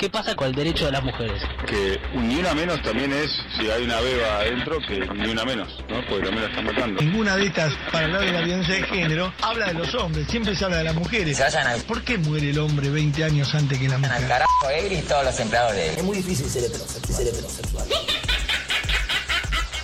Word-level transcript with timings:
¿Qué 0.00 0.08
pasa 0.08 0.34
con 0.34 0.46
el 0.48 0.54
derecho 0.54 0.86
de 0.86 0.92
las 0.92 1.04
mujeres? 1.04 1.42
Que 1.66 2.00
ni 2.14 2.36
una 2.36 2.54
menos 2.54 2.80
también 2.80 3.12
es, 3.12 3.30
si 3.58 3.70
hay 3.70 3.84
una 3.84 4.00
beba 4.00 4.38
adentro, 4.38 4.78
que 4.88 4.98
ni 4.98 5.28
una 5.28 5.44
menos, 5.44 5.68
¿no? 5.90 6.00
Porque 6.08 6.24
también 6.24 6.44
la 6.44 6.48
están 6.48 6.64
matando. 6.64 7.02
Ninguna 7.02 7.36
de 7.36 7.44
estas, 7.44 7.74
para 7.92 8.06
hablar 8.06 8.22
de 8.22 8.32
la 8.32 8.40
violencia 8.40 8.76
de 8.76 8.82
género, 8.84 9.30
habla 9.42 9.66
de 9.66 9.74
los 9.74 9.94
hombres, 9.94 10.26
siempre 10.28 10.56
se 10.56 10.64
habla 10.64 10.78
de 10.78 10.84
las 10.84 10.94
mujeres. 10.94 11.36
Se 11.36 11.42
vayan 11.42 11.66
al, 11.66 11.82
¿Por 11.82 12.02
qué 12.02 12.16
muere 12.16 12.48
el 12.48 12.58
hombre 12.60 12.88
20 12.88 13.24
años 13.24 13.54
antes 13.54 13.78
que 13.78 13.88
la 13.88 13.96
al 13.96 14.00
mujer? 14.00 14.26
carajo 14.26 14.70
Egri 14.70 14.94
y 15.00 15.02
todos 15.02 15.22
los 15.22 15.38
empleados 15.38 15.74
de 15.74 15.90
Es 15.90 16.02
muy 16.02 16.16
difícil 16.16 16.46
ser 16.46 16.64
heterosexual. 16.64 17.16
Ser 17.18 17.26
heterosexual. 17.28 17.86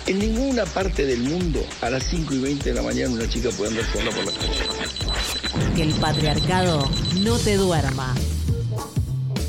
En 0.07 0.17
ninguna 0.17 0.65
parte 0.65 1.05
del 1.05 1.19
mundo 1.19 1.63
a 1.83 1.91
las 1.91 2.01
5 2.05 2.33
y 2.33 2.39
20 2.39 2.69
de 2.69 2.73
la 2.73 2.81
mañana 2.81 3.11
una 3.11 3.29
chica 3.29 3.49
puede 3.55 3.69
andar 3.69 3.85
sola 3.93 4.09
por 4.09 4.25
la 4.25 4.31
calle. 4.31 5.75
Que 5.75 5.83
el 5.83 5.93
patriarcado 5.93 6.89
no 7.19 7.37
te 7.37 7.55
duerma. 7.55 8.15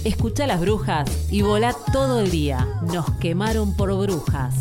Escucha 0.04 0.46
las 0.46 0.60
brujas 0.60 1.26
y 1.30 1.42
volá 1.42 1.74
todo 1.92 2.20
el 2.20 2.30
día. 2.30 2.66
Nos 2.82 3.10
quemaron 3.18 3.76
por 3.76 3.92
brujas. 3.94 4.54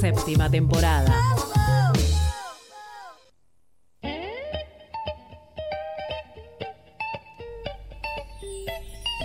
Séptima 0.00 0.48
temporada. 0.48 1.12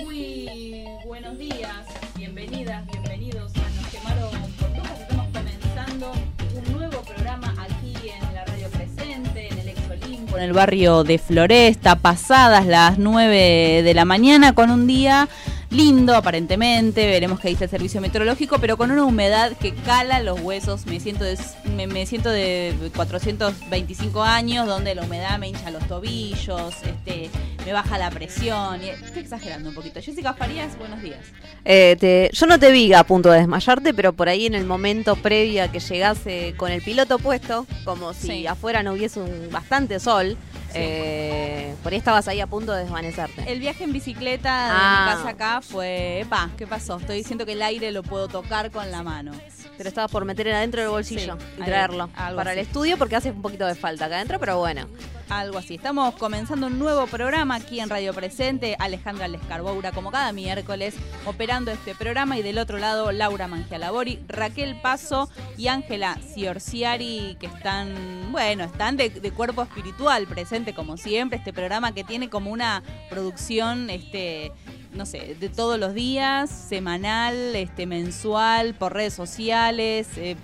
Muy 0.03 0.83
buenos 1.05 1.37
días, 1.37 1.85
bienvenidas, 2.15 2.85
bienvenidos 2.87 3.51
a 3.55 3.81
Nos 3.81 3.87
quemaron 3.91 4.31
por 4.59 4.71
brujas. 4.71 4.99
Estamos 4.99 5.27
comenzando 5.31 6.11
un 6.55 6.73
nuevo 6.73 7.01
programa 7.03 7.53
aquí 7.59 8.09
en 8.09 8.33
la 8.33 8.45
radio 8.45 8.67
presente, 8.69 9.47
en 9.47 9.59
el 9.59 9.69
ex 9.69 9.79
Olimpo, 9.89 10.37
en 10.37 10.43
el 10.43 10.53
barrio 10.53 11.03
de 11.03 11.19
Floresta, 11.19 11.95
pasadas 11.97 12.65
las 12.65 12.97
9 12.97 13.83
de 13.83 13.93
la 13.93 14.05
mañana, 14.05 14.53
con 14.53 14.71
un 14.71 14.87
día 14.87 15.29
lindo 15.71 16.13
aparentemente, 16.15 17.07
veremos 17.07 17.39
qué 17.39 17.47
dice 17.47 17.63
el 17.63 17.69
servicio 17.69 18.01
meteorológico, 18.01 18.59
pero 18.59 18.75
con 18.77 18.91
una 18.91 19.05
humedad 19.05 19.53
que 19.57 19.73
cala 19.73 20.19
los 20.21 20.39
huesos. 20.41 20.85
Me 20.85 20.99
siento 20.99 21.23
de, 21.23 21.37
me, 21.75 21.87
me 21.87 22.05
siento 22.05 22.29
de 22.29 22.73
425 22.95 24.21
años, 24.21 24.67
donde 24.67 24.93
la 24.95 25.03
humedad 25.03 25.39
me 25.39 25.47
hincha 25.47 25.71
los 25.71 25.87
tobillos, 25.87 26.73
este, 26.83 27.29
me 27.65 27.71
baja 27.73 27.97
la 27.97 28.09
presión. 28.11 28.83
y- 28.83 28.89
estoy 28.89 29.21
exagerando 29.21 29.69
un 29.69 29.75
poquito. 29.75 30.01
Jessica 30.01 30.33
Farías, 30.33 30.77
buenos 30.77 31.01
días. 31.01 31.19
Eh, 31.63 31.95
te- 31.99 32.29
yo 32.33 32.45
no 32.47 32.59
te 32.59 32.71
vi 32.71 32.91
a 32.93 33.03
punto 33.05 33.31
de 33.31 33.39
desmayarte, 33.39 33.93
pero 33.93 34.11
por 34.13 34.27
ahí 34.27 34.45
en 34.47 34.55
el 34.55 34.65
momento 34.65 35.15
previo 35.15 35.63
a 35.63 35.67
que 35.69 35.79
llegase 35.79 36.53
con 36.57 36.71
el 36.71 36.81
piloto 36.81 37.17
puesto, 37.17 37.65
como 37.85 38.13
si 38.13 38.27
Sí. 38.27 38.47
afuera 38.47 38.83
no 38.83 38.93
hubiese 38.93 39.19
un 39.21 39.49
bastante 39.51 39.99
sol. 40.01 40.35
Eh, 40.73 41.75
por 41.83 41.91
ahí 41.91 41.97
estabas 41.97 42.27
ahí 42.27 42.39
a 42.39 42.47
punto 42.47 42.71
de 42.73 42.83
desvanecerte. 42.83 43.51
El 43.51 43.59
viaje 43.59 43.83
en 43.83 43.93
bicicleta 43.93 44.65
de 44.65 44.71
Ah. 44.73 45.05
mi 45.05 45.15
casa 45.15 45.29
acá 45.29 45.61
fue, 45.61 46.25
pa, 46.29 46.49
¿qué 46.57 46.67
pasó? 46.67 46.97
Estoy 46.97 47.17
diciendo 47.17 47.45
que 47.45 47.53
el 47.53 47.61
aire 47.61 47.91
lo 47.91 48.03
puedo 48.03 48.27
tocar 48.27 48.71
con 48.71 48.89
la 48.91 49.03
mano. 49.03 49.31
Te 49.77 49.83
lo 49.83 49.89
estabas 49.89 50.11
por 50.11 50.25
meter 50.25 50.47
en 50.47 50.55
adentro 50.55 50.81
del 50.81 50.89
bolsillo 50.91 51.37
Sí, 51.39 51.61
y 51.61 51.63
traerlo 51.63 52.09
algo 52.15 52.37
para 52.37 52.53
el 52.53 52.59
así. 52.59 52.67
estudio 52.67 52.97
porque 52.97 53.15
hace 53.15 53.31
un 53.31 53.41
poquito 53.41 53.65
de 53.65 53.73
falta 53.75 54.05
acá 54.05 54.15
adentro, 54.15 54.39
pero 54.39 54.57
bueno. 54.59 54.87
Algo 55.31 55.59
así. 55.59 55.75
Estamos 55.75 56.13
comenzando 56.15 56.67
un 56.67 56.77
nuevo 56.77 57.07
programa 57.07 57.55
aquí 57.55 57.79
en 57.79 57.89
Radio 57.89 58.13
Presente. 58.13 58.75
Alejandra 58.77 59.29
Lescarboura, 59.29 59.93
como 59.93 60.11
cada 60.11 60.33
miércoles, 60.33 60.93
operando 61.25 61.71
este 61.71 61.95
programa. 61.95 62.37
Y 62.37 62.41
del 62.41 62.57
otro 62.57 62.79
lado, 62.79 63.13
Laura 63.13 63.47
Mangialabori, 63.47 64.19
Raquel 64.27 64.81
Paso 64.81 65.29
y 65.57 65.69
Ángela 65.69 66.17
Ciorciari, 66.33 67.37
que 67.39 67.45
están, 67.45 67.93
bueno, 68.33 68.65
están 68.65 68.97
de, 68.97 69.09
cuerpo 69.31 69.63
espiritual 69.63 70.27
presente, 70.27 70.73
como 70.73 70.97
siempre. 70.97 71.37
Este 71.37 71.53
programa 71.53 71.93
que 71.93 72.03
tiene 72.03 72.29
como 72.29 72.51
una 72.51 72.83
producción, 73.09 73.89
este 73.89 74.51
no 74.91 75.05
sé, 75.05 75.37
de 75.39 75.47
todos 75.47 75.79
los 75.79 75.93
días, 75.93 76.49
semanal, 76.49 77.55
este 77.55 77.85
mensual, 77.85 78.73
por 78.73 78.91
redes 78.93 79.13
sociales, 79.13 80.09
eh, 80.17 80.35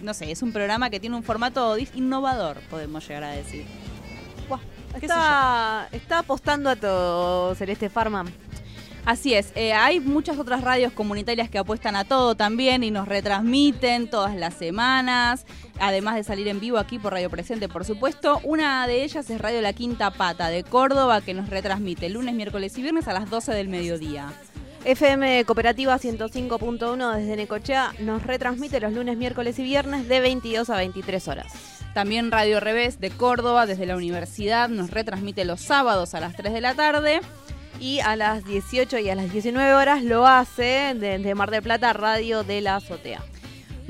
no 0.00 0.14
sé, 0.14 0.32
es 0.32 0.40
un 0.40 0.54
programa 0.54 0.88
que 0.88 0.98
tiene 0.98 1.16
un 1.16 1.22
formato 1.22 1.76
innovador, 1.94 2.56
podemos 2.70 3.06
llegar 3.06 3.24
a 3.24 3.32
decir. 3.32 3.66
Está, 5.00 5.88
está 5.92 6.18
apostando 6.20 6.70
a 6.70 6.76
todo 6.76 7.54
Celeste 7.54 7.88
Farman. 7.88 8.32
Así 9.06 9.34
es, 9.34 9.52
eh, 9.54 9.72
hay 9.72 9.98
muchas 9.98 10.38
otras 10.38 10.60
radios 10.60 10.92
comunitarias 10.92 11.48
que 11.48 11.58
apuestan 11.58 11.96
a 11.96 12.04
todo 12.04 12.34
también 12.34 12.84
y 12.84 12.90
nos 12.90 13.08
retransmiten 13.08 14.10
todas 14.10 14.36
las 14.36 14.54
semanas, 14.54 15.46
además 15.80 16.16
de 16.16 16.24
salir 16.24 16.48
en 16.48 16.60
vivo 16.60 16.76
aquí 16.76 16.98
por 16.98 17.14
Radio 17.14 17.30
Presente, 17.30 17.68
por 17.68 17.84
supuesto. 17.84 18.40
Una 18.44 18.86
de 18.86 19.02
ellas 19.02 19.30
es 19.30 19.40
Radio 19.40 19.62
La 19.62 19.72
Quinta 19.72 20.10
Pata 20.10 20.48
de 20.48 20.64
Córdoba, 20.64 21.22
que 21.22 21.32
nos 21.32 21.48
retransmite 21.48 22.10
lunes, 22.10 22.34
miércoles 22.34 22.76
y 22.76 22.82
viernes 22.82 23.08
a 23.08 23.14
las 23.14 23.30
12 23.30 23.52
del 23.52 23.68
mediodía. 23.68 24.32
FM 24.84 25.44
Cooperativa 25.44 25.98
105.1 25.98 27.16
desde 27.16 27.36
Necochea 27.36 27.94
nos 28.00 28.22
retransmite 28.22 28.80
los 28.80 28.92
lunes, 28.92 29.16
miércoles 29.16 29.58
y 29.58 29.62
viernes 29.62 30.08
de 30.08 30.20
22 30.20 30.68
a 30.70 30.76
23 30.76 31.28
horas. 31.28 31.79
También 31.94 32.30
Radio 32.30 32.60
Revés 32.60 33.00
de 33.00 33.10
Córdoba, 33.10 33.66
desde 33.66 33.86
la 33.86 33.96
universidad, 33.96 34.68
nos 34.68 34.90
retransmite 34.90 35.44
los 35.44 35.60
sábados 35.60 36.14
a 36.14 36.20
las 36.20 36.36
3 36.36 36.52
de 36.52 36.60
la 36.60 36.74
tarde. 36.74 37.20
Y 37.80 38.00
a 38.00 38.14
las 38.14 38.44
18 38.44 38.98
y 38.98 39.08
a 39.08 39.14
las 39.14 39.32
19 39.32 39.74
horas 39.74 40.02
lo 40.04 40.26
hace 40.26 40.94
desde 40.94 41.34
Mar 41.34 41.50
del 41.50 41.62
Plata 41.62 41.92
Radio 41.94 42.44
de 42.44 42.60
la 42.60 42.76
Azotea. 42.76 43.22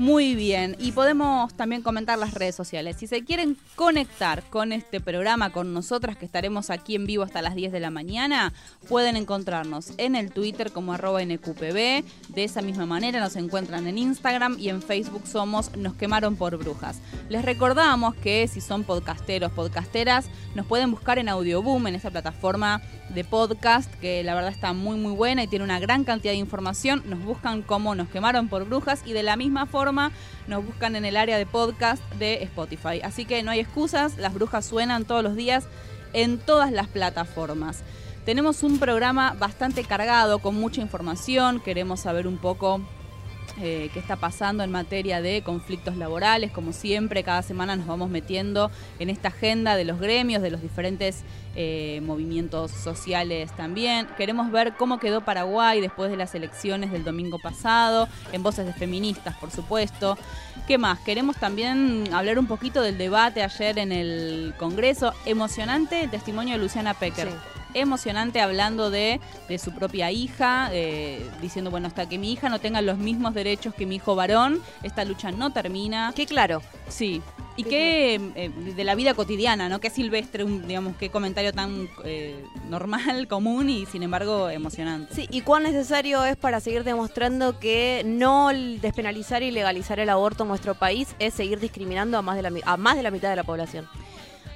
Muy 0.01 0.33
bien, 0.33 0.75
y 0.79 0.93
podemos 0.93 1.53
también 1.53 1.83
comentar 1.83 2.17
las 2.17 2.33
redes 2.33 2.55
sociales. 2.55 2.95
Si 2.97 3.05
se 3.05 3.23
quieren 3.23 3.55
conectar 3.75 4.41
con 4.49 4.71
este 4.71 4.99
programa, 4.99 5.51
con 5.51 5.75
nosotras 5.75 6.17
que 6.17 6.25
estaremos 6.25 6.71
aquí 6.71 6.95
en 6.95 7.05
vivo 7.05 7.21
hasta 7.21 7.43
las 7.43 7.53
10 7.53 7.71
de 7.71 7.79
la 7.79 7.91
mañana, 7.91 8.51
pueden 8.89 9.15
encontrarnos 9.15 9.93
en 9.99 10.15
el 10.15 10.31
Twitter 10.31 10.71
como 10.71 10.93
arroba 10.93 11.23
NQPB. 11.23 12.03
De 12.29 12.43
esa 12.43 12.63
misma 12.63 12.87
manera 12.87 13.19
nos 13.19 13.35
encuentran 13.35 13.85
en 13.85 13.99
Instagram 13.99 14.57
y 14.57 14.69
en 14.69 14.81
Facebook 14.81 15.27
somos 15.27 15.77
Nos 15.77 15.93
quemaron 15.93 16.35
por 16.35 16.57
brujas. 16.57 16.99
Les 17.29 17.45
recordamos 17.45 18.15
que 18.15 18.47
si 18.47 18.59
son 18.59 18.83
podcasteros, 18.85 19.51
podcasteras, 19.51 20.25
nos 20.55 20.65
pueden 20.65 20.89
buscar 20.89 21.19
en 21.19 21.29
Audioboom, 21.29 21.85
en 21.85 21.93
esa 21.93 22.09
plataforma 22.09 22.81
de 23.13 23.23
podcast 23.23 23.93
que 23.95 24.23
la 24.23 24.35
verdad 24.35 24.51
está 24.51 24.73
muy 24.73 24.97
muy 24.97 25.13
buena 25.13 25.43
y 25.43 25.47
tiene 25.47 25.65
una 25.65 25.79
gran 25.79 26.03
cantidad 26.03 26.33
de 26.33 26.37
información. 26.37 27.03
Nos 27.05 27.23
buscan 27.23 27.61
como 27.61 27.95
Nos 27.95 28.09
quemaron 28.09 28.47
por 28.47 28.65
brujas 28.65 29.01
y 29.05 29.13
de 29.13 29.23
la 29.23 29.35
misma 29.35 29.65
forma 29.65 30.11
nos 30.47 30.65
buscan 30.65 30.95
en 30.95 31.05
el 31.05 31.17
área 31.17 31.37
de 31.37 31.45
podcast 31.45 32.03
de 32.15 32.43
Spotify. 32.43 33.01
Así 33.03 33.25
que 33.25 33.43
no 33.43 33.51
hay 33.51 33.59
excusas, 33.59 34.17
las 34.17 34.33
brujas 34.33 34.65
suenan 34.65 35.05
todos 35.05 35.23
los 35.23 35.35
días 35.35 35.65
en 36.13 36.37
todas 36.39 36.71
las 36.71 36.87
plataformas. 36.87 37.83
Tenemos 38.25 38.63
un 38.63 38.79
programa 38.79 39.35
bastante 39.39 39.83
cargado 39.83 40.39
con 40.39 40.55
mucha 40.55 40.81
información, 40.81 41.59
queremos 41.59 42.01
saber 42.01 42.27
un 42.27 42.37
poco 42.37 42.81
eh, 43.61 43.89
qué 43.93 43.99
está 43.99 44.15
pasando 44.15 44.63
en 44.63 44.71
materia 44.71 45.21
de 45.21 45.41
conflictos 45.43 45.95
laborales. 45.95 46.51
Como 46.51 46.73
siempre, 46.73 47.23
cada 47.23 47.41
semana 47.41 47.75
nos 47.75 47.87
vamos 47.87 48.09
metiendo 48.09 48.71
en 48.99 49.09
esta 49.09 49.29
agenda 49.29 49.75
de 49.75 49.85
los 49.85 49.99
gremios, 49.99 50.41
de 50.41 50.49
los 50.49 50.61
diferentes 50.61 51.23
eh, 51.55 52.01
movimientos 52.03 52.71
sociales 52.71 53.51
también. 53.55 54.07
Queremos 54.17 54.51
ver 54.51 54.73
cómo 54.77 54.99
quedó 54.99 55.21
Paraguay 55.21 55.81
después 55.81 56.09
de 56.09 56.17
las 56.17 56.33
elecciones 56.35 56.91
del 56.91 57.03
domingo 57.03 57.39
pasado, 57.39 58.07
en 58.31 58.43
voces 58.43 58.65
de 58.65 58.73
feministas, 58.73 59.35
por 59.37 59.51
supuesto. 59.51 60.17
¿Qué 60.67 60.77
más? 60.77 60.99
Queremos 60.99 61.37
también 61.37 62.05
hablar 62.13 62.39
un 62.39 62.47
poquito 62.47 62.81
del 62.81 62.97
debate 62.97 63.43
ayer 63.43 63.79
en 63.79 63.91
el 63.91 64.53
Congreso. 64.57 65.13
Emocionante 65.25 66.03
el 66.03 66.09
testimonio 66.09 66.53
de 66.53 66.59
Luciana 66.59 66.93
Pecker 66.93 67.29
Sí. 67.29 67.60
Emocionante 67.73 68.41
hablando 68.41 68.89
de, 68.89 69.19
de 69.47 69.57
su 69.57 69.73
propia 69.73 70.11
hija, 70.11 70.69
eh, 70.71 71.25
diciendo, 71.41 71.71
bueno, 71.71 71.87
hasta 71.87 72.07
que 72.07 72.17
mi 72.17 72.31
hija 72.31 72.49
no 72.49 72.59
tenga 72.59 72.81
los 72.81 72.97
mismos 72.97 73.33
derechos 73.33 73.73
que 73.73 73.85
mi 73.85 73.95
hijo 73.95 74.15
varón, 74.15 74.61
esta 74.83 75.05
lucha 75.05 75.31
no 75.31 75.51
termina. 75.51 76.13
Qué 76.15 76.25
claro. 76.25 76.61
Sí. 76.87 77.21
Y 77.57 77.63
Qué 77.63 77.69
qué 77.69 78.31
eh, 78.45 78.49
de 78.49 78.83
la 78.83 78.95
vida 78.95 79.13
cotidiana, 79.13 79.67
¿no? 79.67 79.79
Qué 79.79 79.89
silvestre, 79.89 80.43
un, 80.43 80.67
digamos, 80.67 80.95
qué 80.95 81.09
comentario 81.09 81.51
tan 81.51 81.89
eh, 82.05 82.43
normal, 82.69 83.27
común 83.29 83.69
y 83.69 83.85
sin 83.85 84.03
embargo 84.03 84.49
emocionante. 84.49 85.13
Sí, 85.13 85.27
y 85.29 85.41
cuán 85.41 85.63
necesario 85.63 86.23
es 86.23 86.37
para 86.37 86.59
seguir 86.59 86.83
demostrando 86.83 87.59
que 87.59 88.03
no 88.05 88.49
despenalizar 88.49 89.43
y 89.43 89.51
legalizar 89.51 89.99
el 89.99 90.09
aborto 90.09 90.43
en 90.43 90.49
nuestro 90.49 90.75
país 90.75 91.15
es 91.19 91.33
seguir 91.33 91.59
discriminando 91.59 92.17
a 92.17 92.21
más 92.21 92.35
de 92.35 92.43
la, 92.43 92.51
a 92.65 92.77
más 92.77 92.95
de 92.95 93.03
la 93.03 93.11
mitad 93.11 93.29
de 93.29 93.35
la 93.35 93.43
población. 93.43 93.87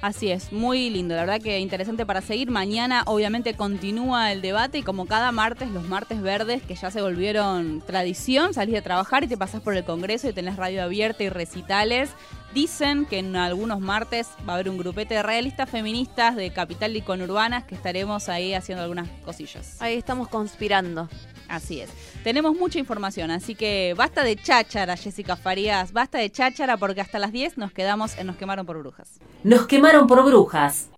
Así 0.02 0.30
es, 0.30 0.52
muy 0.52 0.90
lindo, 0.90 1.14
la 1.14 1.22
verdad 1.22 1.40
que 1.40 1.58
interesante 1.58 2.04
para 2.04 2.20
seguir. 2.20 2.50
Mañana 2.50 3.02
obviamente 3.06 3.54
continúa 3.54 4.30
el 4.30 4.42
debate 4.42 4.78
y 4.78 4.82
como 4.82 5.06
cada 5.06 5.32
martes, 5.32 5.70
los 5.70 5.88
martes 5.88 6.20
verdes 6.20 6.62
que 6.62 6.74
ya 6.74 6.90
se 6.90 7.00
volvieron 7.00 7.80
tradición, 7.80 8.54
salís 8.54 8.74
de 8.74 8.82
trabajar 8.82 9.24
y 9.24 9.26
te 9.26 9.36
pasás 9.36 9.62
por 9.62 9.74
el 9.74 9.84
Congreso 9.84 10.28
y 10.28 10.32
tenés 10.32 10.56
radio 10.56 10.82
abierta 10.82 11.24
y 11.24 11.28
recitales. 11.28 12.10
Dicen 12.54 13.04
que 13.06 13.18
en 13.18 13.36
algunos 13.36 13.80
martes 13.80 14.28
va 14.48 14.52
a 14.52 14.54
haber 14.56 14.68
un 14.70 14.78
grupete 14.78 15.14
de 15.14 15.22
realistas 15.22 15.68
feministas 15.68 16.36
de 16.36 16.50
capital 16.50 16.96
y 16.96 17.02
conurbanas 17.02 17.64
que 17.64 17.74
estaremos 17.74 18.28
ahí 18.28 18.54
haciendo 18.54 18.82
algunas 18.82 19.08
cosillas. 19.24 19.80
Ahí 19.80 19.94
estamos 19.94 20.28
conspirando. 20.28 21.08
Así 21.48 21.80
es. 21.80 21.90
Tenemos 22.24 22.56
mucha 22.56 22.78
información, 22.78 23.30
así 23.30 23.54
que 23.54 23.94
basta 23.96 24.24
de 24.24 24.36
cháchara, 24.36 24.96
Jessica 24.96 25.36
Farías, 25.36 25.92
basta 25.92 26.18
de 26.18 26.30
cháchara 26.30 26.76
porque 26.76 27.00
hasta 27.00 27.18
las 27.18 27.32
10 27.32 27.58
nos 27.58 27.72
quedamos 27.72 28.16
en 28.18 28.26
Nos 28.26 28.36
quemaron 28.36 28.66
por 28.66 28.78
brujas. 28.78 29.20
Nos 29.44 29.66
quemaron 29.66 30.06
por 30.06 30.24
brujas. 30.24 30.88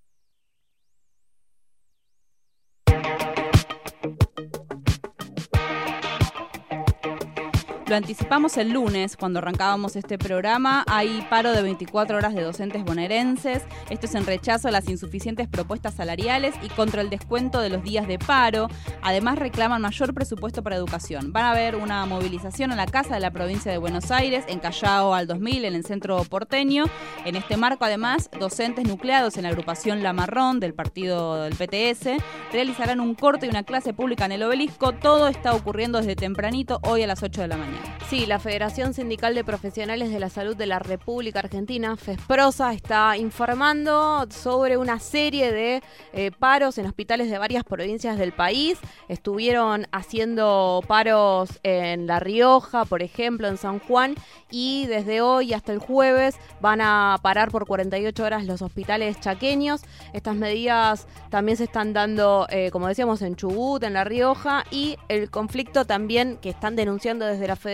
Lo 7.89 7.97
anticipamos 7.97 8.59
el 8.59 8.73
lunes 8.73 9.17
cuando 9.17 9.39
arrancábamos 9.39 9.97
este 9.97 10.19
programa. 10.19 10.85
Hay 10.89 11.27
paro 11.31 11.53
de 11.53 11.63
24 11.63 12.19
horas 12.19 12.35
de 12.35 12.43
docentes 12.43 12.85
bonaerenses. 12.85 13.63
Esto 13.89 14.05
es 14.05 14.15
en 14.15 14.27
rechazo 14.27 14.69
a 14.69 14.71
las 14.71 14.91
insuficientes 14.91 15.49
propuestas 15.49 15.95
salariales 15.95 16.55
y 16.63 16.69
contra 16.69 17.01
el 17.01 17.09
descuento 17.09 17.63
de 17.63 17.71
los 17.71 17.83
días 17.83 18.07
de 18.07 18.19
paro. 18.19 18.69
Además 19.01 19.39
reclaman 19.39 19.81
mayor 19.81 20.13
presupuesto 20.13 20.63
para 20.63 20.77
educación. 20.77 21.33
Van 21.33 21.47
a 21.47 21.53
haber 21.53 21.77
una 21.77 22.05
movilización 22.05 22.73
a 22.73 22.77
la 22.77 22.85
Casa 22.85 23.15
de 23.15 23.21
la 23.21 23.31
Provincia 23.31 23.73
de 23.73 23.79
Buenos 23.79 24.11
Aires, 24.11 24.45
en 24.49 24.59
Callao 24.59 25.15
al 25.15 25.27
2000, 25.27 25.65
en 25.65 25.75
el 25.75 25.87
centro 25.87 26.23
porteño. 26.25 26.85
En 27.25 27.37
este 27.37 27.57
marco, 27.57 27.87
además, 27.87 28.29
docentes 28.39 28.87
nucleados 28.87 29.39
en 29.39 29.45
la 29.45 29.49
agrupación 29.49 30.03
La 30.03 30.13
Marrón 30.13 30.61
del 30.61 30.75
partido 30.75 31.43
del 31.43 31.55
PTS 31.55 32.23
realizarán 32.53 33.01
un 33.01 33.15
corte 33.15 33.47
y 33.47 33.49
una 33.49 33.63
clase 33.63 33.95
pública 33.95 34.27
en 34.27 34.33
el 34.33 34.43
obelisco. 34.43 34.93
Todo 34.93 35.29
está 35.29 35.55
ocurriendo 35.55 35.97
desde 35.97 36.17
tempranito, 36.17 36.81
hoy 36.83 37.03
a 37.03 37.07
las 37.07 37.23
8 37.23 37.41
de 37.41 37.49
la 37.49 37.57
mañana. 37.57 37.78
Sí, 38.09 38.25
la 38.25 38.39
Federación 38.39 38.95
Sindical 38.95 39.35
de 39.35 39.45
Profesionales 39.45 40.11
de 40.11 40.19
la 40.19 40.31
Salud 40.31 40.57
de 40.57 40.65
la 40.65 40.79
República 40.79 41.41
Argentina, 41.41 41.95
FESPROSA, 41.95 42.73
está 42.73 43.19
informando 43.19 44.27
sobre 44.31 44.79
una 44.79 44.99
serie 44.99 45.53
de 45.53 45.83
eh, 46.15 46.31
paros 46.31 46.79
en 46.79 46.87
hospitales 46.87 47.31
de 47.31 47.37
varias 47.37 47.65
provincias 47.65 48.17
del 48.17 48.33
país. 48.33 48.79
Estuvieron 49.09 49.89
haciendo 49.93 50.83
paros 50.89 51.61
en 51.63 52.07
La 52.07 52.19
Rioja, 52.19 52.87
por 52.87 53.03
ejemplo, 53.03 53.47
en 53.47 53.59
San 53.59 53.79
Juan, 53.79 54.15
y 54.51 54.87
desde 54.87 55.21
hoy 55.21 55.53
hasta 55.53 55.75
el 55.75 55.79
jueves 55.79 56.37
van 56.63 56.81
a 56.81 57.19
parar 57.21 57.51
por 57.51 57.67
48 57.67 58.25
horas 58.25 58.47
los 58.47 58.63
hospitales 58.63 59.21
chaqueños. 59.21 59.83
Estas 60.15 60.35
medidas 60.35 61.07
también 61.29 61.59
se 61.59 61.65
están 61.65 61.93
dando, 61.93 62.47
eh, 62.49 62.71
como 62.71 62.89
decíamos, 62.89 63.21
en 63.21 63.37
Chubut, 63.37 63.83
en 63.83 63.93
La 63.93 64.05
Rioja, 64.05 64.65
y 64.71 64.97
el 65.09 65.31
conflicto 65.31 65.85
también 65.85 66.39
que 66.39 66.49
están 66.49 66.75
denunciando 66.75 67.27
desde 67.27 67.47
la 67.47 67.57
Federación 67.57 67.68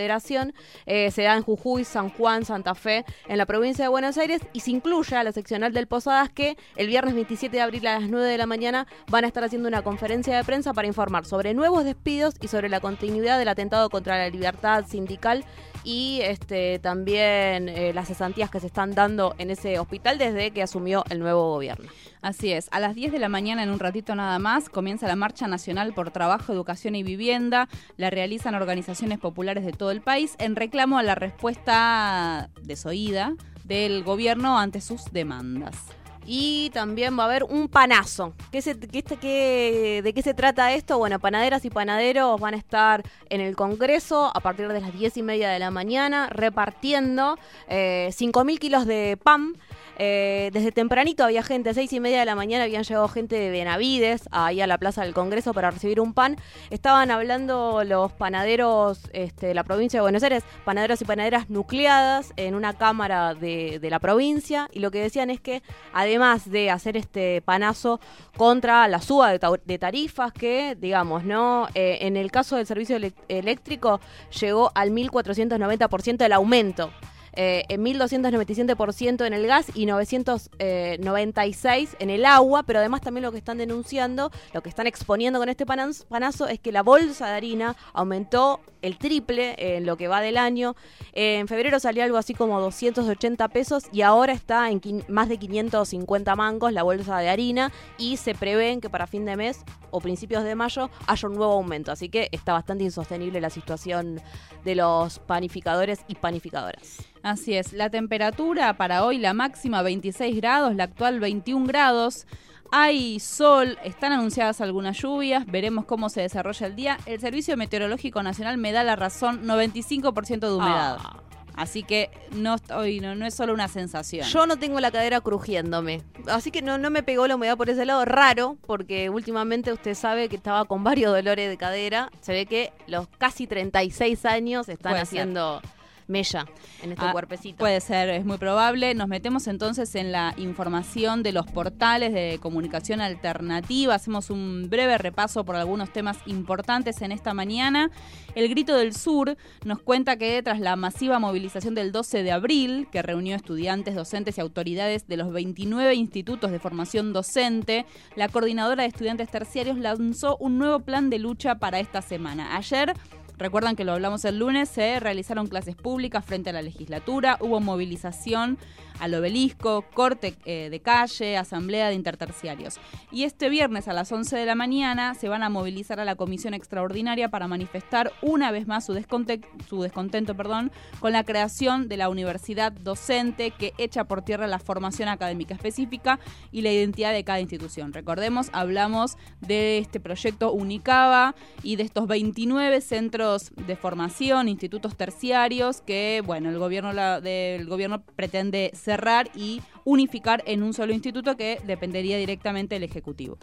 eh, 0.85 1.11
se 1.11 1.23
da 1.23 1.35
en 1.35 1.43
Jujuy, 1.43 1.83
San 1.83 2.09
Juan, 2.09 2.45
Santa 2.45 2.75
Fe, 2.75 3.05
en 3.27 3.37
la 3.37 3.45
provincia 3.45 3.85
de 3.85 3.89
Buenos 3.89 4.17
Aires, 4.17 4.41
y 4.53 4.61
se 4.61 4.71
incluye 4.71 5.15
a 5.15 5.23
la 5.23 5.31
seccional 5.31 5.73
del 5.73 5.87
Posadas 5.87 6.29
que 6.29 6.57
el 6.75 6.87
viernes 6.87 7.15
27 7.15 7.55
de 7.55 7.61
abril 7.61 7.87
a 7.87 7.99
las 7.99 8.09
9 8.09 8.27
de 8.27 8.37
la 8.37 8.45
mañana 8.45 8.87
van 9.07 9.23
a 9.23 9.27
estar 9.27 9.43
haciendo 9.43 9.67
una 9.67 9.81
conferencia 9.81 10.35
de 10.35 10.43
prensa 10.43 10.73
para 10.73 10.87
informar 10.87 11.25
sobre 11.25 11.53
nuevos 11.53 11.83
despidos 11.83 12.35
y 12.41 12.47
sobre 12.47 12.69
la 12.69 12.79
continuidad 12.79 13.37
del 13.37 13.47
atentado 13.47 13.89
contra 13.89 14.17
la 14.17 14.29
libertad 14.29 14.85
sindical 14.87 15.45
y 15.85 16.19
este 16.23 16.79
también 16.79 17.69
eh, 17.69 17.93
las 17.93 18.07
cesantías 18.07 18.49
que 18.49 18.59
se 18.59 18.67
están 18.67 18.95
dando 18.95 19.35
en 19.37 19.51
ese 19.51 19.79
hospital 19.79 20.17
desde 20.17 20.51
que 20.51 20.63
asumió 20.63 21.05
el 21.09 21.19
nuevo 21.19 21.51
gobierno. 21.51 21.89
Así 22.21 22.51
es, 22.51 22.67
a 22.71 22.79
las 22.79 22.95
10 22.95 23.11
de 23.11 23.19
la 23.19 23.29
mañana 23.29 23.63
en 23.63 23.69
un 23.69 23.79
ratito 23.79 24.15
nada 24.15 24.39
más 24.39 24.67
comienza 24.67 25.07
la 25.07 25.15
Marcha 25.15 25.47
Nacional 25.47 25.93
por 25.93 26.09
Trabajo, 26.09 26.51
Educación 26.51 26.95
y 26.95 27.03
Vivienda. 27.03 27.69
La 27.97 28.09
realizan 28.09 28.55
organizaciones 28.55 29.19
populares 29.19 29.63
de 29.63 29.71
todo 29.71 29.91
el 29.91 30.01
país 30.01 30.35
en 30.39 30.55
reclamo 30.55 30.97
a 30.97 31.03
la 31.03 31.13
respuesta 31.13 32.49
desoída 32.63 33.35
del 33.63 34.03
gobierno 34.03 34.57
ante 34.57 34.81
sus 34.81 35.05
demandas. 35.11 35.75
Y 36.25 36.71
también 36.71 37.17
va 37.17 37.23
a 37.23 37.25
haber 37.27 37.43
un 37.43 37.67
panazo. 37.67 38.33
¿Qué 38.51 38.61
¿De 38.65 40.13
qué 40.13 40.21
se 40.21 40.33
trata 40.33 40.73
esto? 40.73 40.97
Bueno, 40.97 41.19
panaderas 41.19 41.65
y 41.65 41.69
panaderos 41.69 42.39
van 42.39 42.53
a 42.53 42.57
estar 42.57 43.03
en 43.29 43.41
el 43.41 43.55
Congreso 43.55 44.31
a 44.33 44.39
partir 44.39 44.67
de 44.67 44.79
las 44.81 44.93
10 44.93 45.17
y 45.17 45.23
media 45.23 45.49
de 45.49 45.59
la 45.59 45.71
mañana 45.71 46.27
repartiendo 46.29 47.37
eh, 47.67 48.09
5.000 48.11 48.59
kilos 48.59 48.85
de 48.85 49.17
pan 49.21 49.55
eh, 49.97 50.49
desde 50.53 50.71
tempranito 50.71 51.23
había 51.23 51.43
gente, 51.43 51.69
a 51.69 51.73
seis 51.73 51.91
y 51.93 51.99
media 51.99 52.19
de 52.19 52.25
la 52.25 52.35
mañana 52.35 52.65
habían 52.65 52.83
llegado 52.83 53.07
gente 53.07 53.35
de 53.35 53.49
Benavides, 53.49 54.27
ahí 54.31 54.61
a 54.61 54.67
la 54.67 54.77
Plaza 54.77 55.03
del 55.03 55.13
Congreso 55.13 55.53
para 55.53 55.71
recibir 55.71 55.99
un 55.99 56.13
pan. 56.13 56.37
Estaban 56.69 57.11
hablando 57.11 57.83
los 57.83 58.11
panaderos 58.13 58.99
este, 59.13 59.47
de 59.47 59.53
la 59.53 59.63
provincia 59.63 59.99
de 59.99 60.01
Buenos 60.01 60.23
Aires, 60.23 60.43
panaderos 60.63 61.01
y 61.01 61.05
panaderas 61.05 61.49
nucleadas 61.49 62.33
en 62.35 62.55
una 62.55 62.73
cámara 62.73 63.33
de, 63.33 63.79
la 63.85 63.99
provincia, 63.99 64.67
y 64.73 64.79
lo 64.79 64.89
que 64.89 64.99
decían 64.99 65.29
es 65.29 65.39
que 65.39 65.61
además 65.93 66.49
de 66.49 66.71
hacer 66.71 66.97
este 66.97 67.41
panazo 67.41 67.99
contra 68.35 68.87
la 68.87 68.99
suba 68.99 69.31
de, 69.31 69.77
tarifas, 69.77 70.33
que 70.33 70.75
digamos, 70.79 71.23
¿no? 71.23 71.67
Eh, 71.75 71.99
en 72.01 72.17
el 72.17 72.31
caso 72.31 72.55
del 72.55 72.65
servicio 72.65 72.97
eléctrico 73.27 73.99
llegó 74.39 74.71
al 74.73 74.91
1490% 74.91 76.25
el 76.25 76.33
aumento 76.33 76.91
eh, 77.35 77.63
en 77.69 77.83
1.297% 77.83 79.25
en 79.25 79.33
el 79.33 79.47
gas 79.47 79.67
y 79.73 79.85
996 79.85 81.95
en 81.99 82.09
el 82.09 82.25
agua, 82.25 82.63
pero 82.63 82.79
además 82.79 83.01
también 83.01 83.23
lo 83.23 83.31
que 83.31 83.37
están 83.37 83.57
denunciando, 83.57 84.31
lo 84.53 84.61
que 84.61 84.69
están 84.69 84.87
exponiendo 84.87 85.39
con 85.39 85.49
este 85.49 85.65
panazo 85.65 86.47
es 86.47 86.59
que 86.59 86.71
la 86.71 86.83
bolsa 86.83 87.27
de 87.27 87.33
harina 87.33 87.75
aumentó 87.93 88.61
el 88.81 88.97
triple 88.97 89.55
en 89.57 89.85
lo 89.85 89.97
que 89.97 90.07
va 90.07 90.21
del 90.21 90.37
año. 90.37 90.75
en 91.13 91.47
febrero 91.47 91.79
salió 91.79 92.03
algo 92.03 92.17
así 92.17 92.33
como 92.33 92.59
280 92.61 93.47
pesos 93.49 93.85
y 93.91 94.01
ahora 94.01 94.33
está 94.33 94.69
en 94.69 94.81
más 95.07 95.27
de 95.27 95.37
550 95.37 96.35
mangos 96.35 96.71
la 96.71 96.83
bolsa 96.83 97.17
de 97.17 97.29
harina 97.29 97.71
y 97.97 98.17
se 98.17 98.35
prevén 98.35 98.81
que 98.81 98.89
para 98.89 99.07
fin 99.07 99.25
de 99.25 99.35
mes 99.35 99.63
o 99.91 99.99
principios 99.99 100.43
de 100.43 100.55
mayo 100.55 100.89
haya 101.07 101.27
un 101.27 101.35
nuevo 101.35 101.53
aumento. 101.53 101.91
Así 101.91 102.09
que 102.09 102.29
está 102.31 102.53
bastante 102.53 102.83
insostenible 102.83 103.41
la 103.41 103.49
situación 103.49 104.21
de 104.63 104.75
los 104.75 105.19
panificadores 105.19 105.99
y 106.07 106.15
panificadoras. 106.15 106.97
Así 107.25 107.55
es, 107.55 107.73
la 107.73 107.89
temperatura 107.89 108.77
para 108.77 109.03
hoy, 109.03 109.17
la 109.17 109.33
máxima 109.33 109.81
26 109.81 110.35
grados, 110.35 110.75
la 110.75 110.83
actual 110.83 111.19
21 111.19 111.65
grados. 111.65 112.27
Hay 112.71 113.19
sol, 113.19 113.79
están 113.83 114.11
anunciadas 114.11 114.61
algunas 114.61 114.95
lluvias, 115.01 115.47
veremos 115.47 115.85
cómo 115.85 116.09
se 116.09 116.21
desarrolla 116.21 116.67
el 116.67 116.75
día. 116.75 116.99
El 117.07 117.19
Servicio 117.19 117.57
Meteorológico 117.57 118.21
Nacional 118.21 118.59
me 118.59 118.71
da 118.71 118.83
la 118.83 118.95
razón, 118.95 119.43
95% 119.43 120.39
de 120.39 120.53
humedad. 120.53 120.99
Ah. 120.99 121.23
Así 121.55 121.81
que 121.81 122.11
no 122.29 122.53
estoy, 122.53 122.99
no, 122.99 123.15
no, 123.15 123.25
es 123.25 123.33
solo 123.33 123.55
una 123.55 123.69
sensación. 123.69 124.27
Yo 124.27 124.45
no 124.45 124.59
tengo 124.59 124.79
la 124.79 124.91
cadera 124.91 125.19
crujiéndome. 125.19 126.03
Así 126.27 126.51
que 126.51 126.61
no, 126.61 126.77
no 126.77 126.91
me 126.91 127.01
pegó 127.01 127.25
la 127.25 127.37
humedad 127.37 127.57
por 127.57 127.71
ese 127.71 127.85
lado. 127.85 128.05
Raro, 128.05 128.55
porque 128.67 129.09
últimamente 129.09 129.73
usted 129.73 129.95
sabe 129.95 130.29
que 130.29 130.35
estaba 130.35 130.65
con 130.65 130.83
varios 130.83 131.11
dolores 131.11 131.49
de 131.49 131.57
cadera. 131.57 132.11
Se 132.21 132.33
ve 132.33 132.45
que 132.45 132.71
los 132.85 133.07
casi 133.17 133.47
36 133.47 134.25
años 134.25 134.69
están 134.69 134.97
haciendo 134.97 135.59
mella 136.07 136.45
en 136.83 136.91
este 136.91 137.05
ah, 137.05 137.11
cuerpecito. 137.11 137.57
Puede 137.57 137.81
ser, 137.81 138.09
es 138.09 138.25
muy 138.25 138.37
probable. 138.37 138.93
Nos 138.93 139.07
metemos 139.07 139.47
entonces 139.47 139.95
en 139.95 140.11
la 140.11 140.33
información 140.37 141.23
de 141.23 141.31
los 141.31 141.45
portales 141.47 142.13
de 142.13 142.39
comunicación 142.41 143.01
alternativa. 143.01 143.95
Hacemos 143.95 144.29
un 144.29 144.69
breve 144.69 144.97
repaso 144.97 145.43
por 145.45 145.55
algunos 145.55 145.91
temas 145.91 146.17
importantes 146.25 147.01
en 147.01 147.11
esta 147.11 147.33
mañana. 147.33 147.89
El 148.35 148.49
Grito 148.49 148.75
del 148.75 148.93
Sur 148.93 149.37
nos 149.63 149.79
cuenta 149.79 150.17
que 150.17 150.41
tras 150.43 150.59
la 150.59 150.75
masiva 150.75 151.19
movilización 151.19 151.75
del 151.75 151.91
12 151.91 152.23
de 152.23 152.31
abril, 152.31 152.87
que 152.91 153.01
reunió 153.01 153.35
estudiantes, 153.35 153.95
docentes 153.95 154.37
y 154.37 154.41
autoridades 154.41 155.07
de 155.07 155.17
los 155.17 155.31
29 155.31 155.95
institutos 155.95 156.51
de 156.51 156.59
formación 156.59 157.13
docente, 157.13 157.85
la 158.15 158.29
coordinadora 158.29 158.83
de 158.83 158.89
estudiantes 158.89 159.29
terciarios 159.29 159.77
lanzó 159.77 160.37
un 160.37 160.57
nuevo 160.57 160.79
plan 160.81 161.09
de 161.09 161.19
lucha 161.19 161.55
para 161.55 161.79
esta 161.79 162.01
semana. 162.01 162.55
Ayer 162.55 162.93
Recuerdan 163.37 163.75
que 163.75 163.83
lo 163.83 163.93
hablamos 163.93 164.23
el 164.25 164.39
lunes, 164.39 164.69
se 164.69 164.99
realizaron 164.99 165.47
clases 165.47 165.75
públicas 165.75 166.23
frente 166.23 166.49
a 166.51 166.53
la 166.53 166.61
legislatura, 166.61 167.37
hubo 167.41 167.59
movilización 167.59 168.57
al 168.99 169.13
obelisco, 169.13 169.83
corte 169.93 170.35
eh, 170.45 170.69
de 170.71 170.79
calle, 170.79 171.35
asamblea 171.35 171.89
de 171.89 171.95
interterciarios. 171.95 172.79
Y 173.11 173.23
este 173.23 173.49
viernes 173.49 173.89
a 173.89 173.93
las 173.93 174.09
11 174.09 174.37
de 174.37 174.45
la 174.45 174.55
mañana 174.55 175.15
se 175.15 175.27
van 175.27 175.43
a 175.43 175.49
movilizar 175.49 175.99
a 175.99 176.05
la 176.05 176.15
comisión 176.15 176.53
extraordinaria 176.53 177.27
para 177.29 177.49
manifestar 177.49 178.13
una 178.21 178.51
vez 178.51 178.67
más 178.67 178.85
su, 178.85 178.93
descontento, 178.93 179.49
su 179.67 179.81
descontento 179.81 180.35
perdón, 180.35 180.71
con 181.01 181.11
la 181.11 181.25
creación 181.25 181.89
de 181.89 181.97
la 181.97 182.07
universidad 182.07 182.71
docente 182.71 183.51
que 183.51 183.73
echa 183.77 184.05
por 184.05 184.21
tierra 184.21 184.47
la 184.47 184.59
formación 184.59 185.09
académica 185.09 185.55
específica 185.55 186.19
y 186.53 186.61
la 186.61 186.71
identidad 186.71 187.11
de 187.11 187.25
cada 187.25 187.41
institución. 187.41 187.91
Recordemos, 187.91 188.49
hablamos 188.53 189.17
de 189.41 189.79
este 189.79 189.99
proyecto 189.99 190.53
Unicaba 190.53 191.35
y 191.63 191.75
de 191.75 191.83
estos 191.83 192.07
29 192.07 192.79
centros 192.79 193.24
de 193.55 193.75
formación, 193.75 194.47
institutos 194.47 194.95
terciarios 194.95 195.81
que, 195.81 196.21
bueno, 196.25 196.49
el 196.49 196.59
gobierno, 196.59 196.93
del 197.21 197.65
gobierno 197.67 198.03
pretende 198.15 198.71
cerrar 198.73 199.29
y 199.35 199.61
unificar 199.83 200.43
en 200.45 200.63
un 200.63 200.73
solo 200.73 200.93
instituto 200.93 201.35
que 201.35 201.59
dependería 201.65 202.17
directamente 202.17 202.75
del 202.75 202.83
Ejecutivo. 202.83 203.37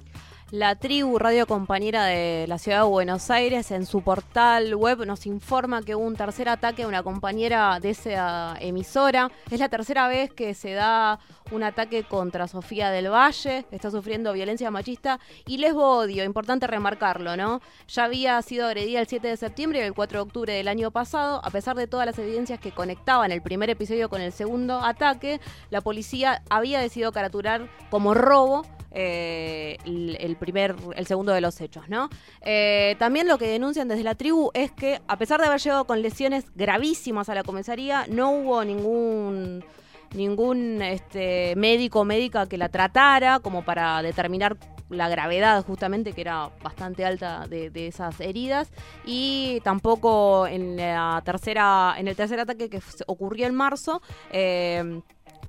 La 0.52 0.76
tribu 0.76 1.18
radio 1.18 1.46
compañera 1.46 2.04
de 2.04 2.44
la 2.46 2.58
ciudad 2.58 2.82
de 2.82 2.88
Buenos 2.88 3.30
Aires 3.30 3.70
en 3.70 3.86
su 3.86 4.02
portal 4.02 4.74
web 4.74 5.06
nos 5.06 5.24
informa 5.24 5.82
que 5.82 5.94
hubo 5.94 6.04
un 6.04 6.14
tercer 6.14 6.50
ataque 6.50 6.82
a 6.82 6.88
una 6.88 7.02
compañera 7.02 7.80
de 7.80 7.88
esa 7.88 8.56
emisora. 8.60 9.30
Es 9.50 9.60
la 9.60 9.70
tercera 9.70 10.08
vez 10.08 10.30
que 10.30 10.52
se 10.52 10.72
da 10.72 11.18
un 11.52 11.62
ataque 11.62 12.02
contra 12.02 12.48
Sofía 12.48 12.90
del 12.90 13.10
Valle, 13.10 13.64
está 13.70 13.90
sufriendo 13.90 14.32
violencia 14.32 14.70
machista 14.70 15.20
y 15.46 15.58
lesbo 15.58 15.98
odio, 15.98 16.24
importante 16.24 16.66
remarcarlo, 16.66 17.36
¿no? 17.36 17.60
Ya 17.88 18.04
había 18.04 18.40
sido 18.42 18.66
agredida 18.66 19.00
el 19.00 19.06
7 19.06 19.28
de 19.28 19.36
septiembre 19.36 19.78
y 19.80 19.82
el 19.82 19.94
4 19.94 20.18
de 20.18 20.22
octubre 20.22 20.52
del 20.52 20.68
año 20.68 20.90
pasado, 20.90 21.40
a 21.44 21.50
pesar 21.50 21.76
de 21.76 21.86
todas 21.86 22.06
las 22.06 22.18
evidencias 22.18 22.58
que 22.58 22.72
conectaban 22.72 23.30
el 23.32 23.42
primer 23.42 23.70
episodio 23.70 24.08
con 24.08 24.20
el 24.20 24.32
segundo 24.32 24.78
ataque, 24.78 25.40
la 25.70 25.80
policía 25.80 26.42
había 26.50 26.80
decidido 26.80 27.12
caraturar 27.12 27.68
como 27.90 28.14
robo 28.14 28.62
eh, 28.94 29.78
el, 29.84 30.16
el 30.20 30.36
primer, 30.36 30.76
el 30.96 31.06
segundo 31.06 31.32
de 31.32 31.40
los 31.40 31.60
hechos, 31.60 31.88
¿no? 31.88 32.10
Eh, 32.42 32.96
también 32.98 33.26
lo 33.26 33.38
que 33.38 33.46
denuncian 33.46 33.88
desde 33.88 34.02
la 34.02 34.14
tribu 34.14 34.50
es 34.52 34.70
que, 34.70 35.00
a 35.08 35.16
pesar 35.16 35.40
de 35.40 35.46
haber 35.46 35.60
llegado 35.60 35.86
con 35.86 36.02
lesiones 36.02 36.44
gravísimas 36.54 37.28
a 37.28 37.34
la 37.34 37.42
comisaría, 37.42 38.06
no 38.08 38.30
hubo 38.30 38.64
ningún 38.64 39.64
ningún 40.14 40.82
este, 40.82 41.54
médico 41.56 42.00
o 42.00 42.04
médica 42.04 42.46
que 42.46 42.58
la 42.58 42.68
tratara 42.68 43.40
como 43.40 43.64
para 43.64 44.02
determinar 44.02 44.56
la 44.90 45.08
gravedad 45.08 45.64
justamente 45.64 46.12
que 46.12 46.20
era 46.20 46.50
bastante 46.62 47.04
alta 47.04 47.46
de, 47.48 47.70
esas 47.86 48.20
heridas 48.20 48.70
y 49.06 49.60
tampoco 49.64 50.46
en 50.46 50.76
la 50.76 51.22
tercera 51.24 51.94
en 51.96 52.08
el 52.08 52.16
tercer 52.16 52.40
ataque 52.40 52.68
que 52.68 52.80
ocurrió 53.06 53.46
en 53.46 53.54
marzo 53.54 54.02
eh, 54.30 55.00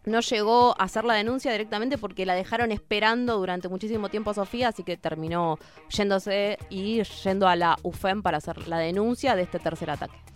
no 0.06 0.20
llegó 0.20 0.76
a 0.80 0.84
hacer 0.84 1.06
la 1.06 1.14
denuncia 1.14 1.52
directamente 1.52 1.98
porque 1.98 2.26
la 2.26 2.36
dejaron 2.36 2.72
esperando 2.72 3.38
durante 3.38 3.70
muchísimo 3.70 4.10
tiempo 4.10 4.32
a 4.32 4.34
Sofía, 4.34 4.70
así 4.70 4.84
que 4.84 4.98
terminó 4.98 5.58
yéndose 5.90 6.58
y 6.70 7.02
yendo 7.04 7.48
a 7.48 7.56
la 7.56 7.78
UFEM 7.84 8.22
para 8.22 8.38
hacer 8.38 8.68
la 8.68 8.80
denuncia 8.80 9.36
de 9.36 9.44
este 9.44 9.60
tercer 9.60 9.90
ataque. 9.90 10.33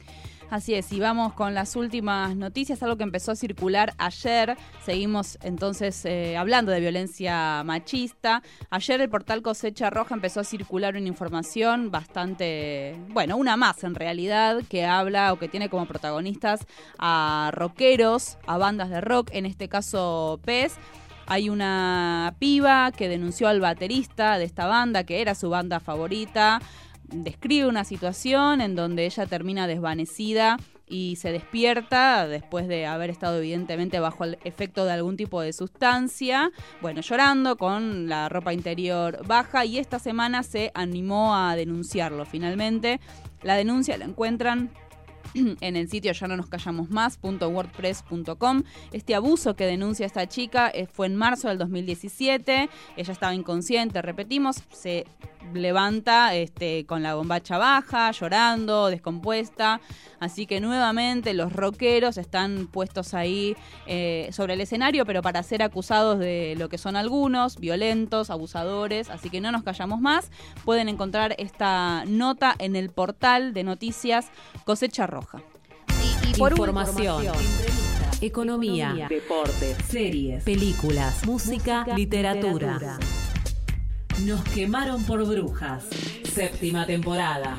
Así 0.49 0.75
es, 0.75 0.93
y 0.93 1.01
vamos 1.01 1.33
con 1.33 1.53
las 1.53 1.75
últimas 1.75 2.33
noticias, 2.37 2.81
algo 2.81 2.95
que 2.95 3.03
empezó 3.03 3.33
a 3.33 3.35
circular 3.35 3.93
ayer. 3.97 4.55
Seguimos 4.85 5.37
entonces 5.41 6.05
eh, 6.05 6.37
hablando 6.37 6.71
de 6.71 6.79
violencia 6.79 7.63
machista. 7.65 8.41
Ayer 8.69 9.01
el 9.01 9.09
portal 9.09 9.41
Cosecha 9.41 9.89
Roja 9.89 10.15
empezó 10.15 10.39
a 10.39 10.45
circular 10.45 10.95
una 10.95 11.05
información 11.05 11.91
bastante, 11.91 12.95
bueno, 13.09 13.35
una 13.35 13.57
más 13.57 13.83
en 13.83 13.93
realidad, 13.93 14.61
que 14.69 14.85
habla 14.85 15.33
o 15.33 15.37
que 15.37 15.49
tiene 15.49 15.67
como 15.67 15.85
protagonistas 15.85 16.65
a 16.97 17.51
rockeros, 17.53 18.37
a 18.47 18.57
bandas 18.57 18.89
de 18.89 19.01
rock, 19.01 19.31
en 19.33 19.45
este 19.45 19.67
caso 19.67 20.39
PES. 20.45 20.75
Hay 21.29 21.49
una 21.49 22.35
piba 22.39 22.93
que 22.93 23.09
denunció 23.09 23.49
al 23.49 23.59
baterista 23.59 24.37
de 24.37 24.45
esta 24.45 24.65
banda, 24.65 25.03
que 25.03 25.19
era 25.19 25.35
su 25.35 25.49
banda 25.49 25.81
favorita 25.81 26.61
describe 27.09 27.67
una 27.67 27.83
situación 27.83 28.61
en 28.61 28.75
donde 28.75 29.05
ella 29.05 29.25
termina 29.25 29.67
desvanecida 29.67 30.57
y 30.89 31.17
se 31.17 31.31
despierta 31.31 32.27
después 32.27 32.67
de 32.67 32.85
haber 32.85 33.09
estado 33.09 33.39
evidentemente 33.39 33.99
bajo 33.99 34.23
el 34.23 34.37
efecto 34.43 34.85
de 34.85 34.93
algún 34.93 35.17
tipo 35.17 35.41
de 35.41 35.51
sustancia, 35.51 36.51
bueno, 36.81 37.01
llorando 37.01 37.57
con 37.57 38.07
la 38.07 38.29
ropa 38.29 38.53
interior 38.53 39.25
baja 39.27 39.65
y 39.65 39.79
esta 39.79 39.99
semana 39.99 40.43
se 40.43 40.71
animó 40.73 41.35
a 41.35 41.55
denunciarlo 41.55 42.25
finalmente. 42.25 43.01
La 43.43 43.55
denuncia 43.55 43.97
la 43.97 44.05
encuentran 44.05 44.71
en 45.61 45.75
el 45.75 45.89
sitio 45.89 46.11
ya 46.13 46.27
no 46.27 46.37
nos 46.37 46.47
callamos 46.47 46.89
más.wordpress.com. 46.89 48.63
Este 48.91 49.15
abuso 49.15 49.55
que 49.55 49.65
denuncia 49.65 50.05
esta 50.05 50.27
chica 50.27 50.69
eh, 50.69 50.87
fue 50.87 51.07
en 51.07 51.15
marzo 51.15 51.49
del 51.49 51.57
2017. 51.57 52.69
Ella 52.95 53.13
estaba 53.13 53.33
inconsciente, 53.33 54.01
repetimos, 54.01 54.63
se 54.71 55.05
levanta 55.53 56.35
este, 56.35 56.85
con 56.85 57.03
la 57.03 57.15
bombacha 57.15 57.57
baja, 57.57 58.11
llorando, 58.11 58.87
descompuesta. 58.87 59.81
Así 60.19 60.45
que 60.45 60.59
nuevamente 60.59 61.33
los 61.33 61.53
rockeros 61.53 62.17
están 62.17 62.67
puestos 62.67 63.13
ahí 63.13 63.55
eh, 63.85 64.29
sobre 64.31 64.53
el 64.53 64.61
escenario, 64.61 65.05
pero 65.05 65.21
para 65.21 65.43
ser 65.43 65.61
acusados 65.61 66.19
de 66.19 66.55
lo 66.57 66.69
que 66.69 66.77
son 66.77 66.95
algunos, 66.95 67.57
violentos, 67.57 68.29
abusadores. 68.29 69.09
Así 69.09 69.29
que 69.29 69.41
no 69.41 69.51
nos 69.51 69.63
callamos 69.63 69.99
más. 69.99 70.31
Pueden 70.65 70.89
encontrar 70.89 71.35
esta 71.37 72.03
nota 72.05 72.55
en 72.57 72.75
el 72.75 72.89
portal 72.89 73.53
de 73.53 73.63
noticias 73.63 74.27
Cosecha 74.65 75.07
Roja. 75.07 75.41
Y, 76.23 76.29
y 76.29 76.33
por 76.33 76.51
Información, 76.51 77.27
último, 77.27 77.33
economía, 78.21 79.07
deportes, 79.09 79.77
series, 79.87 80.43
películas, 80.43 81.25
música, 81.25 81.85
literatura. 81.95 82.97
Nos 84.25 84.43
quemaron 84.45 85.03
por 85.03 85.23
brujas. 85.25 85.85
Séptima 86.33 86.85
temporada. 86.87 87.55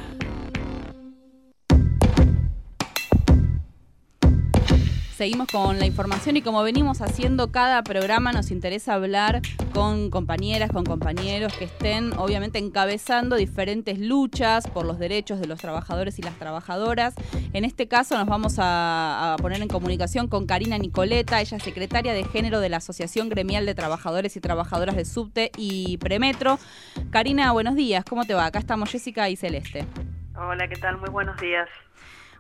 Seguimos 5.18 5.48
con 5.48 5.80
la 5.80 5.84
información 5.84 6.37
y 6.37 6.42
como 6.42 6.62
venimos 6.62 7.00
haciendo 7.00 7.50
cada 7.50 7.82
programa 7.82 8.30
nos 8.30 8.52
interesa 8.52 8.94
hablar 8.94 9.42
con 9.75 10.10
compañeras, 10.10 10.70
con 10.70 10.84
compañeros 10.84 11.52
que 11.58 11.64
estén 11.64 12.16
obviamente 12.16 12.60
encabezando 12.60 13.34
diferentes 13.34 13.98
luchas 13.98 14.68
por 14.68 14.87
los 14.87 15.00
derechos 15.00 15.40
de 15.40 15.48
los 15.48 15.58
trabajadores 15.58 16.20
y 16.20 16.22
las 16.22 16.38
trabajadoras. 16.38 17.16
En 17.52 17.64
este 17.64 17.88
caso 17.88 18.16
nos 18.16 18.28
vamos 18.28 18.58
a, 18.58 19.34
poner 19.42 19.60
en 19.60 19.66
comunicación 19.66 20.28
con 20.28 20.46
Karina 20.46 20.78
Nicoleta, 20.78 21.40
ella 21.40 21.56
es 21.56 21.64
secretaria 21.64 22.12
de 22.12 22.22
género 22.22 22.60
de 22.60 22.68
la 22.68 22.76
Asociación 22.76 23.28
Gremial 23.28 23.66
de 23.66 23.75
Trabajadores 23.75 24.37
y 24.37 24.40
Trabajadoras 24.40 24.94
de 24.94 25.04
Subte 25.04 25.50
y 25.56 25.98
Premetro. 25.98 26.60
Karina, 27.10 27.50
buenos 27.50 27.75
días, 27.75 28.04
¿cómo 28.04 28.25
te 28.25 28.34
va? 28.34 28.46
Acá 28.46 28.60
estamos 28.60 28.88
Jessica 28.88 29.28
y 29.28 29.34
Celeste. 29.34 29.84
Hola, 30.37 30.68
¿qué 30.68 30.76
tal? 30.76 30.96
Muy 30.98 31.10
buenos 31.10 31.37
días. 31.40 31.68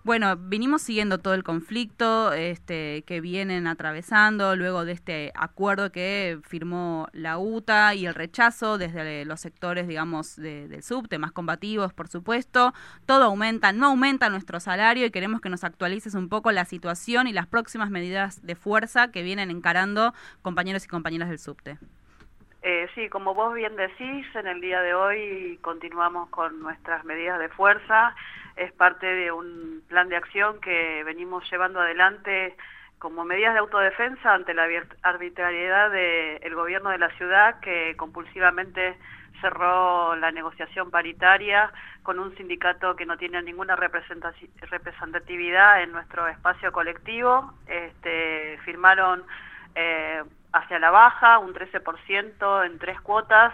Bueno, 0.04 0.36
vinimos 0.36 0.82
siguiendo 0.82 1.18
todo 1.18 1.34
el 1.34 1.42
conflicto 1.44 2.32
este, 2.32 3.02
que 3.06 3.20
vienen 3.20 3.66
atravesando 3.66 4.56
luego 4.56 4.84
de 4.84 4.92
este 4.92 5.32
acuerdo 5.34 5.90
que 5.92 6.38
firmó 6.44 7.08
la 7.12 7.38
UTA 7.38 7.94
y 7.94 8.06
el 8.06 8.14
rechazo 8.14 8.78
desde 8.78 9.24
los 9.24 9.40
sectores, 9.40 9.86
digamos, 9.88 10.36
de- 10.36 10.68
del 10.68 10.82
subte, 10.82 11.18
más 11.18 11.32
combativos, 11.32 11.92
por 11.92 12.08
supuesto. 12.08 12.72
Todo 13.06 13.24
aumenta, 13.24 13.72
no 13.72 13.86
aumenta 13.86 14.30
nuestro 14.30 14.60
salario 14.60 15.04
y 15.04 15.10
queremos 15.10 15.40
que 15.40 15.50
nos 15.50 15.64
actualices 15.64 16.14
un 16.14 16.28
poco 16.28 16.52
la 16.52 16.64
situación 16.64 17.26
y 17.26 17.32
las 17.32 17.46
próximas 17.46 17.90
medidas 17.90 18.40
de 18.42 18.54
fuerza 18.54 19.10
que 19.10 19.22
vienen 19.22 19.50
encarando 19.50 20.14
compañeros 20.42 20.84
y 20.84 20.88
compañeras 20.88 21.28
del 21.28 21.38
subte. 21.38 21.78
Eh, 22.62 22.88
sí, 22.94 23.08
como 23.08 23.34
vos 23.34 23.54
bien 23.54 23.76
decís, 23.76 24.26
en 24.34 24.48
el 24.48 24.60
día 24.60 24.82
de 24.82 24.94
hoy 24.94 25.58
continuamos 25.62 26.28
con 26.30 26.60
nuestras 26.60 27.04
medidas 27.04 27.38
de 27.38 27.48
fuerza. 27.48 28.16
Es 28.56 28.72
parte 28.72 29.06
de 29.06 29.30
un 29.30 29.82
plan 29.88 30.08
de 30.08 30.16
acción 30.16 30.60
que 30.60 31.04
venimos 31.04 31.48
llevando 31.50 31.80
adelante 31.80 32.56
como 32.98 33.24
medidas 33.24 33.54
de 33.54 33.60
autodefensa 33.60 34.34
ante 34.34 34.54
la 34.54 34.66
arbitrariedad 35.02 35.88
del 35.90 36.54
gobierno 36.56 36.90
de 36.90 36.98
la 36.98 37.10
ciudad 37.10 37.60
que 37.60 37.94
compulsivamente 37.96 38.98
cerró 39.40 40.16
la 40.16 40.32
negociación 40.32 40.90
paritaria 40.90 41.72
con 42.02 42.18
un 42.18 42.36
sindicato 42.36 42.96
que 42.96 43.06
no 43.06 43.16
tiene 43.16 43.40
ninguna 43.42 43.76
representatividad 43.76 45.80
en 45.80 45.92
nuestro 45.92 46.26
espacio 46.26 46.72
colectivo. 46.72 47.54
Este, 47.68 48.58
firmaron 48.64 49.22
eh, 49.76 50.24
hacia 50.52 50.78
la 50.78 50.90
baja 50.90 51.38
un 51.38 51.54
13% 51.54 52.66
en 52.66 52.78
tres 52.78 53.00
cuotas, 53.00 53.52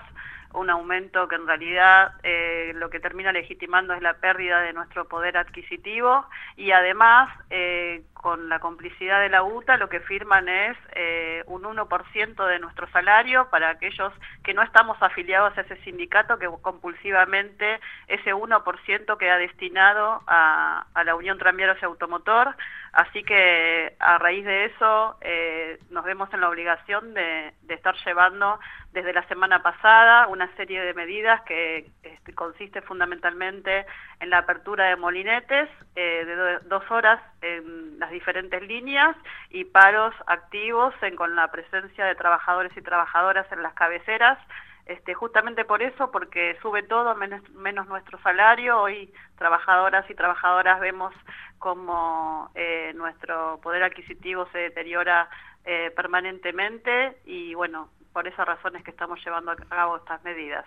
un 0.55 0.71
aumento 0.71 1.27
que 1.29 1.35
en 1.35 1.47
realidad 1.47 2.13
eh, 2.23 2.73
lo 2.77 2.89
que 2.89 3.01
termina 3.01 3.33
legitimando 3.33 3.93
es 3.95 4.03
la 4.03 4.15
pérdida 4.15 4.61
de 4.61 4.73
nuestro 4.73 5.07
poder 5.09 5.37
adquisitivo 5.37 6.25
y 6.57 6.71
además 6.71 7.29
eh, 7.51 8.03
con 8.25 8.49
la 8.49 8.59
complicidad 8.59 9.21
de 9.21 9.29
la 9.29 9.43
UTA 9.43 9.77
lo 9.77 9.91
que 9.91 10.01
firman 10.01 10.49
es 10.49 10.79
eh, 10.95 11.43
un 11.47 11.63
1% 11.63 12.47
de 12.47 12.59
nuestro 12.59 12.89
salario 12.91 13.51
para 13.51 13.69
aquellos 13.69 14.15
que 14.43 14.55
no 14.55 14.63
estamos 14.63 14.97
afiliados 15.03 15.53
a 15.59 15.61
ese 15.61 15.77
sindicato 15.85 16.39
que 16.39 16.49
compulsivamente 16.63 17.81
ese 18.09 18.33
1% 18.35 19.19
queda 19.19 19.37
destinado 19.37 20.23
a, 20.27 20.87
a 20.95 21.05
la 21.05 21.17
Unión 21.17 21.37
Tranviarios 21.37 21.77
y 21.83 21.85
Automotor. 21.85 22.55
Así 22.95 23.25
que 23.25 23.95
a 23.99 24.17
raíz 24.19 24.45
de 24.47 24.67
eso 24.67 25.19
eh, 25.21 25.79
nos 25.91 26.05
vemos 26.05 26.33
en 26.33 26.41
la 26.41 26.49
obligación 26.49 27.13
de, 27.13 27.53
de 27.63 27.75
estar 27.75 27.95
llevando 28.07 28.59
desde 28.93 29.13
la 29.13 29.27
semana 29.27 29.61
pasada 29.63 30.29
una 30.29 30.47
serie 30.57 30.81
de 30.81 30.95
medidas 30.95 31.41
que 31.43 31.91
este, 32.05 32.33
consiste 32.35 32.81
fundamentalmente 32.83 33.85
en 34.21 34.31
la 34.31 34.39
apertura 34.39 34.85
de 34.87 34.97
molinetes 34.97 35.69
eh, 35.97 36.25
de 36.25 36.37
do- 36.37 36.61
dos 36.67 36.89
horas 36.93 37.21
en 37.43 37.99
las 37.99 38.13
diferentes 38.15 38.63
líneas 38.63 39.15
y 39.51 39.65
paros 39.65 40.15
activos 40.27 40.95
en, 41.03 41.17
con 41.17 41.37
la 41.37 41.51
presencia 41.51 42.07
de 42.07 42.15
trabajadores 42.15 42.75
y 42.77 42.83
trabajadoras 42.83 43.51
en 43.53 43.63
las 43.63 43.75
cabeceras. 43.75 44.39
Este, 44.87 45.15
justamente 45.15 45.65
por 45.65 45.83
eso, 45.83 46.11
porque 46.11 46.57
sube 46.63 46.83
todo 46.83 47.15
menos, 47.15 47.87
nuestro 47.89 48.19
salario. 48.21 48.81
Hoy 48.81 49.13
trabajadoras 49.37 50.09
y 50.11 50.15
trabajadoras 50.15 50.81
vemos 50.81 51.13
como 51.59 52.51
eh, 52.55 52.93
nuestro 52.95 53.59
poder 53.63 53.83
adquisitivo 53.83 54.47
se 54.53 54.59
deteriora 54.59 55.29
eh, 55.65 55.91
permanentemente 55.97 57.17
y 57.25 57.55
bueno, 57.55 57.89
por 58.13 58.29
esas 58.29 58.47
razones 58.47 58.85
que 58.85 58.91
estamos 58.91 59.23
llevando 59.25 59.51
a 59.51 59.57
cabo 59.57 59.97
estas 59.97 60.23
medidas. 60.23 60.67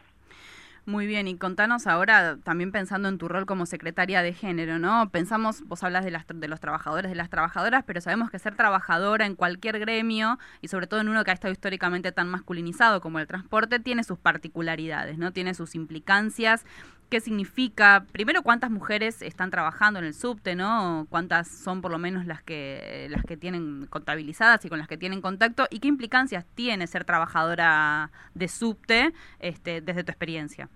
Muy 0.88 1.06
bien, 1.06 1.28
y 1.28 1.36
contanos 1.38 1.86
ahora, 1.86 2.38
también 2.46 2.72
pensando 2.72 3.10
en 3.10 3.18
tu 3.18 3.28
rol 3.28 3.46
como 3.46 3.66
secretaria 3.66 4.22
de 4.22 4.32
género, 4.32 4.80
¿no? 4.80 5.10
Pensamos, 5.10 5.64
vos 5.66 5.84
hablas 5.84 6.06
de, 6.06 6.12
las, 6.12 6.26
de 6.34 6.48
los 6.48 6.62
trabajadores, 6.62 7.12
de 7.12 7.16
las 7.16 7.30
trabajadoras, 7.30 7.84
pero 7.86 8.00
sabemos 8.00 8.32
que 8.32 8.40
ser 8.40 8.56
trabajadora 8.56 9.26
en 9.26 9.36
cualquier 9.36 9.80
gremio, 9.80 10.40
y 10.62 10.70
sobre 10.70 10.88
todo 10.88 11.02
en 11.02 11.10
uno 11.10 11.26
que 11.26 11.32
ha 11.32 11.34
estado 11.34 11.52
históricamente 11.52 12.14
tan 12.14 12.30
masculinizado 12.30 13.02
como 13.02 13.20
el 13.20 13.28
transporte, 13.28 13.80
tiene 13.82 14.06
sus 14.06 14.18
particularidades, 14.18 15.18
¿no? 15.18 15.34
Tiene 15.34 15.56
sus 15.56 15.76
implicancias. 15.76 16.66
qué 17.10 17.22
significa, 17.22 18.06
primero 18.12 18.42
cuántas 18.42 18.70
mujeres 18.72 19.22
están 19.22 19.50
trabajando 19.52 20.00
en 20.00 20.06
el 20.06 20.14
subte, 20.14 20.56
¿no? 20.56 21.08
Cuántas 21.10 21.48
son 21.50 21.82
por 21.82 21.92
lo 21.92 21.98
menos 22.00 22.26
las 22.26 22.44
que 22.44 23.08
las 23.10 23.24
que 23.24 23.38
tienen 23.38 23.88
contabilizadas 23.88 24.64
y 24.66 24.70
con 24.70 24.80
las 24.80 24.88
que 24.88 24.98
tienen 24.98 25.22
contacto 25.22 25.68
y 25.70 25.80
qué 25.80 25.88
implicancias 25.88 26.46
tiene 26.56 26.88
ser 26.88 27.06
trabajadora 27.06 28.12
de 28.34 28.48
subte 28.48 29.14
este, 29.40 29.82
desde 29.82 30.04
tu 30.04 30.12
experiencia. 30.12 30.70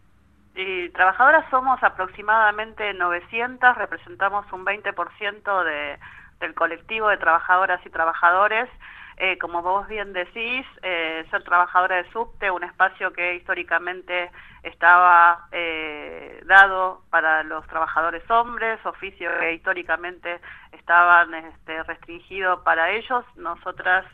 Y 0.55 0.89
trabajadoras 0.89 1.45
somos 1.49 1.81
aproximadamente 1.81 2.93
900, 2.93 3.77
representamos 3.77 4.45
un 4.51 4.65
20% 4.65 5.63
de, 5.63 5.97
del 6.41 6.53
colectivo 6.53 7.07
de 7.07 7.17
trabajadoras 7.17 7.79
y 7.85 7.89
trabajadores. 7.89 8.69
Eh, 9.17 9.37
como 9.37 9.61
vos 9.61 9.87
bien 9.87 10.13
decís, 10.13 10.65
eh, 10.81 11.25
ser 11.29 11.43
trabajadora 11.43 11.97
de 11.97 12.11
subte, 12.11 12.49
un 12.49 12.63
espacio 12.63 13.13
que 13.13 13.35
históricamente 13.35 14.31
estaba 14.63 15.47
eh, 15.51 16.41
dado 16.45 17.03
para 17.11 17.43
los 17.43 17.65
trabajadores 17.67 18.27
hombres, 18.31 18.83
oficio 18.85 19.29
que 19.39 19.53
históricamente 19.53 20.41
estaban 20.71 21.33
este, 21.35 21.83
restringido 21.83 22.63
para 22.63 22.89
ellos. 22.89 23.23
Nosotras, 23.35 24.05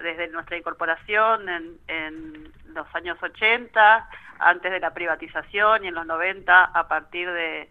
desde 0.00 0.28
nuestra 0.28 0.56
incorporación 0.56 1.48
en, 1.50 1.78
en 1.88 2.52
los 2.72 2.86
años 2.94 3.18
80, 3.22 4.08
antes 4.38 4.70
de 4.70 4.80
la 4.80 4.92
privatización 4.92 5.84
y 5.84 5.88
en 5.88 5.94
los 5.94 6.06
90 6.06 6.64
a 6.64 6.88
partir 6.88 7.30
de, 7.30 7.68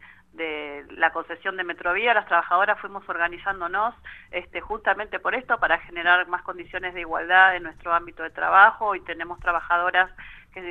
la 0.92 1.12
concesión 1.12 1.58
de 1.58 1.64
Metrovía, 1.64 2.14
las 2.14 2.28
trabajadoras 2.28 2.80
fuimos 2.80 3.08
organizándonos 3.10 3.96
este, 4.30 4.62
justamente 4.62 5.20
por 5.20 5.34
esto, 5.34 5.58
para 5.58 5.80
generar 5.80 6.28
más 6.28 6.44
condiciones 6.44 6.94
de 6.94 7.02
igualdad 7.02 7.56
en 7.56 7.64
nuestro 7.64 7.92
ámbito 7.92 8.22
de 8.22 8.30
trabajo. 8.30 8.94
Y 8.94 9.00
tenemos 9.02 9.40
trabajadoras 9.40 10.12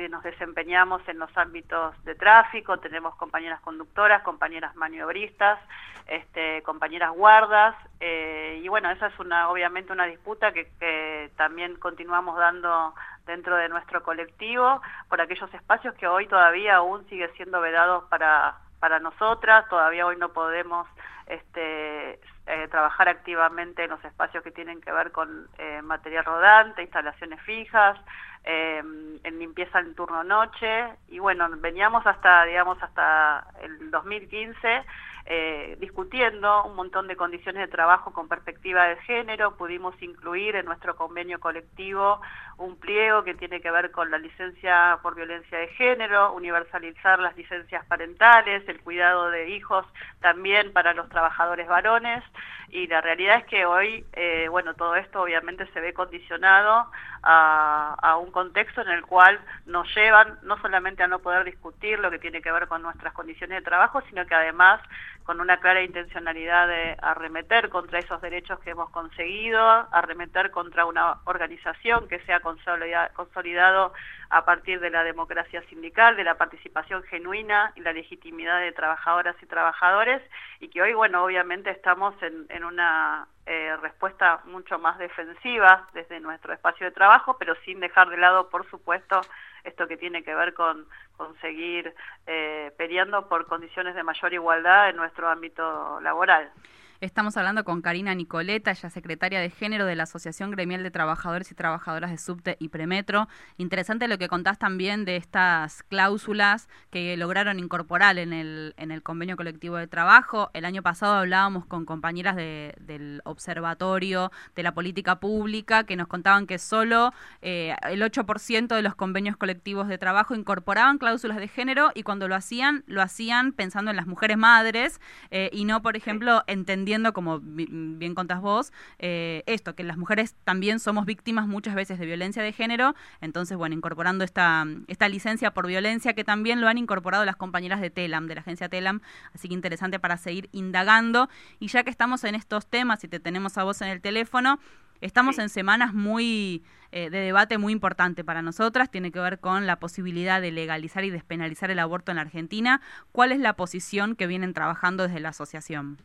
nos 0.09 0.23
desempeñamos 0.23 1.01
en 1.07 1.19
los 1.19 1.35
ámbitos 1.37 1.93
de 2.03 2.15
tráfico, 2.15 2.77
tenemos 2.79 3.15
compañeras 3.15 3.61
conductoras, 3.61 4.23
compañeras 4.23 4.75
maniobristas, 4.75 5.59
este, 6.07 6.61
compañeras 6.63 7.11
guardas, 7.11 7.75
eh, 7.99 8.59
y 8.63 8.67
bueno, 8.67 8.89
esa 8.91 9.07
es 9.07 9.19
una 9.19 9.49
obviamente 9.49 9.91
una 9.91 10.05
disputa 10.05 10.51
que, 10.51 10.69
que 10.79 11.31
también 11.35 11.75
continuamos 11.75 12.37
dando 12.37 12.93
dentro 13.25 13.57
de 13.57 13.69
nuestro 13.69 14.01
colectivo 14.03 14.81
por 15.09 15.21
aquellos 15.21 15.53
espacios 15.53 15.93
que 15.95 16.07
hoy 16.07 16.27
todavía 16.27 16.77
aún 16.77 17.07
sigue 17.09 17.29
siendo 17.35 17.61
vedados 17.61 18.05
para, 18.05 18.57
para 18.79 18.99
nosotras, 18.99 19.67
todavía 19.69 20.05
hoy 20.05 20.17
no 20.17 20.29
podemos 20.29 20.87
este, 21.27 22.19
eh, 22.47 22.67
trabajar 22.69 23.09
activamente 23.09 23.83
en 23.83 23.89
los 23.89 24.03
espacios 24.05 24.43
que 24.43 24.51
tienen 24.51 24.79
que 24.81 24.91
ver 24.91 25.11
con 25.11 25.47
eh, 25.57 25.81
material 25.81 26.23
rodante, 26.23 26.81
instalaciones 26.81 27.41
fijas, 27.41 27.97
eh, 28.45 28.81
en 29.23 29.39
limpieza 29.39 29.79
en 29.79 29.93
turno 29.95 30.23
noche. 30.23 30.87
Y 31.09 31.19
bueno, 31.19 31.49
veníamos 31.57 32.07
hasta, 32.07 32.45
digamos, 32.45 32.81
hasta 32.81 33.45
el 33.61 33.91
2015 33.91 34.85
eh, 35.29 35.75
discutiendo 35.81 36.63
un 36.63 36.75
montón 36.75 37.07
de 37.07 37.17
condiciones 37.17 37.61
de 37.61 37.67
trabajo 37.67 38.13
con 38.13 38.29
perspectiva 38.29 38.87
de 38.87 38.95
género, 39.01 39.57
pudimos 39.57 40.01
incluir 40.01 40.55
en 40.55 40.65
nuestro 40.65 40.95
convenio 40.95 41.41
colectivo 41.41 42.21
un 42.57 42.77
pliego 42.77 43.25
que 43.25 43.33
tiene 43.33 43.59
que 43.59 43.69
ver 43.69 43.91
con 43.91 44.09
la 44.09 44.19
licencia 44.19 44.99
por 45.03 45.15
violencia 45.15 45.57
de 45.57 45.67
género, 45.67 46.33
universalizar 46.33 47.19
las 47.19 47.35
licencias 47.35 47.85
parentales, 47.87 48.67
el 48.69 48.79
cuidado 48.79 49.29
de 49.29 49.49
hijos 49.49 49.85
también 50.21 50.71
para 50.71 50.93
los 50.93 51.09
trabajadores 51.09 51.67
varones. 51.67 52.23
Y 52.69 52.87
la 52.87 53.01
realidad 53.01 53.37
es 53.39 53.45
que 53.45 53.65
hoy, 53.65 54.05
eh, 54.13 54.47
bueno, 54.49 54.73
todo 54.73 54.95
esto 54.95 55.21
obviamente 55.21 55.67
se 55.73 55.79
ve 55.79 55.93
condicionado 55.93 56.89
a, 57.23 57.95
a, 58.01 58.17
un 58.17 58.31
contexto 58.31 58.81
en 58.81 58.89
el 58.89 59.03
cual 59.05 59.39
nos 59.65 59.93
llevan 59.95 60.39
no 60.43 60.57
solamente 60.61 61.03
a 61.03 61.07
no 61.07 61.19
poder 61.19 61.45
discutir 61.45 61.99
lo 61.99 62.11
que 62.11 62.19
tiene 62.19 62.41
que 62.41 62.51
ver 62.51 62.67
con 62.67 62.81
nuestras 62.81 63.13
condiciones 63.13 63.59
de 63.59 63.65
trabajo, 63.65 64.01
sino 64.09 64.25
que 64.25 64.35
además 64.35 64.81
con 65.27 65.41
una 65.41 65.59
clara 65.59 65.83
intencionalidad 65.83 66.69
de 66.69 66.95
arremeter 67.01 67.67
contra 67.67 67.99
esos 67.99 68.21
derechos 68.21 68.61
que 68.61 68.69
hemos 68.69 68.89
conseguido, 68.91 69.59
arremeter 69.91 70.51
contra 70.51 70.85
una 70.85 71.17
organización 71.25 72.07
que 72.07 72.19
se 72.19 72.31
ha 72.31 72.39
consolidado 72.39 73.91
a 74.29 74.45
partir 74.45 74.79
de 74.79 74.89
la 74.89 75.03
democracia 75.03 75.61
sindical, 75.63 76.15
de 76.15 76.23
la 76.23 76.37
participación 76.37 77.03
genuina 77.03 77.73
y 77.75 77.81
la 77.81 77.91
legitimidad 77.91 78.61
de 78.61 78.71
trabajadoras 78.71 79.35
y 79.41 79.47
trabajadores, 79.47 80.21
y 80.61 80.69
que 80.69 80.81
hoy, 80.81 80.93
bueno, 80.93 81.25
obviamente 81.25 81.71
estamos 81.71 82.15
en, 82.23 82.45
en 82.47 82.63
una 82.63 83.27
eh, 83.45 83.75
respuesta 83.81 84.39
mucho 84.45 84.79
más 84.79 84.97
defensiva 84.97 85.89
desde 85.93 86.21
nuestro 86.21 86.53
espacio 86.53 86.85
de 86.85 86.91
trabajo, 86.91 87.35
pero 87.37 87.53
sin 87.65 87.81
dejar 87.81 88.07
de 88.07 88.17
lado, 88.17 88.49
por 88.49 88.65
supuesto, 88.69 89.19
esto 89.63 89.87
que 89.87 89.97
tiene 89.97 90.23
que 90.23 90.35
ver 90.35 90.53
con 90.53 90.85
conseguir 91.15 91.93
eh, 92.25 92.71
peleando 92.77 93.27
por 93.27 93.47
condiciones 93.47 93.95
de 93.95 94.03
mayor 94.03 94.33
igualdad 94.33 94.89
en 94.89 94.95
nuestro 94.95 95.29
ámbito 95.29 95.99
laboral. 96.01 96.51
Estamos 96.99 97.37
hablando 97.37 97.63
con 97.63 97.83
Karina 97.83 98.15
Nicoleta, 98.15 98.71
ella 98.71 98.89
secretaria 98.89 99.39
de 99.39 99.51
género 99.51 99.85
de 99.85 99.95
la 99.95 100.03
Asociación 100.03 100.49
Gremial 100.49 100.81
de 100.81 100.89
Trabajadores 100.89 101.51
y 101.51 101.53
Trabajadoras 101.53 102.09
de 102.09 102.17
Subte 102.17 102.57
y 102.59 102.69
Premetro. 102.69 103.27
Interesante 103.57 104.07
lo 104.07 104.17
que 104.17 104.27
contás 104.27 104.57
también 104.57 105.05
de 105.05 105.15
estas 105.15 105.83
cláusulas 105.83 106.67
que 106.89 107.15
lograron 107.15 107.59
incorporar 107.59 108.17
en 108.17 108.33
el, 108.33 108.73
en 108.77 108.89
el 108.89 109.03
convenio 109.03 109.37
colectivo 109.37 109.75
de 109.75 109.85
trabajo. 109.85 110.49
El 110.55 110.65
año 110.65 110.81
pasado 110.81 111.13
hablábamos 111.13 111.67
con 111.67 111.85
compañeras 111.85 112.35
del 112.35 113.21
Observatorio 113.25 114.31
de 114.55 114.63
la 114.63 114.73
Política 114.73 115.19
Pública 115.19 115.83
que 115.83 115.95
nos 115.95 116.07
contaban 116.07 116.47
que 116.47 116.57
solo 116.57 117.13
eh, 117.43 117.75
el 117.83 118.01
8% 118.01 118.75
de 118.75 118.81
los 118.81 118.95
convenios 118.95 119.37
colectivos 119.37 119.87
de 119.87 119.99
trabajo 119.99 120.33
incorporaban 120.33 120.97
cláusulas 120.97 121.37
de 121.37 121.47
género 121.47 121.91
y 121.93 122.01
cuando 122.01 122.27
lo 122.27 122.33
hacían, 122.33 122.83
lo 122.87 123.03
hacían 123.03 123.51
pensando 123.51 123.91
en 123.91 123.97
las 123.97 124.07
mujeres 124.07 124.37
madres 124.37 124.99
eh, 125.29 125.51
y 125.53 125.65
no, 125.65 125.83
por 125.83 125.95
ejemplo, 125.95 126.43
entendiendo 126.47 126.86
como 127.13 127.39
bien 127.41 128.15
contás 128.15 128.41
vos, 128.41 128.71
eh, 128.99 129.43
esto, 129.45 129.75
que 129.75 129.83
las 129.83 129.97
mujeres 129.97 130.35
también 130.43 130.79
somos 130.79 131.05
víctimas 131.05 131.47
muchas 131.47 131.75
veces 131.75 131.99
de 131.99 132.05
violencia 132.05 132.41
de 132.41 132.53
género, 132.53 132.95
entonces, 133.21 133.57
bueno, 133.57 133.75
incorporando 133.75 134.23
esta, 134.23 134.65
esta 134.87 135.09
licencia 135.09 135.53
por 135.53 135.67
violencia 135.67 136.13
que 136.13 136.23
también 136.23 136.61
lo 136.61 136.67
han 136.67 136.77
incorporado 136.77 137.25
las 137.25 137.35
compañeras 137.35 137.81
de 137.81 137.89
TELAM, 137.89 138.27
de 138.27 138.35
la 138.35 138.41
agencia 138.41 138.69
TELAM, 138.69 139.01
así 139.33 139.47
que 139.47 139.53
interesante 139.53 139.99
para 139.99 140.17
seguir 140.17 140.49
indagando. 140.51 141.29
Y 141.59 141.67
ya 141.67 141.83
que 141.83 141.89
estamos 141.89 142.23
en 142.23 142.35
estos 142.35 142.67
temas 142.67 143.03
y 143.03 143.07
te 143.07 143.19
tenemos 143.19 143.57
a 143.57 143.63
vos 143.63 143.81
en 143.81 143.89
el 143.89 144.01
teléfono, 144.01 144.59
Estamos 144.99 145.37
en 145.37 145.49
semanas 145.49 145.93
muy 145.93 146.63
eh, 146.91 147.09
de 147.09 147.19
debate 147.19 147.57
muy 147.57 147.71
importante 147.71 148.23
para 148.23 148.41
nosotras, 148.41 148.89
tiene 148.89 149.11
que 149.11 149.19
ver 149.19 149.39
con 149.39 149.67
la 149.67 149.77
posibilidad 149.77 150.41
de 150.41 150.51
legalizar 150.51 151.03
y 151.03 151.11
despenalizar 151.11 151.69
el 151.69 151.79
aborto 151.79 152.11
en 152.11 152.15
la 152.15 152.23
Argentina. 152.23 152.81
¿Cuál 153.11 153.31
es 153.31 153.39
la 153.39 153.53
posición 153.53 154.15
que 154.15 154.27
vienen 154.27 154.53
trabajando 154.53 155.03
desde 155.03 155.19
la 155.19 155.29
asociación? 155.29 155.97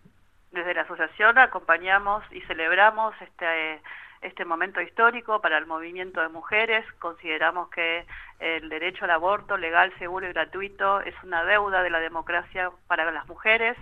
Desde 0.52 0.74
la 0.74 0.82
asociación 0.82 1.38
acompañamos 1.38 2.24
y 2.30 2.40
celebramos 2.42 3.14
este 3.20 3.80
este 4.22 4.44
momento 4.44 4.80
histórico 4.80 5.40
para 5.40 5.58
el 5.58 5.66
movimiento 5.66 6.20
de 6.20 6.28
mujeres. 6.28 6.86
Consideramos 7.00 7.68
que 7.70 8.06
el 8.38 8.68
derecho 8.68 9.04
al 9.04 9.10
aborto 9.10 9.56
legal, 9.56 9.92
seguro 9.98 10.26
y 10.26 10.32
gratuito 10.32 11.00
es 11.00 11.14
una 11.24 11.44
deuda 11.44 11.82
de 11.82 11.90
la 11.90 11.98
democracia 11.98 12.70
para 12.86 13.10
las 13.10 13.26
mujeres 13.26 13.76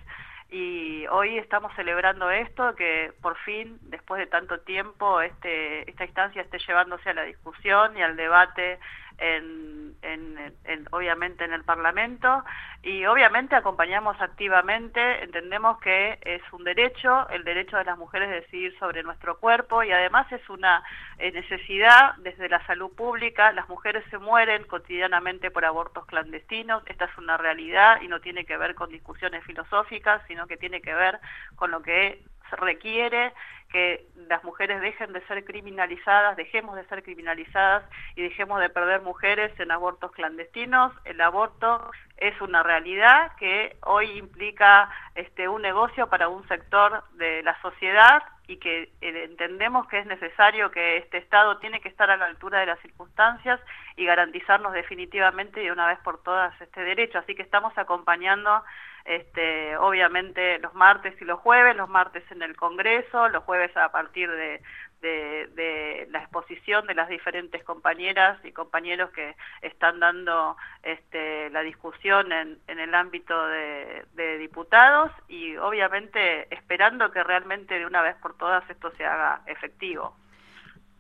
y 0.50 1.06
hoy 1.08 1.38
estamos 1.38 1.72
celebrando 1.76 2.28
esto, 2.30 2.74
que 2.74 3.12
por 3.22 3.36
fin, 3.38 3.78
después 3.82 4.18
de 4.18 4.26
tanto 4.26 4.58
tiempo, 4.60 5.20
este, 5.20 5.88
esta 5.88 6.04
instancia 6.04 6.42
esté 6.42 6.58
llevándose 6.58 7.10
a 7.10 7.14
la 7.14 7.22
discusión 7.22 7.96
y 7.96 8.02
al 8.02 8.16
debate 8.16 8.80
en, 9.20 9.96
en, 10.02 10.86
obviamente 10.90 11.44
en 11.44 11.52
el 11.52 11.64
Parlamento 11.64 12.44
y 12.82 13.04
obviamente 13.04 13.54
acompañamos 13.54 14.20
activamente, 14.20 15.22
entendemos 15.22 15.78
que 15.80 16.18
es 16.22 16.42
un 16.52 16.64
derecho, 16.64 17.28
el 17.28 17.44
derecho 17.44 17.76
de 17.76 17.84
las 17.84 17.98
mujeres 17.98 18.30
de 18.30 18.40
decidir 18.40 18.76
sobre 18.78 19.02
nuestro 19.02 19.38
cuerpo 19.38 19.82
y 19.82 19.92
además 19.92 20.30
es 20.32 20.48
una 20.48 20.82
eh, 21.18 21.30
necesidad 21.32 22.14
desde 22.18 22.48
la 22.48 22.64
salud 22.66 22.90
pública, 22.94 23.52
las 23.52 23.68
mujeres 23.68 24.04
se 24.10 24.18
mueren 24.18 24.64
cotidianamente 24.64 25.50
por 25.50 25.64
abortos 25.64 26.06
clandestinos, 26.06 26.82
esta 26.86 27.04
es 27.04 27.18
una 27.18 27.36
realidad 27.36 28.00
y 28.00 28.08
no 28.08 28.20
tiene 28.20 28.44
que 28.44 28.56
ver 28.56 28.74
con 28.74 28.90
discusiones 28.90 29.44
filosóficas, 29.44 30.22
sino 30.26 30.46
que 30.46 30.56
tiene 30.56 30.80
que 30.80 30.94
ver 30.94 31.20
con 31.56 31.70
lo 31.70 31.82
que 31.82 32.22
requiere 32.52 33.32
que 33.70 34.06
las 34.28 34.44
mujeres 34.44 34.80
dejen 34.80 35.12
de 35.12 35.24
ser 35.26 35.44
criminalizadas, 35.44 36.36
dejemos 36.36 36.76
de 36.76 36.84
ser 36.84 37.02
criminalizadas 37.02 37.84
y 38.16 38.22
dejemos 38.22 38.60
de 38.60 38.68
perder 38.68 39.00
mujeres 39.02 39.52
en 39.58 39.70
abortos 39.70 40.12
clandestinos. 40.12 40.92
El 41.04 41.20
aborto 41.20 41.90
es 42.16 42.38
una 42.40 42.62
realidad 42.62 43.32
que 43.38 43.76
hoy 43.82 44.10
implica 44.18 44.90
este, 45.14 45.48
un 45.48 45.62
negocio 45.62 46.08
para 46.08 46.28
un 46.28 46.46
sector 46.48 47.04
de 47.14 47.42
la 47.42 47.60
sociedad 47.62 48.22
y 48.46 48.56
que 48.58 48.90
eh, 49.00 49.24
entendemos 49.24 49.86
que 49.86 50.00
es 50.00 50.06
necesario 50.06 50.70
que 50.70 50.96
este 50.98 51.18
Estado 51.18 51.58
tiene 51.58 51.80
que 51.80 51.88
estar 51.88 52.10
a 52.10 52.16
la 52.16 52.26
altura 52.26 52.60
de 52.60 52.66
las 52.66 52.80
circunstancias 52.80 53.60
y 53.96 54.04
garantizarnos 54.04 54.72
definitivamente 54.72 55.62
y 55.62 55.66
de 55.66 55.72
una 55.72 55.86
vez 55.86 55.98
por 56.00 56.22
todas 56.22 56.58
este 56.60 56.82
derecho. 56.82 57.18
Así 57.18 57.34
que 57.34 57.42
estamos 57.42 57.76
acompañando 57.78 58.64
este, 59.04 59.76
obviamente 59.76 60.58
los 60.58 60.74
martes 60.74 61.14
y 61.20 61.24
los 61.24 61.40
jueves, 61.40 61.76
los 61.76 61.88
martes 61.88 62.24
en 62.30 62.42
el 62.42 62.56
Congreso, 62.56 63.28
los 63.28 63.44
jueves 63.44 63.59
a 63.76 63.90
partir 63.90 64.30
de, 64.30 64.62
de, 65.00 65.48
de, 65.54 66.08
la 66.10 66.20
exposición 66.20 66.86
de 66.86 66.94
las 66.94 67.08
diferentes 67.08 67.62
compañeras 67.64 68.38
y 68.44 68.52
compañeros 68.52 69.10
que 69.10 69.34
están 69.62 70.00
dando 70.00 70.56
este, 70.82 71.50
la 71.50 71.62
discusión 71.62 72.32
en, 72.32 72.58
en 72.68 72.78
el 72.78 72.94
ámbito 72.94 73.46
de, 73.48 74.04
de, 74.14 74.38
diputados 74.38 75.10
y 75.28 75.56
obviamente 75.56 76.52
esperando 76.54 77.10
que 77.10 77.22
realmente 77.22 77.78
de 77.78 77.86
una 77.86 78.02
vez 78.02 78.16
por 78.16 78.36
todas 78.36 78.68
esto 78.68 78.90
se 78.96 79.04
haga 79.04 79.42
efectivo. 79.46 80.14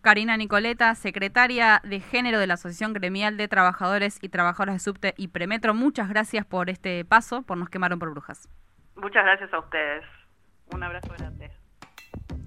Karina 0.02 0.38
Nicoleta, 0.38 0.94
secretaria 0.94 1.82
de 1.84 2.00
Género 2.00 2.38
de 2.38 2.46
la 2.46 2.54
Asociación 2.54 2.94
Gremial 2.94 3.36
de 3.36 3.48
Trabajadores 3.48 4.18
y 4.22 4.30
Trabajadoras 4.30 4.76
de 4.76 4.78
Subte 4.78 5.14
y 5.18 5.28
Premetro, 5.28 5.74
muchas 5.74 6.08
gracias 6.08 6.46
por 6.46 6.70
este 6.70 7.04
paso, 7.04 7.42
por 7.42 7.58
Nos 7.58 7.68
Quemaron 7.68 7.98
por 7.98 8.10
Brujas. 8.10 8.48
Muchas 8.96 9.24
gracias 9.24 9.52
a 9.52 9.58
ustedes. 9.58 10.04
Un 10.72 10.82
abrazo 10.82 11.12
grande. 11.18 11.59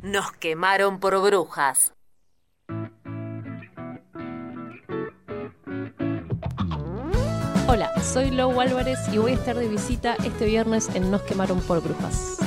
Nos 0.04 0.34
quemaron 0.34 1.00
por 1.00 1.18
brujas. 1.22 1.94
Hola, 7.70 7.90
soy 8.04 8.32
Lou 8.32 8.60
Álvarez 8.60 9.00
y 9.14 9.18
voy 9.18 9.32
a 9.32 9.36
estar 9.36 9.56
de 9.56 9.70
visita 9.70 10.18
este 10.26 10.46
viernes 10.46 10.94
en 10.94 11.10
Nos 11.10 11.22
quemaron 11.22 11.62
por 11.62 11.82
brujas. 11.82 12.38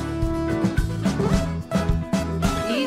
Y 2.68 2.86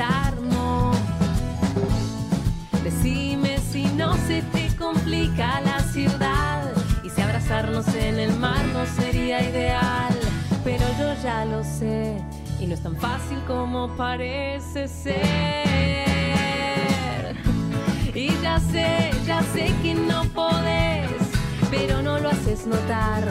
armó. 0.00 0.92
Decime 2.82 3.58
si 3.58 3.84
no 3.84 4.14
se 4.26 4.42
te 4.42 4.68
complica 4.76 5.60
la 5.60 5.80
ciudad 5.80 6.72
y 7.04 7.10
si 7.10 7.20
abrazarnos 7.20 7.86
en 7.94 8.18
el 8.18 8.36
mar 8.36 8.64
no 8.72 8.84
sería 8.86 9.42
ideal. 9.42 10.14
Pero 10.64 10.84
yo 10.98 11.14
ya 11.22 11.44
lo 11.44 11.62
sé 11.64 12.22
y 12.60 12.66
no 12.66 12.74
es 12.74 12.82
tan 12.82 12.96
fácil 12.96 13.38
como 13.46 13.88
parece 13.96 14.88
ser. 14.88 15.20
Y 18.14 18.28
ya 18.42 18.60
sé, 18.60 19.10
ya 19.26 19.42
sé 19.54 19.72
que 19.82 19.94
no 19.94 20.24
podés, 20.34 21.10
pero 21.70 22.02
no 22.02 22.18
lo 22.18 22.28
haces 22.28 22.66
notar. 22.66 23.24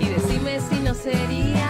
Y 0.00 0.06
decime 0.06 0.60
si 0.68 0.78
no 0.80 0.94
sería 0.94 1.67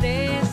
parece 0.00 0.43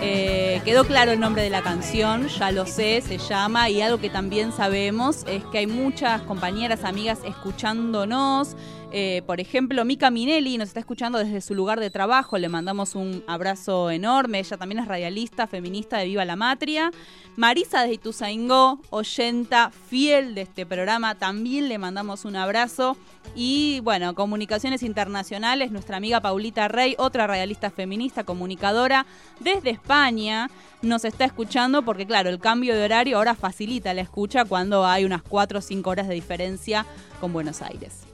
Eh, 0.00 0.62
quedó 0.64 0.84
claro 0.84 1.12
el 1.12 1.20
nombre 1.20 1.42
de 1.42 1.50
la 1.50 1.60
canción, 1.60 2.28
ya 2.28 2.50
lo 2.50 2.64
sé, 2.64 3.02
se 3.02 3.18
llama, 3.18 3.68
y 3.68 3.82
algo 3.82 3.98
que 3.98 4.08
también 4.08 4.50
sabemos 4.50 5.24
es 5.26 5.44
que 5.44 5.58
hay 5.58 5.66
muchas 5.66 6.22
compañeras, 6.22 6.84
amigas 6.84 7.18
escuchándonos. 7.22 8.56
Eh, 8.96 9.22
por 9.26 9.40
ejemplo, 9.40 9.84
Mica 9.84 10.08
Minelli 10.08 10.56
nos 10.56 10.68
está 10.68 10.78
escuchando 10.78 11.18
desde 11.18 11.40
su 11.40 11.56
lugar 11.56 11.80
de 11.80 11.90
trabajo, 11.90 12.38
le 12.38 12.48
mandamos 12.48 12.94
un 12.94 13.24
abrazo 13.26 13.90
enorme, 13.90 14.38
ella 14.38 14.56
también 14.56 14.78
es 14.78 14.86
radialista, 14.86 15.48
feminista 15.48 15.98
de 15.98 16.04
Viva 16.04 16.24
la 16.24 16.36
Matria. 16.36 16.92
Marisa 17.34 17.82
de 17.82 17.94
Ituzaingó, 17.94 18.78
oyenta 18.90 19.72
fiel 19.88 20.36
de 20.36 20.42
este 20.42 20.64
programa, 20.64 21.16
también 21.16 21.68
le 21.68 21.76
mandamos 21.76 22.24
un 22.24 22.36
abrazo. 22.36 22.96
Y 23.34 23.80
bueno, 23.80 24.14
Comunicaciones 24.14 24.84
Internacionales, 24.84 25.72
nuestra 25.72 25.96
amiga 25.96 26.20
Paulita 26.20 26.68
Rey, 26.68 26.94
otra 26.96 27.26
radialista 27.26 27.72
feminista, 27.72 28.22
comunicadora 28.22 29.06
desde 29.40 29.70
España, 29.70 30.52
nos 30.82 31.04
está 31.04 31.24
escuchando 31.24 31.84
porque 31.84 32.06
claro, 32.06 32.30
el 32.30 32.38
cambio 32.38 32.76
de 32.76 32.84
horario 32.84 33.16
ahora 33.16 33.34
facilita 33.34 33.92
la 33.92 34.02
escucha 34.02 34.44
cuando 34.44 34.86
hay 34.86 35.04
unas 35.04 35.24
4 35.24 35.58
o 35.58 35.62
5 35.62 35.90
horas 35.90 36.06
de 36.06 36.14
diferencia 36.14 36.86
con 37.20 37.32
Buenos 37.32 37.60
Aires. 37.60 38.13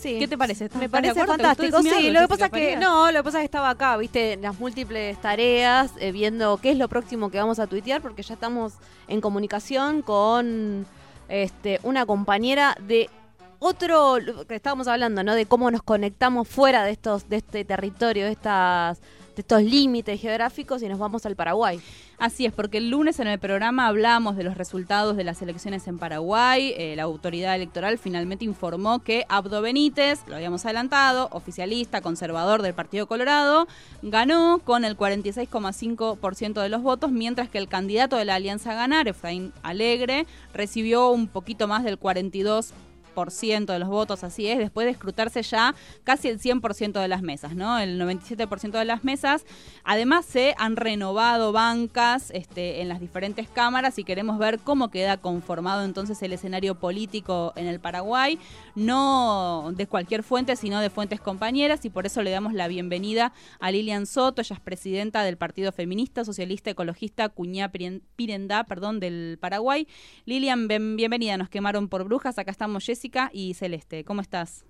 Sí. 0.00 0.18
¿Qué 0.18 0.26
te 0.26 0.38
parece? 0.38 0.64
Me 0.64 0.66
¿Estás 0.66 0.80
de 0.80 0.88
parece 0.88 1.26
fantástico. 1.26 1.82
Sí, 1.82 2.10
lo 2.10 2.20
que 2.20 2.28
pasa 2.28 2.46
es 2.46 2.52
que 2.52 2.76
no, 2.76 3.12
lo 3.12 3.18
que 3.18 3.24
pasa 3.24 3.38
es 3.38 3.42
que 3.42 3.46
estaba 3.46 3.70
acá, 3.70 3.96
viste, 3.98 4.32
en 4.32 4.42
las 4.42 4.58
múltiples 4.58 5.20
tareas, 5.20 5.92
eh, 5.98 6.10
viendo 6.10 6.56
qué 6.56 6.70
es 6.70 6.78
lo 6.78 6.88
próximo 6.88 7.30
que 7.30 7.38
vamos 7.38 7.58
a 7.58 7.66
tuitear, 7.66 8.00
porque 8.00 8.22
ya 8.22 8.34
estamos 8.34 8.74
en 9.08 9.20
comunicación 9.20 10.02
con 10.02 10.86
este 11.28 11.80
una 11.82 12.06
compañera 12.06 12.76
de 12.80 13.10
otro 13.58 14.16
que 14.48 14.54
estábamos 14.54 14.88
hablando, 14.88 15.22
¿no? 15.22 15.34
De 15.34 15.46
cómo 15.46 15.70
nos 15.70 15.82
conectamos 15.82 16.48
fuera 16.48 16.82
de 16.84 16.92
estos 16.92 17.28
de 17.28 17.36
este 17.36 17.64
territorio, 17.64 18.24
de 18.24 18.32
estas 18.32 19.00
de 19.36 19.42
estos 19.42 19.62
límites 19.62 20.20
geográficos 20.20 20.82
y 20.82 20.88
nos 20.88 20.98
vamos 20.98 21.26
al 21.26 21.36
Paraguay. 21.36 21.80
Así 22.20 22.44
es, 22.44 22.52
porque 22.52 22.76
el 22.76 22.90
lunes 22.90 23.18
en 23.18 23.28
el 23.28 23.38
programa 23.38 23.86
hablamos 23.86 24.36
de 24.36 24.44
los 24.44 24.58
resultados 24.58 25.16
de 25.16 25.24
las 25.24 25.40
elecciones 25.40 25.88
en 25.88 25.98
Paraguay. 25.98 26.74
Eh, 26.76 26.94
la 26.94 27.04
autoridad 27.04 27.56
electoral 27.56 27.96
finalmente 27.96 28.44
informó 28.44 28.98
que 28.98 29.24
Abdo 29.30 29.62
Benítez, 29.62 30.18
lo 30.26 30.36
habíamos 30.36 30.66
adelantado, 30.66 31.30
oficialista, 31.32 32.02
conservador 32.02 32.60
del 32.60 32.74
Partido 32.74 33.06
Colorado, 33.06 33.66
ganó 34.02 34.60
con 34.62 34.84
el 34.84 34.98
46,5% 34.98 36.60
de 36.60 36.68
los 36.68 36.82
votos, 36.82 37.10
mientras 37.10 37.48
que 37.48 37.56
el 37.56 37.68
candidato 37.68 38.16
de 38.16 38.26
la 38.26 38.34
Alianza 38.34 38.74
Ganar, 38.74 39.08
Efraín 39.08 39.54
Alegre, 39.62 40.26
recibió 40.52 41.08
un 41.08 41.26
poquito 41.26 41.68
más 41.68 41.84
del 41.84 41.98
42% 41.98 42.72
de 43.14 43.78
los 43.78 43.88
votos, 43.88 44.24
así 44.24 44.46
es, 44.46 44.58
después 44.58 44.86
de 44.86 44.92
escrutarse 44.92 45.42
ya 45.42 45.74
casi 46.04 46.28
el 46.28 46.40
100% 46.40 47.00
de 47.00 47.08
las 47.08 47.22
mesas, 47.22 47.54
¿no? 47.54 47.78
El 47.78 48.00
97% 48.00 48.78
de 48.78 48.84
las 48.84 49.04
mesas. 49.04 49.44
Además 49.84 50.24
se 50.24 50.54
han 50.56 50.76
renovado 50.76 51.52
bancas 51.52 52.30
este, 52.30 52.80
en 52.80 52.88
las 52.88 52.98
diferentes 53.00 53.48
cámaras 53.48 53.98
y 53.98 54.04
queremos 54.04 54.38
ver 54.38 54.58
cómo 54.58 54.90
queda 54.90 55.18
conformado 55.18 55.84
entonces 55.84 56.22
el 56.22 56.32
escenario 56.32 56.76
político 56.76 57.52
en 57.56 57.66
el 57.66 57.78
Paraguay, 57.78 58.38
no 58.74 59.72
de 59.74 59.86
cualquier 59.86 60.22
fuente, 60.22 60.56
sino 60.56 60.80
de 60.80 60.88
fuentes 60.90 61.20
compañeras 61.20 61.84
y 61.84 61.90
por 61.90 62.06
eso 62.06 62.22
le 62.22 62.30
damos 62.30 62.54
la 62.54 62.68
bienvenida 62.68 63.32
a 63.60 63.70
Lilian 63.70 64.06
Soto, 64.06 64.40
ella 64.40 64.54
es 64.56 64.60
presidenta 64.60 65.22
del 65.22 65.36
Partido 65.36 65.72
Feminista, 65.72 66.24
Socialista, 66.24 66.70
Ecologista, 66.70 67.28
Cuñá 67.28 67.70
Piren- 67.70 68.02
Pirendá, 68.16 68.64
perdón, 68.64 68.98
del 69.00 69.38
Paraguay. 69.40 69.86
Lilian, 70.24 70.68
bienvenida, 70.68 71.36
nos 71.36 71.48
quemaron 71.50 71.88
por 71.88 72.04
brujas, 72.04 72.38
acá 72.38 72.50
estamos 72.50 72.84
Jessica 73.00 73.30
y 73.32 73.54
Celeste, 73.54 74.04
¿cómo 74.04 74.20
estás? 74.20 74.66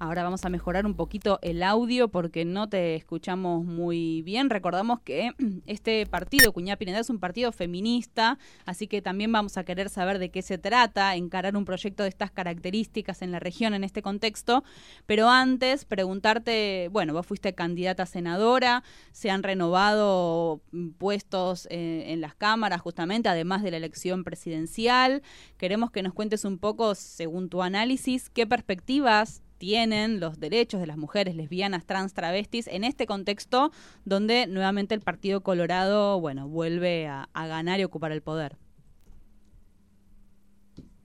Ahora 0.00 0.22
vamos 0.22 0.44
a 0.44 0.48
mejorar 0.48 0.86
un 0.86 0.94
poquito 0.94 1.40
el 1.42 1.60
audio 1.60 2.06
porque 2.06 2.44
no 2.44 2.68
te 2.68 2.94
escuchamos 2.94 3.64
muy 3.64 4.22
bien. 4.22 4.48
Recordamos 4.48 5.00
que 5.00 5.32
este 5.66 6.06
partido, 6.06 6.52
Cuñá 6.52 6.76
Pineda, 6.76 7.00
es 7.00 7.10
un 7.10 7.18
partido 7.18 7.50
feminista, 7.50 8.38
así 8.64 8.86
que 8.86 9.02
también 9.02 9.32
vamos 9.32 9.56
a 9.56 9.64
querer 9.64 9.88
saber 9.88 10.20
de 10.20 10.30
qué 10.30 10.40
se 10.42 10.56
trata, 10.56 11.16
encarar 11.16 11.56
un 11.56 11.64
proyecto 11.64 12.04
de 12.04 12.10
estas 12.10 12.30
características 12.30 13.22
en 13.22 13.32
la 13.32 13.40
región 13.40 13.74
en 13.74 13.82
este 13.82 14.00
contexto. 14.00 14.62
Pero 15.06 15.28
antes, 15.28 15.84
preguntarte, 15.84 16.90
bueno, 16.92 17.12
vos 17.12 17.26
fuiste 17.26 17.52
candidata 17.54 18.04
a 18.04 18.06
senadora, 18.06 18.84
se 19.10 19.30
han 19.30 19.42
renovado 19.42 20.60
puestos 20.98 21.66
eh, 21.70 22.04
en 22.12 22.20
las 22.20 22.36
cámaras 22.36 22.80
justamente, 22.82 23.28
además 23.28 23.64
de 23.64 23.72
la 23.72 23.78
elección 23.78 24.22
presidencial. 24.22 25.22
Queremos 25.56 25.90
que 25.90 26.04
nos 26.04 26.14
cuentes 26.14 26.44
un 26.44 26.58
poco, 26.58 26.94
según 26.94 27.48
tu 27.48 27.64
análisis, 27.64 28.30
qué 28.30 28.46
perspectivas 28.46 29.42
tienen 29.58 30.20
los 30.20 30.40
derechos 30.40 30.80
de 30.80 30.86
las 30.86 30.96
mujeres 30.96 31.34
lesbianas, 31.34 31.84
trans, 31.84 32.14
travestis 32.14 32.66
en 32.68 32.84
este 32.84 33.06
contexto 33.06 33.70
donde 34.04 34.46
nuevamente 34.46 34.94
el 34.94 35.00
Partido 35.00 35.42
Colorado, 35.42 36.20
bueno, 36.20 36.48
vuelve 36.48 37.06
a, 37.08 37.28
ganar 37.34 37.80
y 37.80 37.84
ocupar 37.84 38.12
el 38.12 38.22
poder. 38.22 38.56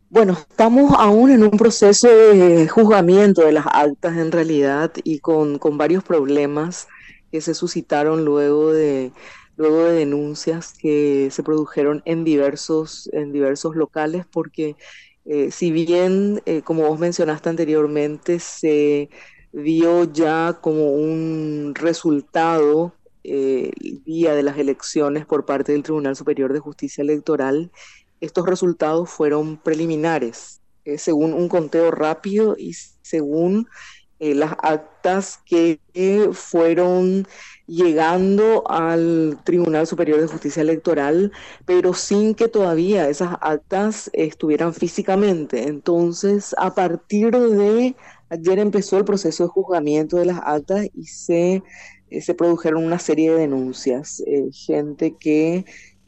Bueno, 0.09 0.33
estamos 0.33 0.93
aún 0.97 1.31
en 1.31 1.43
un 1.43 1.51
proceso 1.51 2.07
de 2.07 2.67
juzgamiento 2.67 3.41
de 3.41 3.51
las 3.51 3.65
actas 3.65 4.15
en 4.17 4.31
realidad 4.31 4.91
y 5.03 5.19
con, 5.19 5.57
con 5.57 5.77
varios 5.77 6.03
problemas 6.03 6.87
que 7.31 7.41
se 7.41 7.55
suscitaron 7.55 8.23
luego 8.23 8.71
de, 8.71 9.11
luego 9.55 9.85
de 9.85 9.93
denuncias 9.93 10.73
que 10.73 11.29
se 11.31 11.43
produjeron 11.43 12.01
en 12.05 12.23
diversos, 12.23 13.09
en 13.13 13.31
diversos 13.31 13.75
locales 13.75 14.25
porque 14.29 14.75
eh, 15.25 15.51
si 15.51 15.71
bien, 15.71 16.41
eh, 16.45 16.61
como 16.63 16.87
vos 16.87 16.99
mencionaste 16.99 17.49
anteriormente, 17.49 18.39
se 18.39 19.09
vio 19.53 20.11
ya 20.11 20.59
como 20.61 20.91
un 20.91 21.73
resultado 21.75 22.93
eh, 23.23 23.71
el 23.81 24.03
día 24.03 24.35
de 24.35 24.43
las 24.43 24.57
elecciones 24.57 25.25
por 25.25 25.45
parte 25.45 25.71
del 25.71 25.83
Tribunal 25.83 26.15
Superior 26.15 26.51
de 26.51 26.59
Justicia 26.59 27.01
Electoral, 27.01 27.71
estos 28.19 28.45
resultados 28.45 29.09
fueron 29.09 29.57
preliminares, 29.57 30.61
según 30.97 31.33
un 31.33 31.49
conteo 31.49 31.91
rápido 31.91 32.55
y 32.57 32.73
según 32.73 33.67
las 34.19 34.53
actas 34.61 35.39
que 35.45 35.79
fueron 36.31 37.27
llegando 37.67 38.63
al 38.69 39.37
Tribunal 39.43 39.87
Superior 39.87 40.19
de 40.19 40.27
Justicia 40.27 40.61
Electoral, 40.61 41.31
pero 41.65 41.93
sin 41.93 42.35
que 42.35 42.47
todavía 42.47 43.09
esas 43.09 43.37
actas 43.41 44.09
estuvieran 44.13 44.73
físicamente. 44.73 45.67
Entonces, 45.67 46.53
a 46.57 46.75
partir 46.75 47.31
de 47.31 47.95
ayer 48.29 48.59
empezó 48.59 48.97
el 48.97 49.05
proceso 49.05 49.43
de 49.43 49.49
juzgamiento 49.49 50.17
de 50.17 50.25
las 50.25 50.39
actas 50.43 50.87
y 50.93 51.05
se, 51.05 51.63
eh, 52.09 52.21
se 52.21 52.33
produjeron 52.33 52.83
una 52.83 52.99
serie 52.99 53.31
de 53.31 53.39
denuncias. 53.39 54.21
Eh, 54.25 54.49
gente 54.51 55.15
que 55.17 55.65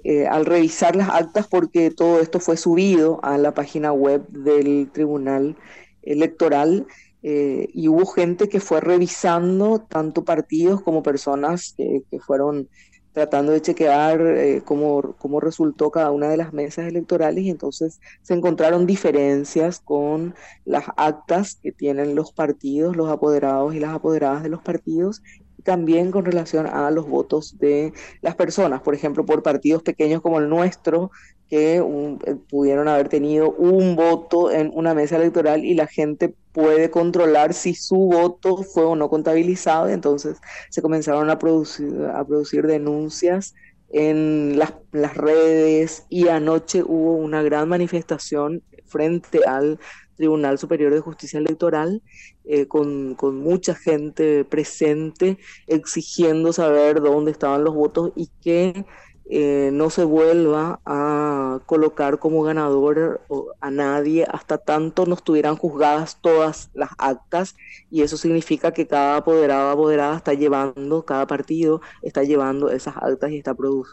eh, 0.08 0.28
al 0.28 0.46
revisar 0.46 0.96
las 0.96 1.10
actas, 1.10 1.48
porque 1.48 1.90
todo 1.90 2.20
esto 2.20 2.40
fue 2.40 2.58
subido 2.58 3.20
a 3.24 3.40
la 3.40 3.56
página 3.56 3.92
web 3.92 4.28
del 4.28 4.88
Tribunal 4.92 5.56
Electoral, 6.04 6.86
eh, 7.28 7.70
y 7.74 7.88
hubo 7.88 8.06
gente 8.06 8.50
que 8.50 8.60
fue 8.60 8.82
revisando 8.82 9.80
tanto 9.80 10.24
partidos 10.24 10.84
como 10.84 11.02
personas 11.02 11.74
que, 11.76 12.04
fueron 12.20 12.70
tratando 13.14 13.52
de 13.52 13.64
chequear 13.64 14.22
eh, 14.22 14.62
cómo, 14.64 15.16
cómo 15.18 15.40
resultó 15.40 15.90
cada 15.90 16.12
una 16.12 16.30
de 16.30 16.38
las 16.38 16.54
mesas 16.54 16.86
electorales 16.88 17.44
y 17.44 17.50
entonces 17.50 18.00
se 18.22 18.36
encontraron 18.36 18.86
diferencias 18.86 19.80
con 19.80 20.36
las 20.66 20.86
actas 20.98 21.56
que 21.56 21.72
tienen 21.72 22.14
los 22.14 22.32
partidos, 22.32 22.96
los 22.96 23.10
apoderados 23.10 23.74
y 23.74 23.80
las 23.80 23.96
apoderadas 23.96 24.44
de 24.44 24.50
los 24.50 24.62
partidos 24.62 25.24
también 25.66 26.12
con 26.12 26.24
relación 26.24 26.68
a 26.68 26.90
los 26.92 27.10
votos 27.10 27.58
de 27.58 27.92
las 28.22 28.36
personas, 28.36 28.82
por 28.82 28.94
ejemplo, 28.94 29.26
por 29.26 29.44
partidos 29.44 29.82
pequeños 29.84 30.22
como 30.22 30.40
el 30.40 30.48
nuestro, 30.48 31.12
que 31.50 31.78
eh, 31.78 32.36
pudieron 32.50 32.88
haber 32.88 33.10
tenido 33.10 33.52
un 33.52 33.96
voto 33.96 34.52
en 34.52 34.72
una 34.74 34.94
mesa 34.94 35.18
electoral 35.18 35.66
y 35.66 35.74
la 35.74 35.88
gente 35.88 36.34
puede 36.54 36.90
controlar 36.90 37.54
si 37.54 37.74
su 37.74 37.98
voto 37.98 38.58
fue 38.64 38.86
o 38.86 38.96
no 38.96 39.10
contabilizado, 39.10 39.90
entonces 39.90 40.38
se 40.70 40.82
comenzaron 40.82 41.30
a 41.30 41.40
producir, 41.40 42.06
a 42.14 42.24
producir 42.24 42.68
denuncias 42.68 43.56
en 43.90 44.58
las, 44.60 44.74
las 44.92 45.18
redes 45.18 46.06
y 46.10 46.28
anoche 46.28 46.84
hubo 46.84 47.16
una 47.16 47.42
gran 47.42 47.68
manifestación 47.68 48.62
frente 48.86 49.42
al 49.46 49.80
Tribunal 50.16 50.58
Superior 50.58 50.94
de 50.94 51.00
Justicia 51.00 51.40
Electoral 51.40 52.02
eh, 52.46 52.68
con, 52.68 53.16
mucha 53.36 53.76
gente 53.76 54.46
presente 54.46 55.38
exigiendo 55.68 56.54
saber 56.54 57.02
dónde 57.02 57.32
estaban 57.32 57.64
los 57.64 57.76
votos 57.76 58.12
y 58.16 58.30
que 58.42 58.86
eh, 59.28 59.72
no 59.74 59.90
se 59.90 60.04
vuelva 60.04 60.80
a 60.86 61.60
colocar 61.66 62.20
como 62.20 62.44
ganador 62.44 63.22
a 63.60 63.72
nadie 63.72 64.26
hasta 64.32 64.60
tanto 64.60 65.08
no 65.08 65.16
estuvieran 65.16 65.56
juzgadas 65.56 66.20
todas 66.22 66.70
las 66.76 66.92
actas 67.00 67.56
y 67.90 68.04
eso 68.04 68.18
significa 68.18 68.72
que 68.72 68.86
cada 68.86 69.18
apoderado 69.18 69.72
apoderada 69.72 70.18
está 70.18 70.34
llevando, 70.34 71.04
cada 71.06 71.26
partido 71.26 71.82
está 72.04 72.24
llevando 72.24 72.70
esas 72.70 72.96
actas 72.98 73.32
y 73.32 73.38
está 73.38 73.56
produ 73.56 73.86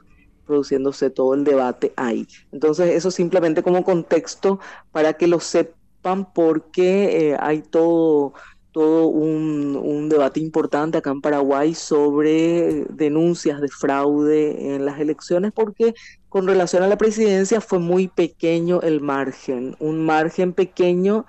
produciéndose 0.47 1.11
todo 1.11 1.35
el 1.35 1.45
debate 1.45 1.93
ahí. 1.97 2.27
Entonces 2.53 2.95
eso 2.95 3.11
simplemente 3.11 3.63
como 3.63 3.85
contexto 3.85 4.61
para 4.91 5.15
que 5.15 5.27
lo 5.27 5.41
sepan 5.41 6.33
porque 6.33 7.31
eh, 7.31 7.37
hay 7.39 7.63
todo 7.63 8.35
todo 8.73 9.09
un, 9.09 9.77
un, 9.77 10.09
debate 10.09 10.41
importante 10.41 10.97
acá 10.97 11.11
en 11.11 11.21
Paraguay 11.21 11.75
sobre 11.75 12.87
denuncias 12.89 13.61
de 13.61 13.69
fraude 13.69 14.75
en 14.75 14.87
las 14.87 14.99
elecciones, 14.99 15.53
porque 15.53 15.95
con 16.31 16.47
relación 16.47 16.83
a 16.83 16.89
la 16.89 16.97
presidencia 16.97 17.61
fue 17.61 17.79
muy 17.79 18.09
pequeño 18.09 18.81
el 18.81 19.03
margen, 19.03 19.77
un 19.79 20.07
margen 20.07 20.55
pequeño 20.55 21.27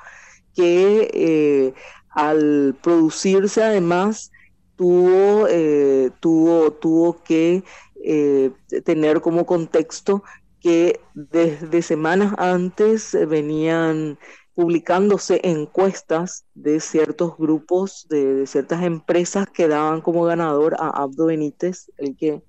que 0.55 1.09
eh, 1.13 1.73
al 2.09 2.75
producirse 2.81 3.61
además 3.61 4.31
tuvo, 4.77 5.47
eh, 5.49 6.11
tuvo, 6.19 6.71
tuvo 6.71 7.21
que 7.23 7.63
eh, 8.03 8.51
tener 8.83 9.21
como 9.21 9.45
contexto 9.45 10.23
que 10.59 10.99
desde 11.13 11.81
semanas 11.81 12.33
antes 12.37 13.17
venían 13.27 14.17
publicándose 14.55 15.41
encuestas 15.43 16.45
de 16.53 16.79
ciertos 16.79 17.37
grupos, 17.37 18.05
de, 18.09 18.45
ciertas 18.45 18.83
empresas 18.83 19.47
que 19.49 19.67
daban 19.67 20.01
como 20.01 20.23
ganador 20.23 20.75
a 20.79 20.89
Abdo 20.89 21.25
Benítez, 21.25 21.91
el 21.97 22.15
que 22.15 22.43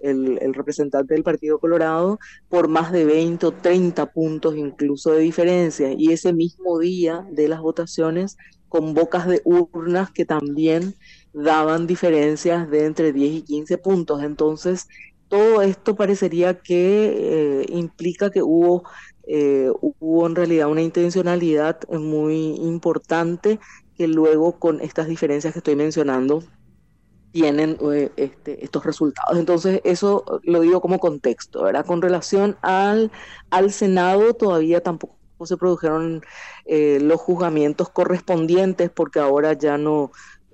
el, 0.00 0.54
representante 0.54 1.14
del 1.14 1.24
Partido 1.24 1.58
Colorado, 1.58 2.18
por 2.48 2.68
más 2.68 2.92
de 2.92 3.04
20 3.04 3.46
o 3.46 3.52
30 3.52 4.12
puntos 4.12 4.56
incluso 4.56 5.10
de 5.10 5.20
diferencia. 5.20 5.92
Y 5.92 6.12
ese 6.12 6.32
mismo 6.32 6.78
día 6.78 7.26
de 7.30 7.48
las 7.48 7.60
votaciones, 7.60 8.36
con 8.68 8.94
bocas 8.94 9.26
de 9.26 9.40
urnas 9.44 10.10
que 10.10 10.24
también 10.24 10.94
daban 11.32 11.86
diferencias 11.86 12.70
de 12.70 12.86
entre 12.86 13.12
10 13.12 13.34
y 13.34 13.42
15 13.42 13.78
puntos. 13.78 14.22
Entonces, 14.22 14.88
todo 15.28 15.62
esto 15.62 15.94
parecería 15.96 16.58
que 16.60 17.62
eh, 17.62 17.66
implica 17.68 18.30
que 18.30 18.42
hubo, 18.42 18.84
eh, 19.26 19.70
hubo 19.80 20.26
en 20.26 20.36
realidad 20.36 20.70
una 20.70 20.82
intencionalidad 20.82 21.80
muy 21.90 22.56
importante 22.56 23.60
que 23.96 24.08
luego 24.08 24.58
con 24.58 24.80
estas 24.80 25.08
diferencias 25.08 25.52
que 25.52 25.58
estoy 25.58 25.76
mencionando 25.76 26.42
tienen 27.32 27.76
eh, 27.92 28.10
este, 28.16 28.64
estos 28.64 28.84
resultados. 28.84 29.38
Entonces, 29.38 29.80
eso 29.84 30.40
lo 30.44 30.60
digo 30.60 30.80
como 30.80 30.98
contexto, 30.98 31.64
¿verdad? 31.64 31.84
Con 31.86 32.00
relación 32.02 32.56
al, 32.62 33.12
al 33.50 33.70
Senado, 33.72 34.34
todavía 34.34 34.82
tampoco 34.82 35.18
se 35.46 35.56
produjeron 35.56 36.22
eh, 36.64 36.98
los 37.00 37.20
juzgamientos 37.20 37.90
correspondientes 37.90 38.90
porque 38.90 39.20
ahora 39.20 39.52
ya 39.52 39.78
no, 39.78 40.10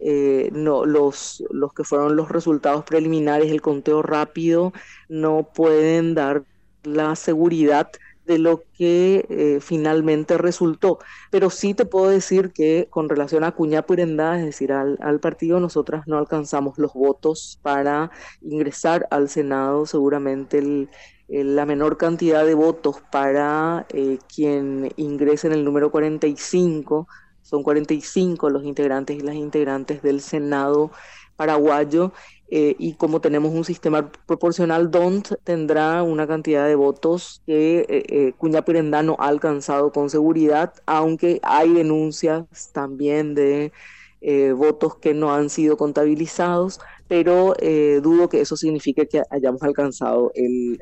eh, 0.06 0.50
no 0.52 0.84
los, 0.84 1.42
los 1.50 1.72
que 1.72 1.82
fueron 1.82 2.14
los 2.14 2.28
resultados 2.28 2.84
preliminares, 2.84 3.50
el 3.50 3.62
conteo 3.62 4.02
rápido, 4.02 4.74
no 5.08 5.48
pueden 5.54 6.14
dar 6.14 6.44
la 6.82 7.16
seguridad 7.16 7.90
de 8.26 8.38
lo 8.38 8.62
que 8.76 9.26
eh, 9.30 9.60
finalmente 9.60 10.36
resultó. 10.36 10.98
Pero 11.30 11.48
sí 11.48 11.72
te 11.72 11.86
puedo 11.86 12.08
decir 12.10 12.52
que 12.52 12.86
con 12.90 13.08
relación 13.08 13.44
a 13.44 13.52
Cuñapurendá, 13.52 14.38
es 14.38 14.44
decir, 14.44 14.72
al, 14.72 14.98
al, 15.00 15.20
partido, 15.20 15.58
nosotras 15.58 16.06
no 16.06 16.18
alcanzamos 16.18 16.78
los 16.78 16.92
votos 16.92 17.58
para 17.62 18.10
ingresar 18.42 19.06
al 19.10 19.30
Senado. 19.30 19.86
Seguramente 19.86 20.58
el, 20.58 20.90
la 21.28 21.66
menor 21.66 21.96
cantidad 21.96 22.44
de 22.44 22.54
votos 22.54 23.02
para 23.10 23.86
eh, 23.90 24.18
quien 24.34 24.92
ingrese 24.96 25.46
en 25.46 25.54
el 25.54 25.64
número 25.64 25.90
45, 25.90 27.08
son 27.54 27.62
45 27.62 28.50
los 28.50 28.64
integrantes 28.64 29.16
y 29.16 29.20
las 29.20 29.36
integrantes 29.36 30.02
del 30.02 30.20
Senado 30.20 30.90
paraguayo 31.36 32.12
eh, 32.48 32.76
y 32.78 32.94
como 32.94 33.20
tenemos 33.20 33.52
un 33.52 33.64
sistema 33.64 34.12
proporcional, 34.26 34.90
DONT 34.90 35.32
tendrá 35.44 36.02
una 36.02 36.26
cantidad 36.26 36.66
de 36.66 36.74
votos 36.74 37.42
que 37.46 37.80
eh, 37.80 38.04
eh, 38.08 38.32
Cuñapirendá 38.36 39.02
no 39.02 39.16
ha 39.18 39.28
alcanzado 39.28 39.90
con 39.92 40.10
seguridad, 40.10 40.74
aunque 40.86 41.40
hay 41.42 41.72
denuncias 41.72 42.44
también 42.72 43.34
de 43.34 43.72
eh, 44.20 44.52
votos 44.52 44.96
que 44.96 45.14
no 45.14 45.34
han 45.34 45.50
sido 45.50 45.76
contabilizados, 45.76 46.80
pero 47.08 47.54
dudo 48.02 48.28
que 48.28 48.40
eso 48.40 48.56
signifique 48.56 49.06
que 49.06 49.22
hayamos 49.30 49.62
alcanzado 49.62 50.32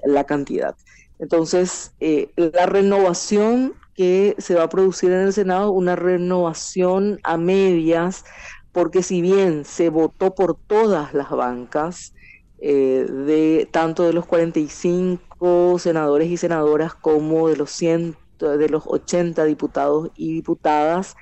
la 0.05 0.25
cantidad. 0.25 0.77
Entonces, 1.19 1.93
la 2.37 2.67
renovación 2.67 3.75
que 3.95 4.35
se 4.39 4.55
va 4.55 4.65
a 4.65 4.69
producir 4.69 5.11
en 5.13 5.21
el 5.21 5.33
Senado, 5.33 5.71
una 5.71 5.97
renovación 5.97 7.21
a 7.25 7.37
medias, 7.37 8.25
porque 8.73 9.03
si 9.03 9.21
bien 9.21 9.65
se 9.65 9.91
votó 9.91 10.35
por 10.35 10.57
todas 10.57 11.15
las 11.15 11.31
bancas, 11.31 12.15
eh, 12.59 13.07
de 13.11 13.69
tanto 13.73 14.05
de 14.05 14.13
los 14.13 14.25
45 14.27 15.79
senadores 15.81 16.31
y 16.31 16.37
senadoras 16.37 16.95
como 16.95 17.49
de 17.49 17.57
los 17.57 17.71
100, 17.73 18.17
de 18.39 18.69
los 18.69 18.85
80 18.87 19.45
diputados 19.45 20.11
y 20.15 20.33
diputadas, 20.35 21.17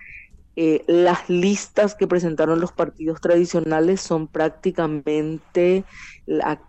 eh, 0.57 0.85
las 0.87 1.31
listas 1.31 1.95
que 1.95 2.07
presentaron 2.07 2.61
los 2.61 2.73
partidos 2.73 3.23
tradicionales 3.23 4.03
son 4.03 4.29
prácticamente 4.29 5.85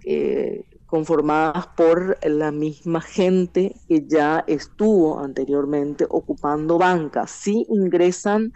eh, 0.05 0.63
conformadas 0.91 1.67
por 1.67 2.17
la 2.21 2.51
misma 2.51 2.99
gente 2.99 3.73
que 3.87 4.05
ya 4.05 4.43
estuvo 4.45 5.19
anteriormente 5.19 6.05
ocupando 6.09 6.77
bancas. 6.77 7.31
Sí 7.31 7.65
ingresan 7.69 8.51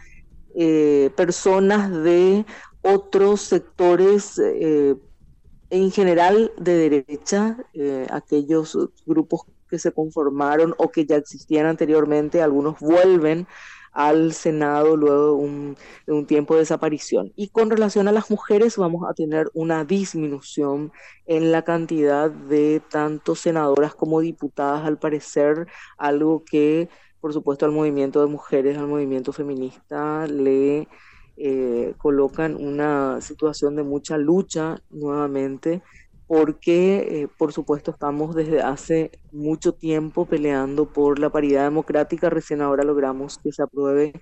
eh, 0.53 1.11
personas 1.15 1.89
de 2.03 2.45
otros 2.81 3.39
sectores, 3.39 4.37
eh, 4.37 4.95
en 5.69 5.91
general 5.91 6.51
de 6.57 6.89
derecha, 6.89 7.57
eh, 7.73 8.05
aquellos 8.11 8.77
grupos 9.05 9.43
que 9.69 9.79
se 9.79 9.93
conformaron 9.93 10.75
o 10.77 10.91
que 10.91 11.05
ya 11.05 11.15
existían 11.15 11.67
anteriormente, 11.67 12.41
algunos 12.41 12.79
vuelven 12.81 13.47
al 13.95 14.33
Senado 14.33 14.95
luego 14.97 15.33
un, 15.33 15.75
de 16.05 16.13
un 16.13 16.27
tiempo 16.27 16.53
de 16.53 16.59
desaparición. 16.59 17.31
Y 17.35 17.47
con 17.47 17.69
relación 17.71 18.07
a 18.07 18.11
las 18.11 18.29
mujeres 18.29 18.77
vamos 18.77 19.09
a 19.09 19.13
tener 19.13 19.49
una 19.53 19.85
disminución 19.85 20.91
en 21.25 21.51
la 21.51 21.63
cantidad 21.63 22.29
de 22.29 22.81
tanto 22.91 23.35
senadoras 23.35 23.95
como 23.95 24.19
diputadas, 24.19 24.85
al 24.85 24.99
parecer, 24.99 25.67
algo 25.97 26.43
que 26.43 26.89
por 27.25 27.33
supuesto 27.33 27.65
al 27.65 27.71
movimiento 27.71 28.21
de 28.21 28.27
mujeres, 28.27 28.77
al 28.77 28.87
movimiento 28.87 29.33
feminista, 29.33 30.27
le 30.27 30.87
eh, 31.37 31.95
colocan 31.97 32.55
una 32.55 33.19
situación 33.19 33.75
de 33.75 33.81
mucha 33.81 34.15
lucha 34.17 34.77
nuevamente, 34.91 35.81
porque 36.27 37.21
eh, 37.23 37.27
por 37.37 37.53
supuesto 37.53 37.91
estamos 37.91 38.35
desde 38.35 38.61
hace 38.61 39.11
mucho 39.31 39.73
tiempo 39.73 40.25
peleando 40.25 40.85
por 40.85 41.19
la 41.19 41.29
paridad 41.29 41.63
democrática, 41.63 42.29
recién 42.29 42.61
ahora 42.61 42.83
logramos 42.83 43.37
que 43.37 43.51
se 43.51 43.61
apruebe 43.61 44.13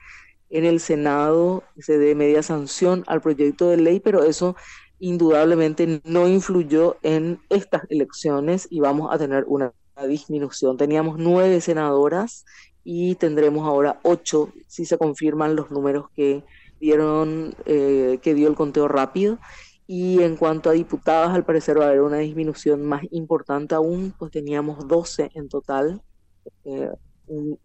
en 0.50 0.66
el 0.66 0.80
Senado, 0.80 1.63
se 1.80 1.98
dé 1.98 2.13
media 2.13 2.44
sanción 2.44 3.04
al 3.08 3.22
proyecto 3.22 3.70
de 3.70 3.78
ley, 3.78 4.00
pero 4.00 4.24
eso 4.24 4.56
indudablemente 5.00 6.02
no 6.06 6.28
influyó 6.28 6.98
en 7.02 7.39
estas 7.50 7.84
elecciones 7.89 8.68
y 8.70 8.80
vamos 8.80 9.12
a 9.12 9.18
tener 9.18 9.46
una 9.48 9.74
disminución. 10.08 10.78
Teníamos 10.78 11.18
nueve 11.18 11.60
senadoras 11.60 12.46
y 12.84 13.16
tendremos 13.16 13.66
ahora 13.68 14.00
ocho 14.04 14.54
si 14.68 14.86
se 14.86 14.98
confirman 14.98 15.56
los 15.56 15.72
números 15.72 16.06
que 16.16 16.44
dieron 16.80 17.56
eh, 17.66 18.20
que 18.22 18.34
dio 18.34 18.48
el 18.48 18.56
conteo 18.56 18.88
rápido 18.88 19.39
y 19.88 20.22
en 20.22 20.38
cuanto 20.38 20.69
a 20.69 20.74
diputadas 20.74 21.30
al 21.30 21.46
parecer 21.46 21.80
va 21.80 21.86
a 21.86 21.88
haber 21.89 22.02
una 22.02 22.17
disminución 22.17 22.86
más 22.86 23.04
importante 23.12 23.76
aún 23.76 24.13
pues 24.17 24.32
teníamos 24.32 24.88
12 24.88 25.32
en 25.34 25.50
total 25.50 26.02
eh, 26.65 26.89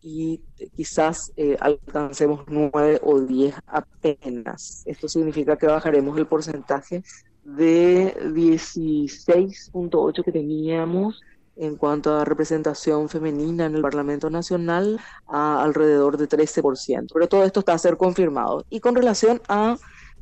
y 0.02 0.40
quizás 0.76 1.32
eh, 1.36 1.56
alcancemos 1.60 2.44
9 2.48 3.00
o 3.02 3.20
10 3.20 3.54
apenas 3.66 4.82
esto 4.86 5.08
significa 5.08 5.56
que 5.56 5.66
bajaremos 5.66 6.18
el 6.18 6.26
porcentaje 6.26 7.02
de 7.44 8.14
16.8 8.20 10.24
que 10.24 10.32
teníamos 10.32 11.20
en 11.58 11.76
cuanto 11.76 12.16
a 12.16 12.24
representación 12.24 13.08
femenina 13.08 13.66
en 13.66 13.74
el 13.74 13.82
Parlamento 13.82 14.30
Nacional 14.30 15.00
a 15.26 15.62
alrededor 15.62 16.16
de 16.16 16.28
13%. 16.28 17.08
Pero 17.12 17.28
todo 17.28 17.44
esto 17.44 17.60
está 17.60 17.72
a 17.72 17.78
ser 17.78 17.96
confirmado. 17.96 18.64
Y 18.70 18.80
con 18.80 18.94
relación 18.94 19.42
a 19.48 19.76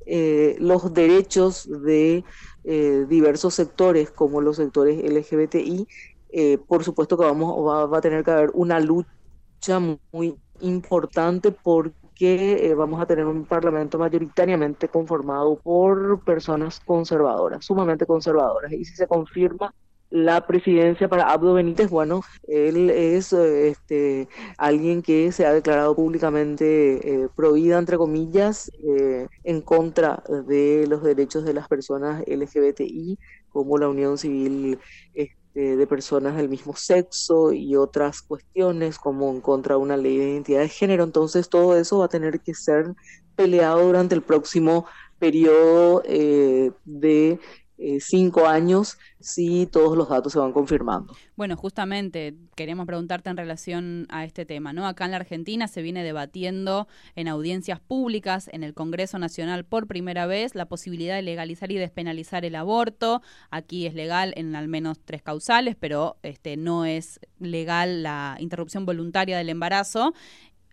eh, 0.07 0.57
los 0.61 0.95
derechos 0.95 1.69
de 1.83 2.25
eh, 2.65 3.07
diversos 3.09 3.55
sectores, 3.55 4.11
como 4.11 4.41
los 4.41 4.57
sectores 4.57 5.03
LGBTI, 5.03 5.87
eh, 6.31 6.59
por 6.59 6.85
supuesto 6.85 7.19
que 7.19 7.25
vamos, 7.25 7.55
va, 7.67 7.87
va, 7.87 7.99
a 7.99 8.01
tener 8.01 8.23
que 8.25 8.31
haber 8.31 8.51
una 8.55 8.79
lucha 8.79 9.81
muy 10.13 10.37
importante 10.61 11.51
porque 11.51 12.73
vamos 12.77 13.01
a 13.01 13.07
tener 13.07 13.27
un 13.27 13.45
parlamento 13.45 13.99
mayoritariamente 13.99 14.89
conformado 14.89 15.57
por 15.57 16.21
personas 16.25 16.81
conservadoras, 16.81 17.65
sumamente 17.65 18.07
conservadoras. 18.07 18.73
Y 18.73 18.85
si 18.85 18.95
se 18.95 19.07
confirma 19.07 19.75
la 20.17 20.47
presidencia 20.47 21.09
para 21.09 21.31
Abdo 21.31 21.53
Benítez, 21.53 21.91
bueno, 21.91 22.23
él 22.49 22.89
es 22.89 23.35
este, 23.35 24.29
alguien 24.57 25.03
que 25.03 25.31
se 25.31 25.45
ha 25.45 25.53
declarado 25.53 25.95
públicamente 25.95 27.25
eh, 27.25 27.29
prohibida, 27.37 27.79
entre 27.79 27.99
comillas, 27.99 28.71
eh, 28.83 29.29
en 29.45 29.61
contra 29.61 30.23
de 30.47 30.87
los 30.89 31.03
derechos 31.03 31.45
de 31.45 31.53
las 31.53 31.69
personas 31.69 32.25
LGBTI, 32.27 33.19
como 33.51 33.77
la 33.77 33.91
unión 33.91 34.17
civil 34.17 34.79
este, 35.13 35.77
de 35.77 35.87
personas 35.87 36.35
del 36.35 36.49
mismo 36.49 36.75
sexo 36.75 37.53
y 37.53 37.77
otras 37.77 38.23
cuestiones, 38.23 38.99
como 38.99 39.31
en 39.31 39.43
contra 39.43 39.75
de 39.75 39.83
una 39.83 39.99
ley 39.99 40.17
de 40.17 40.31
identidad 40.31 40.61
de 40.61 40.71
género. 40.71 41.05
Entonces, 41.05 41.51
todo 41.51 41.77
eso 41.77 41.99
va 41.99 42.07
a 42.07 42.09
tener 42.09 42.41
que 42.41 42.55
ser 42.55 42.95
peleado 43.35 43.85
durante 43.85 44.15
el 44.15 44.23
próximo 44.23 44.87
periodo 45.19 46.03
eh, 46.07 46.73
de 46.87 47.39
eh, 47.79 48.01
cinco 48.01 48.47
años 48.47 48.99
si 49.21 49.67
todos 49.67 49.99
los 49.99 50.09
datos 50.09 50.33
se 50.33 50.39
van 50.39 50.53
confirmando. 50.53 51.15
Bueno, 51.37 51.57
justamente 51.57 52.35
queremos 52.55 52.87
preguntarte 52.87 53.29
en 53.29 53.37
relación 53.37 54.07
a 54.09 54.25
este 54.25 54.47
tema, 54.47 54.73
¿no? 54.73 54.87
Acá 54.87 55.05
en 55.05 55.11
la 55.11 55.19
Argentina 55.19 55.69
se 55.69 55.83
viene 55.83 56.03
debatiendo 56.03 56.89
en 57.17 57.29
audiencias 57.29 57.81
públicas 57.81 58.49
en 58.53 58.63
el 58.63 58.73
Congreso 58.73 59.19
Nacional 59.19 59.65
por 59.65 59.87
primera 59.87 60.27
vez 60.27 60.55
la 60.55 60.67
posibilidad 60.67 61.17
de 61.17 61.23
legalizar 61.23 61.71
y 61.71 61.77
despenalizar 61.77 62.45
el 62.45 62.55
aborto. 62.55 63.21
Aquí 63.51 63.87
es 63.87 63.95
legal 63.95 64.33
en 64.37 64.57
al 64.57 64.69
menos 64.69 64.99
tres 65.05 65.23
causales, 65.23 65.77
pero 65.79 66.17
este 66.23 66.57
no 66.57 66.87
es 66.87 67.21
legal 67.39 68.03
la 68.03 68.37
interrupción 68.39 68.87
voluntaria 68.87 69.37
del 69.37 69.51
embarazo 69.51 70.15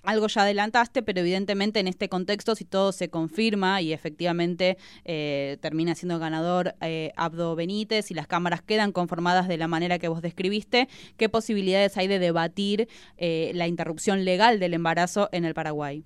algo 0.03 0.27
ya 0.27 0.43
adelantaste, 0.43 1.01
pero 1.01 1.21
evidentemente 1.21 1.79
en 1.79 1.87
este 1.87 2.09
contexto, 2.09 2.55
si 2.55 2.65
todo 2.65 2.91
se 2.91 3.09
confirma 3.09 3.81
y 3.81 3.93
efectivamente 3.93 4.77
eh, 5.05 5.57
termina 5.61 5.95
siendo 5.95 6.19
ganador 6.19 6.75
eh, 6.81 7.11
Abdo 7.15 7.55
Benítez 7.55 8.11
y 8.11 8.13
las 8.13 8.27
cámaras 8.27 8.61
quedan 8.61 8.91
conformadas 8.91 9.47
de 9.47 9.57
la 9.57 9.67
manera 9.67 9.99
que 9.99 10.09
vos 10.09 10.21
describiste, 10.21 10.89
¿qué 11.17 11.29
posibilidades 11.29 11.97
hay 11.97 12.07
de 12.07 12.19
debatir 12.19 12.89
eh, 13.17 13.51
la 13.55 13.67
interrupción 13.67 14.25
legal 14.25 14.59
del 14.59 14.73
embarazo 14.73 15.29
en 15.31 15.45
el 15.45 15.53
Paraguay? 15.53 16.03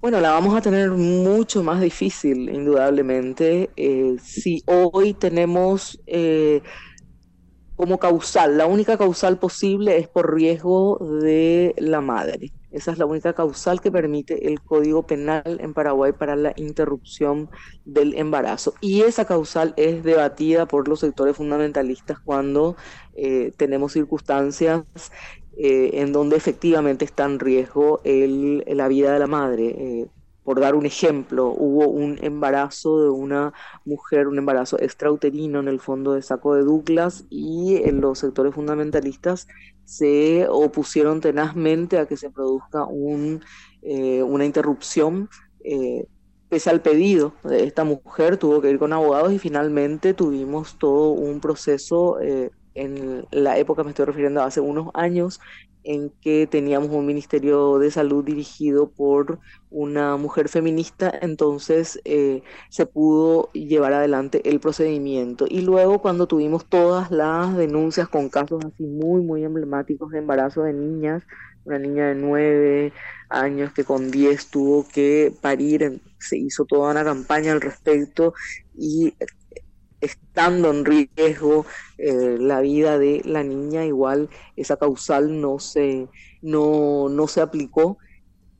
Bueno, 0.00 0.20
la 0.20 0.30
vamos 0.30 0.56
a 0.56 0.60
tener 0.60 0.90
mucho 0.90 1.62
más 1.62 1.80
difícil, 1.80 2.48
indudablemente. 2.48 3.70
si 4.20 4.60
hoy 4.66 5.14
tenemos 5.14 6.00
como 7.76 7.98
causal, 7.98 8.58
la 8.58 8.66
única 8.66 8.96
causal 8.98 9.38
posible 9.38 9.98
es 9.98 10.08
por 10.08 10.34
riesgo 10.34 10.98
de 10.98 11.74
la 11.78 12.00
madre. 12.00 12.52
Esa 12.70 12.92
es 12.92 12.98
la 12.98 13.06
única 13.06 13.34
causal 13.34 13.80
que 13.80 13.92
permite 13.92 14.48
el 14.48 14.60
Código 14.62 15.06
Penal 15.06 15.58
en 15.60 15.74
Paraguay 15.74 16.12
para 16.12 16.36
la 16.36 16.54
interrupción 16.56 17.50
del 17.84 18.14
embarazo. 18.14 18.74
Y 18.80 19.02
esa 19.02 19.26
causal 19.26 19.74
es 19.76 20.02
debatida 20.02 20.66
por 20.66 20.88
los 20.88 21.00
sectores 21.00 21.36
fundamentalistas 21.36 22.18
cuando 22.18 22.76
eh, 23.14 23.52
tenemos 23.58 23.92
circunstancias 23.92 24.84
eh, 25.58 25.90
en 26.00 26.12
donde 26.12 26.36
efectivamente 26.36 27.04
está 27.04 27.24
en 27.24 27.38
riesgo 27.38 28.00
el, 28.04 28.64
la 28.66 28.88
vida 28.88 29.12
de 29.12 29.18
la 29.18 29.26
madre. 29.26 29.66
Eh, 29.66 30.06
por 30.44 30.60
dar 30.60 30.74
un 30.74 30.86
ejemplo, 30.86 31.48
hubo 31.56 31.88
un 31.88 32.18
embarazo 32.22 33.02
de 33.02 33.10
una 33.10 33.52
mujer, 33.84 34.26
un 34.26 34.38
embarazo 34.38 34.78
extrauterino 34.80 35.60
en 35.60 35.68
el 35.68 35.80
fondo 35.80 36.14
de 36.14 36.22
saco 36.22 36.54
de 36.54 36.62
Douglas 36.62 37.24
y 37.30 37.76
en 37.84 38.00
los 38.00 38.18
sectores 38.20 38.54
fundamentalistas 38.54 39.46
se 39.84 40.46
opusieron 40.48 41.20
tenazmente 41.20 41.98
a 41.98 42.06
que 42.06 42.16
se 42.16 42.30
produzca 42.30 42.84
un, 42.86 43.42
eh, 43.82 44.22
una 44.22 44.44
interrupción. 44.44 45.28
Eh, 45.64 46.06
pese 46.48 46.70
al 46.70 46.82
pedido 46.82 47.32
de 47.44 47.64
esta 47.64 47.84
mujer, 47.84 48.36
tuvo 48.36 48.60
que 48.60 48.70
ir 48.70 48.78
con 48.78 48.92
abogados 48.92 49.32
y 49.32 49.38
finalmente 49.38 50.12
tuvimos 50.12 50.76
todo 50.78 51.10
un 51.10 51.40
proceso 51.40 52.20
eh, 52.20 52.50
en 52.74 53.26
la 53.30 53.58
época, 53.58 53.84
me 53.84 53.90
estoy 53.90 54.06
refiriendo 54.06 54.40
a 54.42 54.46
hace 54.46 54.60
unos 54.60 54.88
años, 54.94 55.40
en 55.84 56.10
que 56.20 56.46
teníamos 56.46 56.90
un 56.90 57.06
Ministerio 57.06 57.78
de 57.78 57.90
Salud 57.90 58.24
dirigido 58.24 58.90
por 58.90 59.40
una 59.70 60.16
mujer 60.16 60.48
feminista, 60.48 61.12
entonces 61.22 62.00
eh, 62.04 62.42
se 62.68 62.86
pudo 62.86 63.50
llevar 63.52 63.92
adelante 63.92 64.48
el 64.48 64.60
procedimiento. 64.60 65.46
Y 65.48 65.62
luego 65.62 66.00
cuando 66.00 66.26
tuvimos 66.26 66.66
todas 66.66 67.10
las 67.10 67.56
denuncias 67.56 68.08
con 68.08 68.28
casos 68.28 68.64
así 68.64 68.84
muy, 68.84 69.22
muy 69.22 69.44
emblemáticos 69.44 70.10
de 70.10 70.18
embarazo 70.18 70.62
de 70.62 70.72
niñas, 70.72 71.24
una 71.64 71.78
niña 71.78 72.08
de 72.08 72.14
nueve 72.14 72.92
años 73.28 73.72
que 73.72 73.84
con 73.84 74.10
diez 74.10 74.48
tuvo 74.48 74.86
que 74.88 75.32
parir, 75.40 76.00
se 76.18 76.36
hizo 76.38 76.64
toda 76.64 76.90
una 76.90 77.04
campaña 77.04 77.52
al 77.52 77.60
respecto 77.60 78.34
y 78.76 79.14
estando 80.02 80.70
en 80.70 80.84
riesgo 80.84 81.64
eh, 81.96 82.36
la 82.38 82.60
vida 82.60 82.98
de 82.98 83.22
la 83.24 83.42
niña, 83.42 83.86
igual 83.86 84.28
esa 84.56 84.76
causal 84.76 85.40
no 85.40 85.58
se, 85.58 86.08
no, 86.42 87.08
no 87.08 87.26
se 87.28 87.40
aplicó. 87.40 87.96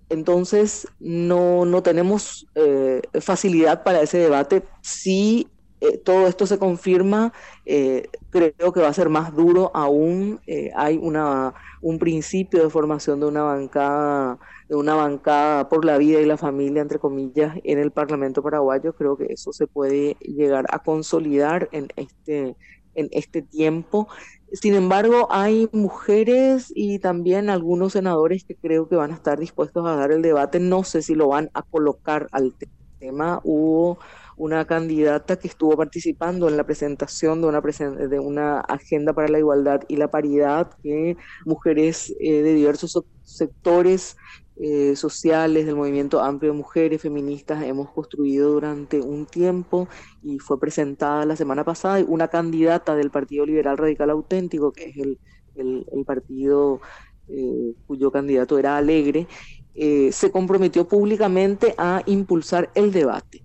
Entonces, 0.09 0.89
no, 1.01 1.65
no 1.65 1.83
tenemos 1.83 2.47
eh, 2.55 3.03
facilidad 3.21 3.83
para 3.83 4.03
ese 4.03 4.19
debate. 4.19 4.63
Si 4.83 5.49
eh, 5.81 5.99
todo 5.99 6.29
esto 6.29 6.47
se 6.47 6.59
confirma, 6.59 7.33
creo 7.65 8.73
que 8.73 8.81
va 8.81 8.89
a 8.89 8.95
ser 8.95 9.09
más 9.09 9.35
duro 9.35 9.71
aún. 9.75 10.41
hay 10.77 10.99
una, 10.99 11.55
un 11.81 11.99
principio 11.99 12.63
de 12.63 12.71
formación 12.71 13.21
de 13.21 13.27
una 13.27 13.43
bancada 13.43 14.39
de 14.73 14.79
una 14.79 14.95
bancada 14.95 15.69
por 15.69 15.85
la 15.85 15.99
vida 15.99 16.23
y 16.23 16.25
la 16.25 16.39
familia, 16.39 16.81
entre 16.81 16.99
comillas, 16.99 17.59
en 17.63 17.79
el 17.79 17.91
Parlamento 17.91 18.43
paraguayo. 18.43 18.95
Creo 18.95 19.19
que 19.19 19.27
eso 19.29 19.53
se 19.53 19.67
puede 19.67 20.17
llegar 20.21 20.65
a 20.71 20.79
consolidar 20.79 21.69
en 21.73 21.89
este, 21.97 22.57
en 22.95 23.11
este 23.11 23.43
tiempo. 23.43 24.09
Sin 24.51 24.73
embargo, 24.73 25.29
hay 25.31 25.69
mujeres 25.73 26.73
y 26.75 27.01
también 27.01 27.51
algunos 27.51 27.93
senadores 27.93 28.45
que 28.45 28.57
creo 28.57 28.89
que 28.89 28.97
van 28.97 29.11
a 29.11 29.17
estar 29.17 29.39
dispuestos 29.39 29.87
a 29.87 29.95
dar 29.95 30.11
el 30.11 30.23
debate. 30.23 30.59
No 30.59 30.85
sé 30.85 31.03
si 31.03 31.15
lo 31.15 31.29
van 31.29 31.51
a 31.53 31.61
colocar 31.61 32.29
al 32.33 32.55
tema. 32.99 33.41
Hubo 33.45 33.99
una 34.39 34.65
candidata 34.65 35.39
que 35.39 35.49
estuvo 35.49 35.77
participando 35.77 36.49
en 36.49 36.57
la 36.57 36.65
presentación 36.65 37.43
de 37.43 37.49
una, 37.49 37.61
de 37.61 38.19
una 38.19 38.61
agenda 38.61 39.13
para 39.13 39.29
la 39.29 39.39
igualdad 39.39 39.83
y 39.87 39.97
la 39.97 40.11
paridad 40.11 40.71
que 40.83 41.19
mujeres 41.45 42.15
eh, 42.21 42.41
de 42.41 42.55
diversos 42.55 42.99
sectores 43.23 44.17
eh, 44.65 44.95
sociales 44.95 45.67
del 45.67 45.75
movimiento 45.75 46.21
amplio 46.21 46.53
de 46.53 46.59
mujeres 46.59 47.03
feministas 47.03 47.65
hemos 47.65 47.91
construido 47.91 48.53
durante 48.53 49.01
un 49.01 49.27
tiempo 49.27 49.89
y 50.23 50.39
fue 50.39 50.61
presentada 50.61 51.27
la 51.27 51.35
semana 51.35 51.65
pasada 51.65 52.05
una 52.07 52.29
candidata 52.29 52.95
del 52.95 53.11
Partido 53.11 53.45
Liberal 53.45 53.77
Radical 53.77 54.11
Auténtico, 54.11 54.71
que 54.71 54.91
es 54.91 54.97
el, 54.99 55.19
el, 55.57 56.05
partido 56.05 56.81
eh, 57.27 57.75
cuyo 57.89 58.13
candidato 58.13 58.57
era 58.57 58.77
Alegre, 58.77 59.27
eh, 59.75 60.13
se 60.13 60.31
comprometió 60.31 60.87
públicamente 60.87 61.75
a 61.77 62.05
impulsar 62.07 62.71
el 62.77 62.93
debate. 62.93 63.43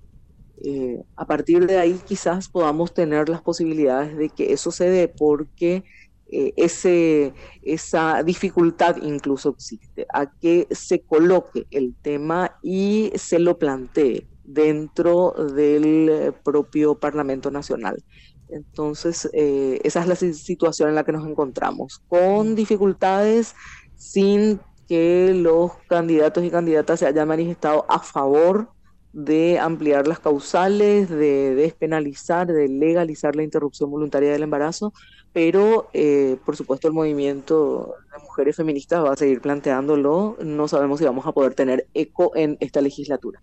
a 1.16 1.26
partir 1.26 1.66
de 1.66 1.80
ahí 1.80 2.00
quizás 2.06 2.48
podamos 2.48 2.94
tener 2.94 3.28
las 3.28 3.42
posibilidades 3.42 4.16
de 4.18 4.30
que 4.30 4.54
eso 4.54 4.70
se 4.70 4.88
dé 4.88 5.08
porque 5.08 5.84
eh, 6.30 6.54
ese, 6.58 7.34
esa 7.62 8.24
dificultad 8.24 8.98
incluso 9.02 9.50
existe, 9.50 10.06
a 10.14 10.30
que 10.30 10.68
se 10.72 11.02
coloque 11.02 11.66
el 11.72 11.96
tema 12.02 12.58
y 12.62 13.12
se 13.16 13.40
lo 13.40 13.58
plantee 13.58 14.28
dentro 14.44 15.32
del 15.32 16.34
propio 16.44 16.96
Parlamento 16.96 17.52
Nacional. 17.52 18.04
Entonces, 18.50 19.30
eh, 19.34 19.80
esa 19.84 20.02
es 20.02 20.08
la 20.08 20.16
situación 20.16 20.90
en 20.90 20.96
la 20.96 21.04
que 21.04 21.12
nos 21.12 21.28
encontramos, 21.28 22.02
con 22.08 22.56
dificultades 22.56 23.56
sin 23.96 24.60
que 24.88 25.34
los 25.34 25.72
candidatos 25.90 26.44
y 26.44 26.50
candidatas 26.50 27.00
se 27.00 27.08
hayan 27.08 27.28
manifestado 27.28 27.86
a 27.90 28.00
favor 28.00 28.70
de 29.12 29.60
ampliar 29.60 30.08
las 30.08 30.20
causales, 30.20 31.10
de 31.10 31.56
despenalizar, 31.56 32.48
de 32.48 32.68
legalizar 32.68 33.36
la 33.36 33.44
interrupción 33.44 33.90
voluntaria 33.90 34.32
del 34.32 34.44
embarazo, 34.44 34.94
pero 35.38 35.88
eh, 35.94 36.38
por 36.44 36.56
supuesto 36.56 36.88
el 36.88 36.96
movimiento 36.96 37.94
de 38.12 38.24
mujeres 38.24 38.56
feministas 38.56 39.04
va 39.04 39.14
a 39.14 39.16
seguir 39.16 39.40
planteándolo. 39.40 40.36
No 40.44 40.68
sabemos 40.68 40.98
si 40.98 41.06
vamos 41.06 41.28
a 41.28 41.32
poder 41.32 41.54
tener 41.54 41.86
eco 41.94 42.36
en 42.36 42.58
esta 42.60 42.82
legislatura. 42.82 43.40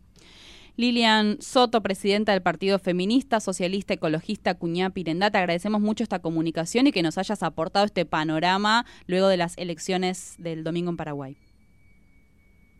Lilian 0.74 1.36
Soto, 1.40 1.84
presidenta 1.84 2.32
del 2.32 2.42
Partido 2.42 2.80
Feminista, 2.80 3.38
Socialista, 3.38 3.94
Ecologista 3.94 4.54
Cuñá 4.54 4.90
Pirendá, 4.90 5.30
te 5.30 5.38
agradecemos 5.38 5.80
mucho 5.80 6.02
esta 6.02 6.18
comunicación 6.18 6.88
y 6.88 6.90
que 6.90 7.04
nos 7.04 7.16
hayas 7.16 7.44
aportado 7.44 7.84
este 7.84 8.04
panorama 8.04 8.86
luego 9.06 9.28
de 9.28 9.36
las 9.36 9.56
elecciones 9.56 10.34
del 10.38 10.64
domingo 10.64 10.90
en 10.90 10.96
Paraguay. 10.96 11.36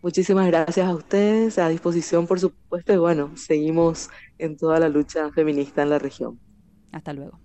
Muchísimas 0.02 0.48
gracias 0.48 0.88
a 0.88 0.92
ustedes, 0.92 1.56
a 1.60 1.68
disposición 1.68 2.26
por 2.26 2.40
supuesto, 2.40 2.92
y 2.92 2.96
bueno, 2.96 3.36
seguimos 3.36 4.10
en 4.38 4.56
toda 4.56 4.80
la 4.80 4.88
lucha 4.88 5.30
feminista 5.30 5.84
en 5.84 5.90
la 5.90 6.00
región. 6.00 6.40
Hasta 6.90 7.12
luego. 7.12 7.43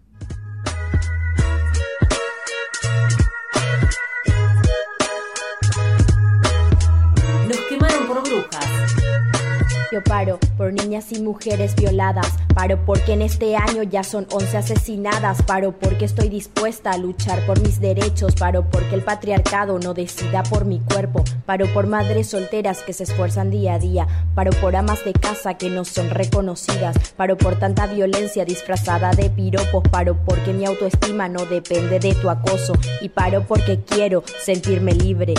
Yo 9.91 10.03
paro 10.03 10.37
por 10.55 10.71
niñas 10.71 11.11
y 11.11 11.19
mujeres 11.19 11.75
violadas. 11.75 12.27
Paro 12.53 12.85
porque 12.85 13.13
en 13.13 13.23
este 13.23 13.55
año 13.55 13.81
ya 13.81 14.03
son 14.03 14.27
11 14.29 14.57
asesinadas. 14.57 15.41
Paro 15.41 15.71
porque 15.71 16.05
estoy 16.05 16.29
dispuesta 16.29 16.91
a 16.91 16.97
luchar 16.99 17.43
por 17.47 17.59
mis 17.61 17.81
derechos. 17.81 18.35
Paro 18.35 18.69
porque 18.69 18.93
el 18.93 19.01
patriarcado 19.01 19.79
no 19.79 19.95
decida 19.95 20.43
por 20.43 20.65
mi 20.65 20.79
cuerpo. 20.79 21.23
Paro 21.47 21.65
por 21.73 21.87
madres 21.87 22.27
solteras 22.27 22.83
que 22.83 22.93
se 22.93 23.03
esfuerzan 23.03 23.49
día 23.49 23.75
a 23.75 23.79
día. 23.79 24.07
Paro 24.35 24.51
por 24.61 24.75
amas 24.75 25.03
de 25.05 25.13
casa 25.13 25.55
que 25.55 25.71
no 25.71 25.85
son 25.85 26.11
reconocidas. 26.11 26.95
Paro 27.17 27.35
por 27.35 27.57
tanta 27.57 27.87
violencia 27.87 28.45
disfrazada 28.45 29.13
de 29.13 29.31
piropos. 29.31 29.81
Paro 29.89 30.17
porque 30.23 30.53
mi 30.53 30.65
autoestima 30.65 31.29
no 31.29 31.47
depende 31.47 31.99
de 31.99 32.13
tu 32.13 32.29
acoso. 32.29 32.73
Y 33.01 33.09
paro 33.09 33.43
porque 33.47 33.79
quiero 33.79 34.23
sentirme 34.39 34.93
libre. 34.93 35.33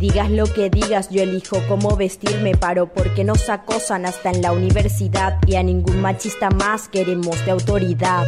Digas 0.00 0.30
lo 0.30 0.46
que 0.46 0.70
digas, 0.70 1.10
yo 1.10 1.22
elijo 1.22 1.58
cómo 1.68 1.94
vestirme, 1.94 2.56
paro 2.56 2.90
porque 2.90 3.22
nos 3.22 3.50
acosan 3.50 4.06
hasta 4.06 4.30
en 4.30 4.40
la 4.40 4.50
universidad 4.50 5.38
y 5.46 5.56
a 5.56 5.62
ningún 5.62 6.00
machista 6.00 6.48
más 6.48 6.88
queremos 6.88 7.44
de 7.44 7.50
autoridad. 7.50 8.24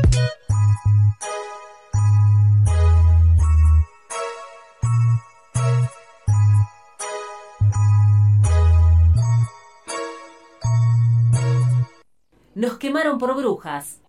Nos 12.55 12.77
quemaron 12.77 13.17
por 13.17 13.35
brujas. 13.35 14.02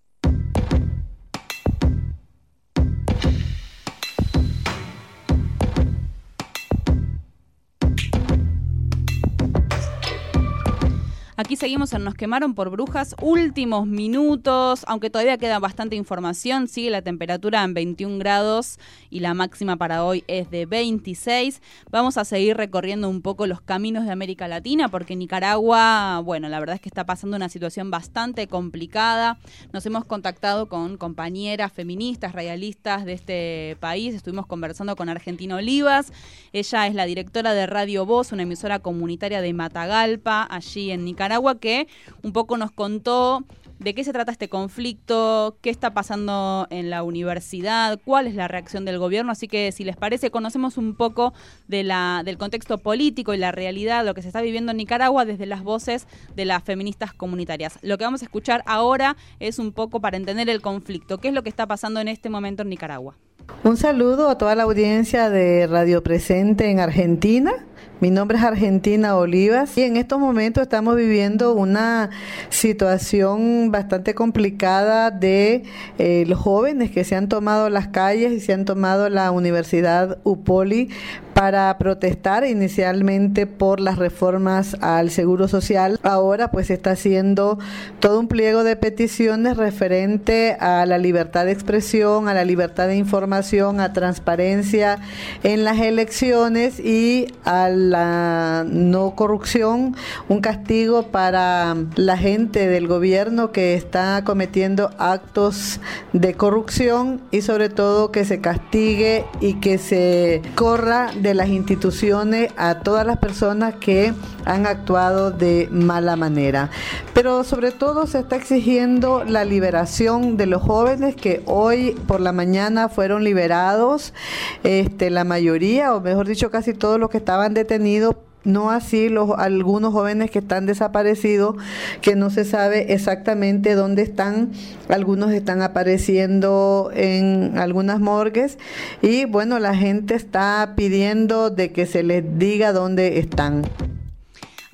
Aquí 11.36 11.56
seguimos 11.56 11.92
en 11.92 12.04
Nos 12.04 12.14
quemaron 12.14 12.54
por 12.54 12.70
brujas, 12.70 13.16
últimos 13.20 13.88
minutos, 13.88 14.84
aunque 14.86 15.10
todavía 15.10 15.36
queda 15.36 15.58
bastante 15.58 15.96
información, 15.96 16.68
sigue 16.68 16.90
la 16.90 17.02
temperatura 17.02 17.64
en 17.64 17.74
21 17.74 18.18
grados 18.18 18.78
y 19.10 19.18
la 19.18 19.34
máxima 19.34 19.76
para 19.76 20.04
hoy 20.04 20.22
es 20.28 20.48
de 20.52 20.64
26. 20.64 21.60
Vamos 21.90 22.18
a 22.18 22.24
seguir 22.24 22.56
recorriendo 22.56 23.08
un 23.08 23.20
poco 23.20 23.48
los 23.48 23.60
caminos 23.60 24.04
de 24.04 24.12
América 24.12 24.46
Latina 24.46 24.88
porque 24.88 25.16
Nicaragua, 25.16 26.20
bueno, 26.24 26.48
la 26.48 26.60
verdad 26.60 26.76
es 26.76 26.80
que 26.80 26.88
está 26.88 27.04
pasando 27.04 27.36
una 27.36 27.48
situación 27.48 27.90
bastante 27.90 28.46
complicada. 28.46 29.36
Nos 29.72 29.84
hemos 29.86 30.04
contactado 30.04 30.68
con 30.68 30.96
compañeras 30.96 31.72
feministas, 31.72 32.32
radialistas 32.32 33.04
de 33.04 33.12
este 33.12 33.76
país, 33.80 34.14
estuvimos 34.14 34.46
conversando 34.46 34.94
con 34.94 35.08
Argentina 35.08 35.56
Olivas, 35.56 36.12
ella 36.52 36.86
es 36.86 36.94
la 36.94 37.06
directora 37.06 37.54
de 37.54 37.66
Radio 37.66 38.06
Voz, 38.06 38.30
una 38.30 38.44
emisora 38.44 38.78
comunitaria 38.78 39.40
de 39.40 39.52
Matagalpa, 39.52 40.46
allí 40.48 40.92
en 40.92 41.04
Nicaragua 41.04 41.23
Nicaragua 41.24 41.58
que 41.58 41.88
un 42.22 42.32
poco 42.34 42.58
nos 42.58 42.70
contó 42.70 43.44
de 43.78 43.94
qué 43.94 44.04
se 44.04 44.12
trata 44.12 44.30
este 44.30 44.50
conflicto, 44.50 45.56
qué 45.62 45.70
está 45.70 45.94
pasando 45.94 46.66
en 46.70 46.90
la 46.90 47.02
universidad, 47.02 47.98
cuál 48.04 48.26
es 48.26 48.34
la 48.34 48.46
reacción 48.46 48.84
del 48.84 48.98
gobierno. 48.98 49.32
Así 49.32 49.48
que 49.48 49.72
si 49.72 49.84
les 49.84 49.96
parece, 49.96 50.30
conocemos 50.30 50.76
un 50.76 50.94
poco 50.94 51.32
de 51.66 51.82
la, 51.82 52.22
del 52.24 52.36
contexto 52.36 52.76
político 52.76 53.32
y 53.32 53.38
la 53.38 53.52
realidad, 53.52 54.04
lo 54.04 54.12
que 54.12 54.20
se 54.20 54.28
está 54.28 54.42
viviendo 54.42 54.72
en 54.72 54.76
Nicaragua 54.76 55.24
desde 55.24 55.46
las 55.46 55.62
voces 55.62 56.06
de 56.36 56.44
las 56.44 56.62
feministas 56.62 57.14
comunitarias. 57.14 57.78
Lo 57.80 57.96
que 57.96 58.04
vamos 58.04 58.20
a 58.20 58.26
escuchar 58.26 58.62
ahora 58.66 59.16
es 59.40 59.58
un 59.58 59.72
poco 59.72 60.00
para 60.00 60.18
entender 60.18 60.50
el 60.50 60.60
conflicto, 60.60 61.18
qué 61.18 61.28
es 61.28 61.34
lo 61.34 61.42
que 61.42 61.48
está 61.48 61.66
pasando 61.66 62.00
en 62.00 62.08
este 62.08 62.28
momento 62.28 62.62
en 62.62 62.68
Nicaragua. 62.68 63.16
Un 63.62 63.76
saludo 63.76 64.28
a 64.28 64.38
toda 64.38 64.54
la 64.54 64.64
audiencia 64.64 65.30
de 65.30 65.66
Radio 65.66 66.02
Presente 66.02 66.70
en 66.70 66.80
Argentina. 66.80 67.52
Mi 68.00 68.10
nombre 68.10 68.36
es 68.36 68.44
Argentina 68.44 69.16
Olivas 69.16 69.78
y 69.78 69.82
en 69.82 69.96
estos 69.96 70.18
momentos 70.18 70.62
estamos 70.62 70.96
viviendo 70.96 71.54
una 71.54 72.10
situación 72.50 73.70
bastante 73.70 74.14
complicada 74.14 75.10
de 75.10 75.62
eh, 75.98 76.24
los 76.26 76.38
jóvenes 76.38 76.90
que 76.90 77.04
se 77.04 77.16
han 77.16 77.28
tomado 77.28 77.70
las 77.70 77.88
calles 77.88 78.32
y 78.32 78.40
se 78.40 78.52
han 78.52 78.64
tomado 78.64 79.08
la 79.08 79.30
Universidad 79.30 80.18
UPOLI 80.24 80.90
para 81.34 81.76
protestar 81.78 82.46
inicialmente 82.46 83.46
por 83.46 83.80
las 83.80 83.98
reformas 83.98 84.76
al 84.80 85.10
Seguro 85.10 85.48
Social. 85.48 85.98
Ahora 86.02 86.50
pues 86.50 86.70
está 86.70 86.92
haciendo 86.92 87.58
todo 88.00 88.20
un 88.20 88.28
pliego 88.28 88.64
de 88.64 88.76
peticiones 88.76 89.56
referente 89.56 90.56
a 90.60 90.86
la 90.86 90.96
libertad 90.98 91.44
de 91.44 91.52
expresión, 91.52 92.28
a 92.28 92.34
la 92.34 92.44
libertad 92.44 92.86
de 92.86 92.96
información, 92.96 93.80
a 93.80 93.92
transparencia 93.92 95.00
en 95.42 95.64
las 95.64 95.80
elecciones 95.80 96.78
y 96.78 97.26
a 97.44 97.68
la 97.68 98.64
no 98.66 99.16
corrupción, 99.16 99.96
un 100.28 100.40
castigo 100.40 101.08
para 101.08 101.76
la 101.96 102.16
gente 102.16 102.68
del 102.68 102.86
gobierno 102.86 103.50
que 103.50 103.74
está 103.74 104.22
cometiendo 104.24 104.90
actos 104.98 105.80
de 106.12 106.34
corrupción 106.34 107.20
y 107.32 107.42
sobre 107.42 107.68
todo 107.68 108.12
que 108.12 108.24
se 108.24 108.40
castigue 108.40 109.24
y 109.40 109.54
que 109.54 109.78
se 109.78 110.40
corra 110.54 111.10
de 111.24 111.34
las 111.34 111.48
instituciones 111.48 112.52
a 112.56 112.80
todas 112.80 113.04
las 113.04 113.16
personas 113.16 113.74
que 113.80 114.14
han 114.44 114.66
actuado 114.66 115.32
de 115.32 115.68
mala 115.72 116.14
manera. 116.14 116.70
Pero 117.12 117.42
sobre 117.42 117.72
todo 117.72 118.06
se 118.06 118.20
está 118.20 118.36
exigiendo 118.36 119.24
la 119.24 119.44
liberación 119.44 120.36
de 120.36 120.46
los 120.46 120.62
jóvenes 120.62 121.16
que 121.16 121.42
hoy 121.46 121.96
por 122.06 122.20
la 122.20 122.32
mañana 122.32 122.88
fueron 122.88 123.24
liberados, 123.24 124.14
este, 124.62 125.10
la 125.10 125.24
mayoría, 125.24 125.94
o 125.94 126.00
mejor 126.00 126.28
dicho, 126.28 126.50
casi 126.50 126.74
todos 126.74 127.00
los 127.00 127.10
que 127.10 127.18
estaban 127.18 127.54
detenidos 127.54 128.14
no 128.44 128.70
así 128.70 129.08
los 129.08 129.30
algunos 129.36 129.92
jóvenes 129.92 130.30
que 130.30 130.38
están 130.38 130.66
desaparecidos, 130.66 131.56
que 132.00 132.16
no 132.16 132.30
se 132.30 132.44
sabe 132.44 132.92
exactamente 132.92 133.74
dónde 133.74 134.02
están, 134.02 134.50
algunos 134.88 135.32
están 135.32 135.62
apareciendo 135.62 136.90
en 136.94 137.58
algunas 137.58 138.00
morgues 138.00 138.58
y 139.02 139.24
bueno, 139.24 139.58
la 139.58 139.74
gente 139.74 140.14
está 140.14 140.74
pidiendo 140.76 141.50
de 141.50 141.72
que 141.72 141.86
se 141.86 142.02
les 142.02 142.38
diga 142.38 142.72
dónde 142.72 143.18
están. 143.18 143.62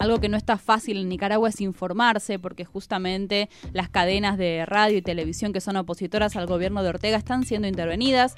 Algo 0.00 0.18
que 0.18 0.30
no 0.30 0.38
está 0.38 0.56
fácil 0.56 0.96
en 0.96 1.10
Nicaragua 1.10 1.50
es 1.50 1.60
informarse, 1.60 2.38
porque 2.38 2.64
justamente 2.64 3.50
las 3.74 3.90
cadenas 3.90 4.38
de 4.38 4.64
radio 4.64 4.96
y 4.96 5.02
televisión 5.02 5.52
que 5.52 5.60
son 5.60 5.76
opositoras 5.76 6.36
al 6.36 6.46
gobierno 6.46 6.82
de 6.82 6.88
Ortega 6.88 7.18
están 7.18 7.44
siendo 7.44 7.68
intervenidas. 7.68 8.34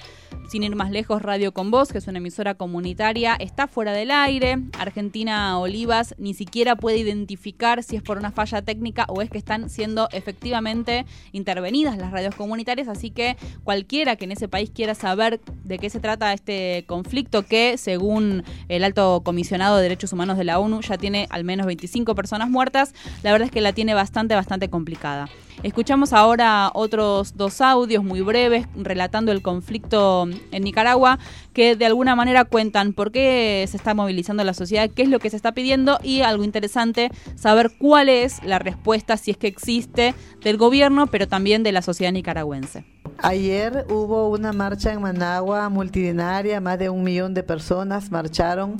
Sin 0.49 0.63
ir 0.63 0.75
más 0.75 0.91
lejos, 0.91 1.21
Radio 1.21 1.53
Con 1.53 1.71
Voz, 1.71 1.93
que 1.93 1.99
es 1.99 2.07
una 2.07 2.17
emisora 2.17 2.55
comunitaria, 2.55 3.35
está 3.35 3.67
fuera 3.67 3.93
del 3.93 4.11
aire. 4.11 4.57
Argentina 4.77 5.57
Olivas 5.57 6.15
ni 6.17 6.33
siquiera 6.33 6.75
puede 6.75 6.97
identificar 6.97 7.81
si 7.81 7.95
es 7.95 8.01
por 8.01 8.17
una 8.17 8.31
falla 8.33 8.61
técnica 8.61 9.05
o 9.07 9.21
es 9.21 9.29
que 9.29 9.37
están 9.37 9.69
siendo 9.69 10.09
efectivamente 10.11 11.05
intervenidas 11.31 11.97
las 11.97 12.11
radios 12.11 12.35
comunitarias. 12.35 12.89
Así 12.89 13.09
que 13.09 13.37
cualquiera 13.63 14.17
que 14.17 14.25
en 14.25 14.33
ese 14.33 14.49
país 14.49 14.69
quiera 14.69 14.95
saber 14.95 15.39
de 15.63 15.79
qué 15.79 15.89
se 15.89 16.01
trata 16.01 16.33
este 16.33 16.83
conflicto, 16.87 17.43
que 17.43 17.77
según 17.77 18.43
el 18.67 18.83
alto 18.83 19.21
comisionado 19.23 19.77
de 19.77 19.83
derechos 19.83 20.11
humanos 20.11 20.37
de 20.37 20.43
la 20.43 20.59
ONU 20.59 20.81
ya 20.81 20.97
tiene 20.97 21.25
al 21.29 21.45
menos 21.45 21.52
menos 21.53 21.67
25 21.67 22.15
personas 22.15 22.49
muertas, 22.49 22.93
la 23.21 23.31
verdad 23.31 23.45
es 23.45 23.51
que 23.51 23.61
la 23.61 23.73
tiene 23.73 23.93
bastante, 23.93 24.35
bastante 24.35 24.69
complicada. 24.69 25.29
Escuchamos 25.61 26.13
ahora 26.13 26.71
otros 26.73 27.37
dos 27.37 27.61
audios 27.61 28.03
muy 28.03 28.21
breves 28.21 28.65
relatando 28.75 29.31
el 29.31 29.41
conflicto 29.43 30.27
en 30.51 30.63
Nicaragua 30.63 31.19
que 31.53 31.75
de 31.75 31.85
alguna 31.85 32.15
manera 32.15 32.43
cuentan 32.43 32.93
por 32.93 33.11
qué 33.11 33.65
se 33.69 33.77
está 33.77 33.93
movilizando 33.93 34.43
la 34.43 34.53
sociedad, 34.53 34.89
qué 34.89 35.03
es 35.03 35.09
lo 35.09 35.19
que 35.19 35.29
se 35.29 35.35
está 35.35 35.51
pidiendo 35.51 35.99
y 36.01 36.21
algo 36.21 36.43
interesante, 36.43 37.11
saber 37.35 37.71
cuál 37.77 38.09
es 38.09 38.43
la 38.43 38.57
respuesta, 38.59 39.15
si 39.15 39.31
es 39.31 39.37
que 39.37 39.47
existe, 39.47 40.15
del 40.41 40.57
gobierno, 40.57 41.07
pero 41.07 41.27
también 41.27 41.61
de 41.63 41.71
la 41.71 41.81
sociedad 41.81 42.11
nicaragüense. 42.11 42.85
Ayer 43.19 43.85
hubo 43.89 44.29
una 44.29 44.51
marcha 44.53 44.91
en 44.91 45.01
Managua 45.01 45.69
multitudinaria, 45.69 46.59
más 46.59 46.79
de 46.79 46.89
un 46.89 47.03
millón 47.03 47.33
de 47.33 47.43
personas 47.43 48.11
marcharon 48.11 48.79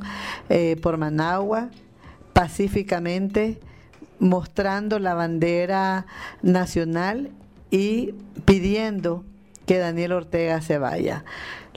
eh, 0.50 0.76
por 0.82 0.98
Managua 0.98 1.70
pacíficamente 2.34 3.60
mostrando 4.20 5.00
la 5.00 5.14
bandera 5.14 6.06
nacional 6.42 7.32
y 7.72 8.14
pidiendo 8.46 9.24
que 9.66 9.78
Daniel 9.78 10.14
Ortega 10.14 10.62
se 10.62 10.78
vaya. 10.78 11.24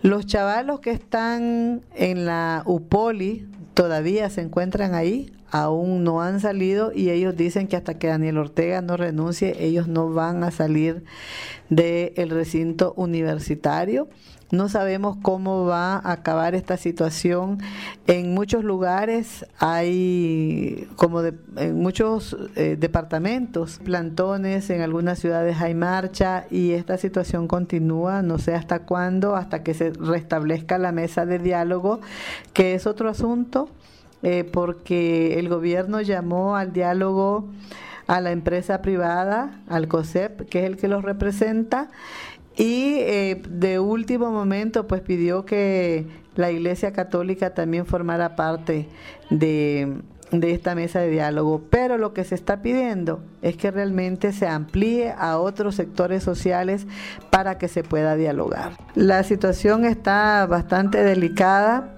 Los 0.02 0.26
chavalos 0.26 0.80
que 0.80 0.90
están 0.90 1.82
en 1.94 2.26
la 2.26 2.62
UPOLI 2.66 3.48
todavía 3.74 4.30
se 4.30 4.42
encuentran 4.42 4.94
ahí, 4.94 5.32
aún 5.50 6.04
no 6.04 6.22
han 6.22 6.40
salido 6.40 6.92
y 6.94 7.10
ellos 7.10 7.36
dicen 7.36 7.66
que 7.66 7.76
hasta 7.76 7.98
que 7.98 8.08
Daniel 8.08 8.38
Ortega 8.38 8.82
no 8.82 8.96
renuncie, 8.96 9.56
ellos 9.64 9.88
no 9.88 10.12
van 10.12 10.44
a 10.44 10.50
salir 10.50 11.04
del 11.68 12.30
recinto 12.30 12.94
universitario. 12.96 14.08
No 14.52 14.68
sabemos 14.68 15.16
cómo 15.22 15.64
va 15.64 15.94
a 15.96 16.12
acabar 16.12 16.54
esta 16.54 16.76
situación. 16.76 17.58
En 18.06 18.32
muchos 18.32 18.62
lugares 18.62 19.44
hay, 19.58 20.88
como 20.94 21.22
en 21.22 21.74
muchos 21.74 22.36
eh, 22.54 22.76
departamentos, 22.78 23.80
plantones, 23.84 24.70
en 24.70 24.82
algunas 24.82 25.18
ciudades 25.18 25.60
hay 25.60 25.74
marcha 25.74 26.44
y 26.48 26.72
esta 26.72 26.96
situación 26.96 27.48
continúa, 27.48 28.22
no 28.22 28.38
sé 28.38 28.54
hasta 28.54 28.80
cuándo, 28.80 29.34
hasta 29.34 29.64
que 29.64 29.74
se 29.74 29.90
restablezca 29.90 30.78
la 30.78 30.92
mesa 30.92 31.26
de 31.26 31.40
diálogo, 31.40 32.00
que 32.52 32.74
es 32.74 32.86
otro 32.86 33.08
asunto, 33.08 33.68
eh, 34.22 34.44
porque 34.44 35.40
el 35.40 35.48
gobierno 35.48 36.00
llamó 36.02 36.56
al 36.56 36.72
diálogo 36.72 37.48
a 38.06 38.20
la 38.20 38.30
empresa 38.30 38.82
privada, 38.82 39.60
al 39.68 39.88
COSEP, 39.88 40.48
que 40.48 40.60
es 40.60 40.66
el 40.66 40.76
que 40.76 40.88
los 40.88 41.02
representa, 41.02 41.90
y 42.56 42.96
eh, 43.00 43.42
de 43.48 43.78
último 43.78 44.30
momento, 44.30 44.86
pues 44.86 45.02
pidió 45.02 45.44
que 45.44 46.06
la 46.36 46.50
Iglesia 46.50 46.92
Católica 46.92 47.52
también 47.54 47.84
formara 47.84 48.34
parte 48.34 48.88
de, 49.28 50.00
de 50.30 50.52
esta 50.52 50.74
mesa 50.74 51.00
de 51.00 51.10
diálogo. 51.10 51.62
Pero 51.68 51.98
lo 51.98 52.14
que 52.14 52.24
se 52.24 52.34
está 52.34 52.62
pidiendo 52.62 53.20
es 53.42 53.56
que 53.56 53.70
realmente 53.70 54.32
se 54.32 54.46
amplíe 54.46 55.12
a 55.18 55.38
otros 55.38 55.74
sectores 55.74 56.22
sociales 56.22 56.86
para 57.30 57.58
que 57.58 57.68
se 57.68 57.82
pueda 57.82 58.16
dialogar. 58.16 58.72
La 58.94 59.22
situación 59.22 59.84
está 59.84 60.46
bastante 60.46 61.02
delicada 61.02 61.92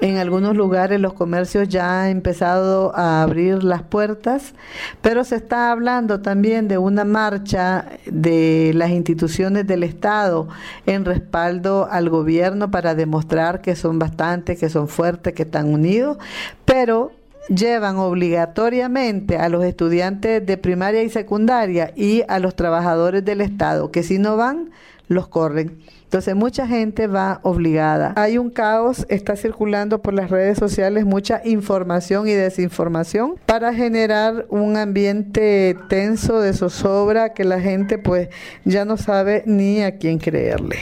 en 0.00 0.16
algunos 0.18 0.56
lugares 0.56 1.00
los 1.00 1.12
comercios 1.12 1.68
ya 1.68 2.02
han 2.02 2.08
empezado 2.08 2.94
a 2.94 3.22
abrir 3.22 3.64
las 3.64 3.82
puertas, 3.82 4.54
pero 5.02 5.24
se 5.24 5.36
está 5.36 5.72
hablando 5.72 6.20
también 6.20 6.68
de 6.68 6.78
una 6.78 7.04
marcha 7.04 7.86
de 8.06 8.72
las 8.74 8.90
instituciones 8.90 9.66
del 9.66 9.82
Estado 9.82 10.48
en 10.86 11.04
respaldo 11.04 11.88
al 11.90 12.10
gobierno 12.10 12.70
para 12.70 12.94
demostrar 12.94 13.60
que 13.60 13.74
son 13.74 13.98
bastantes, 13.98 14.58
que 14.58 14.68
son 14.68 14.88
fuertes, 14.88 15.34
que 15.34 15.42
están 15.42 15.66
unidos, 15.66 16.18
pero 16.64 17.12
llevan 17.48 17.96
obligatoriamente 17.96 19.38
a 19.38 19.48
los 19.48 19.64
estudiantes 19.64 20.44
de 20.44 20.56
primaria 20.58 21.02
y 21.02 21.08
secundaria 21.08 21.92
y 21.96 22.22
a 22.28 22.38
los 22.38 22.54
trabajadores 22.54 23.24
del 23.24 23.40
Estado, 23.40 23.90
que 23.90 24.02
si 24.02 24.18
no 24.18 24.36
van, 24.36 24.70
los 25.08 25.28
corren. 25.28 25.78
Entonces 26.08 26.34
mucha 26.34 26.66
gente 26.66 27.06
va 27.06 27.38
obligada. 27.42 28.14
Hay 28.16 28.38
un 28.38 28.48
caos, 28.48 29.04
está 29.10 29.36
circulando 29.36 30.00
por 30.00 30.14
las 30.14 30.30
redes 30.30 30.56
sociales 30.56 31.04
mucha 31.04 31.42
información 31.44 32.26
y 32.26 32.30
desinformación 32.30 33.34
para 33.44 33.74
generar 33.74 34.46
un 34.48 34.78
ambiente 34.78 35.76
tenso 35.90 36.40
de 36.40 36.54
zozobra 36.54 37.34
que 37.34 37.44
la 37.44 37.60
gente 37.60 37.98
pues 37.98 38.30
ya 38.64 38.86
no 38.86 38.96
sabe 38.96 39.42
ni 39.44 39.82
a 39.82 39.98
quién 39.98 40.16
creerle. 40.16 40.78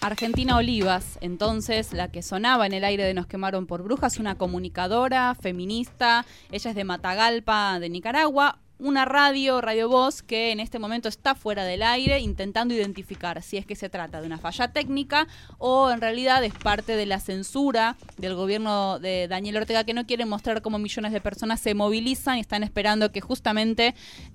Argentina 0.00 0.56
Olivas, 0.56 1.18
entonces 1.20 1.92
la 1.92 2.10
que 2.10 2.22
sonaba 2.22 2.64
en 2.64 2.72
el 2.72 2.84
aire 2.84 3.04
de 3.04 3.12
Nos 3.12 3.26
quemaron 3.26 3.66
por 3.66 3.82
brujas, 3.82 4.18
una 4.18 4.36
comunicadora, 4.36 5.34
feminista, 5.34 6.24
ella 6.50 6.70
es 6.70 6.76
de 6.76 6.84
Matagalpa, 6.84 7.78
de 7.80 7.90
Nicaragua, 7.90 8.60
una 8.84 9.06
radio, 9.06 9.62
Radio 9.62 9.88
Voz, 9.88 10.22
que 10.22 10.52
en 10.52 10.60
este 10.60 10.78
momento 10.78 11.08
está 11.08 11.34
fuera 11.34 11.64
del 11.64 11.82
aire 11.82 12.20
intentando 12.20 12.74
identificar 12.74 13.40
si 13.42 13.56
es 13.56 13.64
que 13.64 13.76
se 13.76 13.88
trata 13.88 14.20
de 14.20 14.26
una 14.26 14.36
falla 14.36 14.68
técnica 14.68 15.26
o 15.56 15.90
en 15.90 16.02
realidad 16.02 16.44
es 16.44 16.52
parte 16.52 16.94
de 16.94 17.06
la 17.06 17.18
censura 17.18 17.96
del 18.18 18.34
gobierno 18.34 18.98
de 18.98 19.26
Daniel 19.26 19.56
Ortega 19.56 19.84
que 19.84 19.94
no 19.94 20.06
quiere 20.06 20.26
mostrar 20.26 20.60
cómo 20.60 20.78
millones 20.78 21.12
de 21.12 21.22
personas 21.22 21.60
se 21.60 21.72
movilizan 21.72 22.36
y 22.36 22.40
están 22.40 22.62
esperando 22.62 23.10
que 23.10 23.22
justamente 23.22 23.94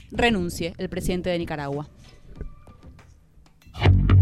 renuncie 0.10 0.74
el 0.80 0.90
presidente 0.90 1.30
de 1.30 1.38
Nicaragua. 1.38 1.88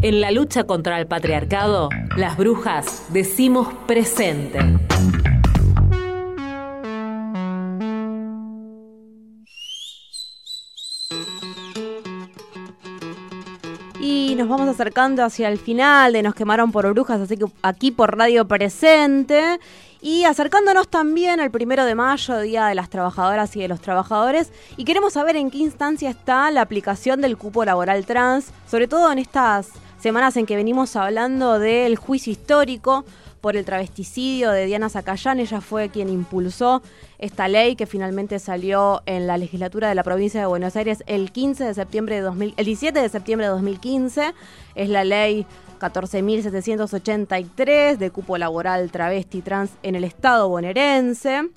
En 0.01 0.19
la 0.19 0.31
lucha 0.31 0.65
contra 0.65 0.99
el 0.99 1.07
patriarcado, 1.07 1.87
las 2.17 2.35
brujas 2.35 3.05
decimos 3.13 3.73
presente. 3.87 4.59
Y 14.09 14.35
nos 14.35 14.47
vamos 14.47 14.69
acercando 14.69 15.21
hacia 15.21 15.49
el 15.49 15.57
final 15.59 16.13
de 16.13 16.23
Nos 16.23 16.33
quemaron 16.33 16.71
por 16.71 16.89
brujas, 16.93 17.19
así 17.19 17.35
que 17.35 17.43
aquí 17.61 17.91
por 17.91 18.17
Radio 18.17 18.47
Presente. 18.47 19.59
Y 19.99 20.23
acercándonos 20.23 20.87
también 20.87 21.41
al 21.41 21.51
primero 21.51 21.83
de 21.83 21.93
mayo, 21.93 22.39
Día 22.39 22.67
de 22.67 22.75
las 22.75 22.89
Trabajadoras 22.89 23.53
y 23.57 23.59
de 23.59 23.67
los 23.67 23.81
Trabajadores, 23.81 24.53
y 24.77 24.85
queremos 24.85 25.11
saber 25.11 25.35
en 25.35 25.51
qué 25.51 25.57
instancia 25.57 26.09
está 26.09 26.49
la 26.51 26.61
aplicación 26.61 27.19
del 27.19 27.35
cupo 27.35 27.65
laboral 27.65 28.05
trans, 28.05 28.53
sobre 28.65 28.87
todo 28.87 29.11
en 29.11 29.19
estas 29.19 29.71
semanas 29.99 30.37
en 30.37 30.45
que 30.45 30.55
venimos 30.55 30.95
hablando 30.95 31.59
del 31.59 31.97
juicio 31.97 32.31
histórico 32.31 33.03
por 33.41 33.55
el 33.55 33.65
travesticidio 33.65 34.51
de 34.51 34.65
Diana 34.65 34.89
Zacayán. 34.89 35.39
Ella 35.39 35.61
fue 35.61 35.89
quien 35.89 36.09
impulsó 36.09 36.81
esta 37.19 37.47
ley 37.47 37.75
que 37.75 37.85
finalmente 37.85 38.39
salió 38.39 39.03
en 39.05 39.27
la 39.27 39.37
legislatura 39.37 39.89
de 39.89 39.95
la 39.95 40.03
provincia 40.03 40.39
de 40.39 40.45
Buenos 40.45 40.75
Aires 40.75 41.03
el 41.07 41.31
15 41.31 41.63
de 41.63 41.73
septiembre 41.73 42.15
de 42.15 42.21
2000, 42.21 42.53
el 42.57 42.65
17 42.65 43.01
de 43.01 43.09
septiembre 43.09 43.47
de 43.47 43.53
2015. 43.53 44.33
Es 44.75 44.89
la 44.89 45.03
ley 45.03 45.47
14.783 45.79 47.97
de 47.97 48.11
cupo 48.11 48.37
laboral 48.37 48.91
travesti 48.91 49.41
trans 49.41 49.71
en 49.83 49.95
el 49.95 50.03
estado 50.03 50.49
bonaerense. 50.49 51.49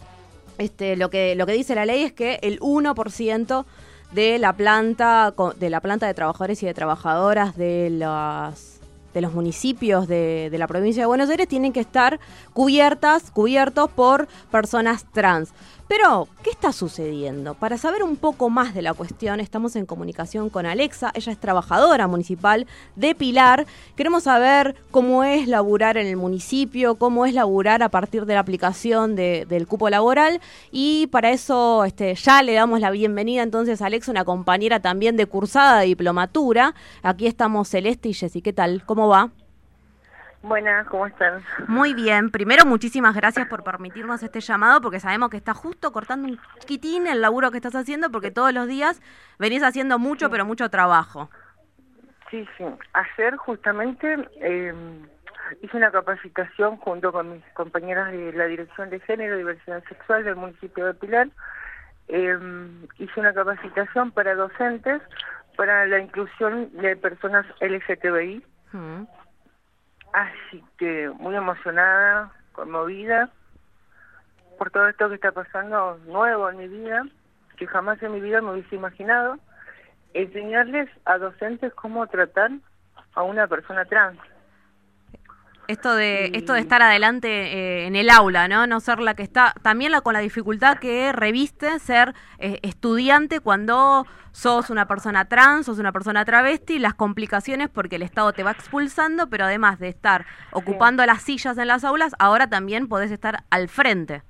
Este, 0.58 0.96
lo, 0.96 1.10
que, 1.10 1.34
lo 1.36 1.46
que 1.46 1.52
dice 1.52 1.74
la 1.74 1.86
ley 1.86 2.02
es 2.02 2.12
que 2.12 2.38
el 2.42 2.60
1% 2.60 3.64
de 4.12 4.38
la 4.38 4.52
planta 4.54 5.34
de 5.56 5.70
la 5.70 5.80
planta 5.80 6.06
de 6.06 6.14
trabajadores 6.14 6.62
y 6.62 6.66
de 6.66 6.74
trabajadoras 6.74 7.56
de 7.56 7.88
los 7.90 8.79
de 9.14 9.20
los 9.20 9.32
municipios 9.32 10.08
de, 10.08 10.48
de, 10.50 10.58
la 10.58 10.66
provincia 10.66 11.02
de 11.02 11.06
Buenos 11.06 11.28
Aires 11.30 11.48
tienen 11.48 11.72
que 11.72 11.80
estar 11.80 12.20
cubiertas, 12.52 13.30
cubiertos 13.30 13.90
por 13.90 14.28
personas 14.50 15.04
trans. 15.12 15.52
Pero, 15.90 16.28
¿qué 16.44 16.50
está 16.50 16.72
sucediendo? 16.72 17.54
Para 17.54 17.76
saber 17.76 18.04
un 18.04 18.14
poco 18.14 18.48
más 18.48 18.74
de 18.74 18.80
la 18.80 18.94
cuestión, 18.94 19.40
estamos 19.40 19.74
en 19.74 19.86
comunicación 19.86 20.48
con 20.48 20.64
Alexa. 20.64 21.10
Ella 21.14 21.32
es 21.32 21.40
trabajadora 21.40 22.06
municipal 22.06 22.68
de 22.94 23.16
Pilar. 23.16 23.66
Queremos 23.96 24.22
saber 24.22 24.76
cómo 24.92 25.24
es 25.24 25.48
laburar 25.48 25.96
en 25.96 26.06
el 26.06 26.16
municipio, 26.16 26.94
cómo 26.94 27.26
es 27.26 27.34
laburar 27.34 27.82
a 27.82 27.88
partir 27.88 28.24
de 28.24 28.34
la 28.34 28.40
aplicación 28.40 29.16
de, 29.16 29.46
del 29.48 29.66
cupo 29.66 29.90
laboral. 29.90 30.40
Y 30.70 31.08
para 31.08 31.32
eso 31.32 31.84
este, 31.84 32.14
ya 32.14 32.40
le 32.44 32.54
damos 32.54 32.78
la 32.78 32.92
bienvenida 32.92 33.42
entonces 33.42 33.82
a 33.82 33.86
Alexa, 33.86 34.12
una 34.12 34.24
compañera 34.24 34.78
también 34.78 35.16
de 35.16 35.26
cursada 35.26 35.80
de 35.80 35.86
diplomatura. 35.86 36.76
Aquí 37.02 37.26
estamos 37.26 37.68
Celeste 37.68 38.10
y 38.10 38.14
Jessy. 38.14 38.42
¿Qué 38.42 38.52
tal? 38.52 38.84
¿Cómo 38.86 39.08
va? 39.08 39.32
Buenas, 40.42 40.86
¿cómo 40.86 41.06
están? 41.06 41.42
Muy 41.68 41.92
bien. 41.92 42.30
Primero, 42.30 42.64
muchísimas 42.64 43.14
gracias 43.14 43.46
por 43.48 43.62
permitirnos 43.62 44.22
este 44.22 44.40
llamado, 44.40 44.80
porque 44.80 44.98
sabemos 44.98 45.28
que 45.28 45.36
está 45.36 45.52
justo 45.52 45.92
cortando 45.92 46.28
un 46.28 46.40
quitín 46.66 47.06
el 47.06 47.20
laburo 47.20 47.50
que 47.50 47.58
estás 47.58 47.74
haciendo, 47.74 48.10
porque 48.10 48.30
todos 48.30 48.52
los 48.54 48.66
días 48.66 49.02
venís 49.38 49.62
haciendo 49.62 49.98
mucho, 49.98 50.30
pero 50.30 50.46
mucho 50.46 50.70
trabajo. 50.70 51.28
Sí, 52.30 52.48
sí. 52.56 52.64
Ayer 52.94 53.36
justamente 53.36 54.16
eh, 54.40 54.72
hice 55.60 55.76
una 55.76 55.90
capacitación 55.90 56.78
junto 56.78 57.12
con 57.12 57.32
mis 57.32 57.44
compañeras 57.52 58.10
de 58.12 58.32
la 58.32 58.46
Dirección 58.46 58.88
de 58.88 59.00
Género 59.00 59.34
y 59.34 59.38
Diversidad 59.38 59.84
Sexual 59.88 60.24
del 60.24 60.36
municipio 60.36 60.86
de 60.86 60.94
Pilar. 60.94 61.28
Eh, 62.08 62.38
hice 62.98 63.20
una 63.20 63.34
capacitación 63.34 64.10
para 64.12 64.34
docentes 64.34 65.02
para 65.56 65.86
la 65.86 65.98
inclusión 65.98 66.70
de 66.78 66.96
personas 66.96 67.44
LGTBI. 67.60 68.42
Mm. 68.72 69.02
Así 70.12 70.64
que 70.78 71.10
muy 71.18 71.34
emocionada, 71.36 72.32
conmovida 72.52 73.30
por 74.58 74.70
todo 74.70 74.88
esto 74.88 75.08
que 75.08 75.14
está 75.14 75.32
pasando 75.32 75.98
nuevo 76.06 76.50
en 76.50 76.56
mi 76.58 76.68
vida, 76.68 77.06
que 77.56 77.66
jamás 77.66 78.02
en 78.02 78.12
mi 78.12 78.20
vida 78.20 78.40
me 78.40 78.52
hubiese 78.52 78.76
imaginado, 78.76 79.38
enseñarles 80.12 80.90
a 81.04 81.18
docentes 81.18 81.72
cómo 81.74 82.06
tratar 82.08 82.50
a 83.14 83.22
una 83.22 83.46
persona 83.46 83.84
trans. 83.84 84.18
Esto 85.70 85.94
de, 85.94 86.32
esto 86.34 86.54
de 86.54 86.58
estar 86.58 86.82
adelante 86.82 87.28
eh, 87.28 87.86
en 87.86 87.94
el 87.94 88.10
aula, 88.10 88.48
¿no? 88.48 88.66
No 88.66 88.80
ser 88.80 88.98
la 88.98 89.14
que 89.14 89.22
está, 89.22 89.54
también 89.62 89.92
la, 89.92 90.00
con 90.00 90.14
la 90.14 90.18
dificultad 90.18 90.78
que 90.78 91.12
reviste 91.12 91.78
ser 91.78 92.12
eh, 92.38 92.58
estudiante 92.62 93.38
cuando 93.38 94.04
sos 94.32 94.68
una 94.70 94.88
persona 94.88 95.26
trans, 95.26 95.66
sos 95.66 95.78
una 95.78 95.92
persona 95.92 96.24
travesti, 96.24 96.80
las 96.80 96.94
complicaciones 96.94 97.68
porque 97.68 97.96
el 97.96 98.02
Estado 98.02 98.32
te 98.32 98.42
va 98.42 98.50
expulsando, 98.50 99.30
pero 99.30 99.44
además 99.44 99.78
de 99.78 99.86
estar 99.86 100.26
ocupando 100.50 101.06
las 101.06 101.22
sillas 101.22 101.56
en 101.56 101.68
las 101.68 101.84
aulas, 101.84 102.16
ahora 102.18 102.48
también 102.48 102.88
podés 102.88 103.12
estar 103.12 103.44
al 103.50 103.68
frente. 103.68 104.22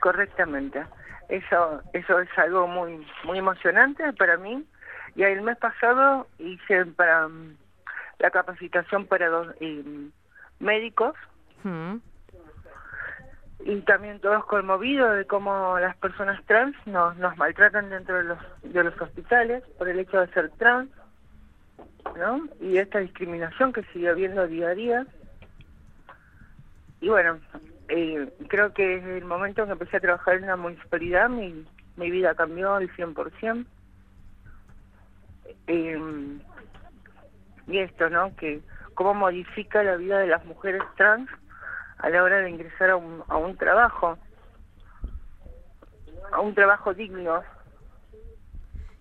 Correctamente. 0.00 0.84
Eso, 1.28 1.82
eso 1.92 2.18
es 2.18 2.28
algo 2.36 2.66
muy, 2.66 3.06
muy 3.22 3.38
emocionante 3.38 4.12
para 4.14 4.38
mí. 4.38 4.66
Y 5.14 5.22
el 5.22 5.42
mes 5.42 5.56
pasado 5.58 6.26
hice 6.40 6.84
para 6.86 7.28
mm, 7.28 7.56
la 8.18 8.30
capacitación 8.32 9.06
para 9.06 9.28
dos, 9.28 9.54
médicos 10.60 11.14
y 13.64 13.80
también 13.82 14.20
todos 14.20 14.44
conmovidos 14.46 15.16
de 15.16 15.24
cómo 15.26 15.78
las 15.78 15.96
personas 15.96 16.44
trans 16.46 16.74
nos, 16.86 17.16
nos 17.16 17.36
maltratan 17.36 17.90
dentro 17.90 18.16
de 18.16 18.24
los, 18.24 18.38
de 18.62 18.84
los 18.84 19.00
hospitales 19.00 19.62
por 19.78 19.88
el 19.88 20.00
hecho 20.00 20.20
de 20.20 20.32
ser 20.32 20.50
trans, 20.58 20.90
¿no? 22.16 22.48
Y 22.60 22.78
esta 22.78 22.98
discriminación 22.98 23.72
que 23.72 23.84
sigue 23.92 24.08
habiendo 24.08 24.46
día 24.46 24.68
a 24.68 24.74
día. 24.74 25.06
Y 27.00 27.08
bueno, 27.08 27.38
eh, 27.88 28.32
creo 28.48 28.72
que 28.72 28.96
desde 28.96 29.18
el 29.18 29.24
momento 29.24 29.62
en 29.62 29.68
que 29.68 29.72
empecé 29.72 29.96
a 29.98 30.00
trabajar 30.00 30.36
en 30.36 30.46
la 30.46 30.56
municipalidad 30.56 31.28
mi, 31.28 31.64
mi 31.96 32.10
vida 32.10 32.34
cambió 32.34 32.74
al 32.74 32.90
100%. 32.90 33.64
Eh, 35.68 36.38
y 37.68 37.78
esto, 37.78 38.10
¿no? 38.10 38.34
Que 38.36 38.60
cómo 38.94 39.14
modifica 39.14 39.82
la 39.82 39.96
vida 39.96 40.18
de 40.18 40.26
las 40.26 40.44
mujeres 40.44 40.82
trans 40.96 41.28
a 41.98 42.08
la 42.10 42.22
hora 42.22 42.38
de 42.38 42.50
ingresar 42.50 42.90
a 42.90 42.96
un, 42.96 43.22
a 43.28 43.36
un 43.36 43.56
trabajo, 43.56 44.18
a 46.32 46.40
un 46.40 46.54
trabajo 46.54 46.94
digno. 46.94 47.42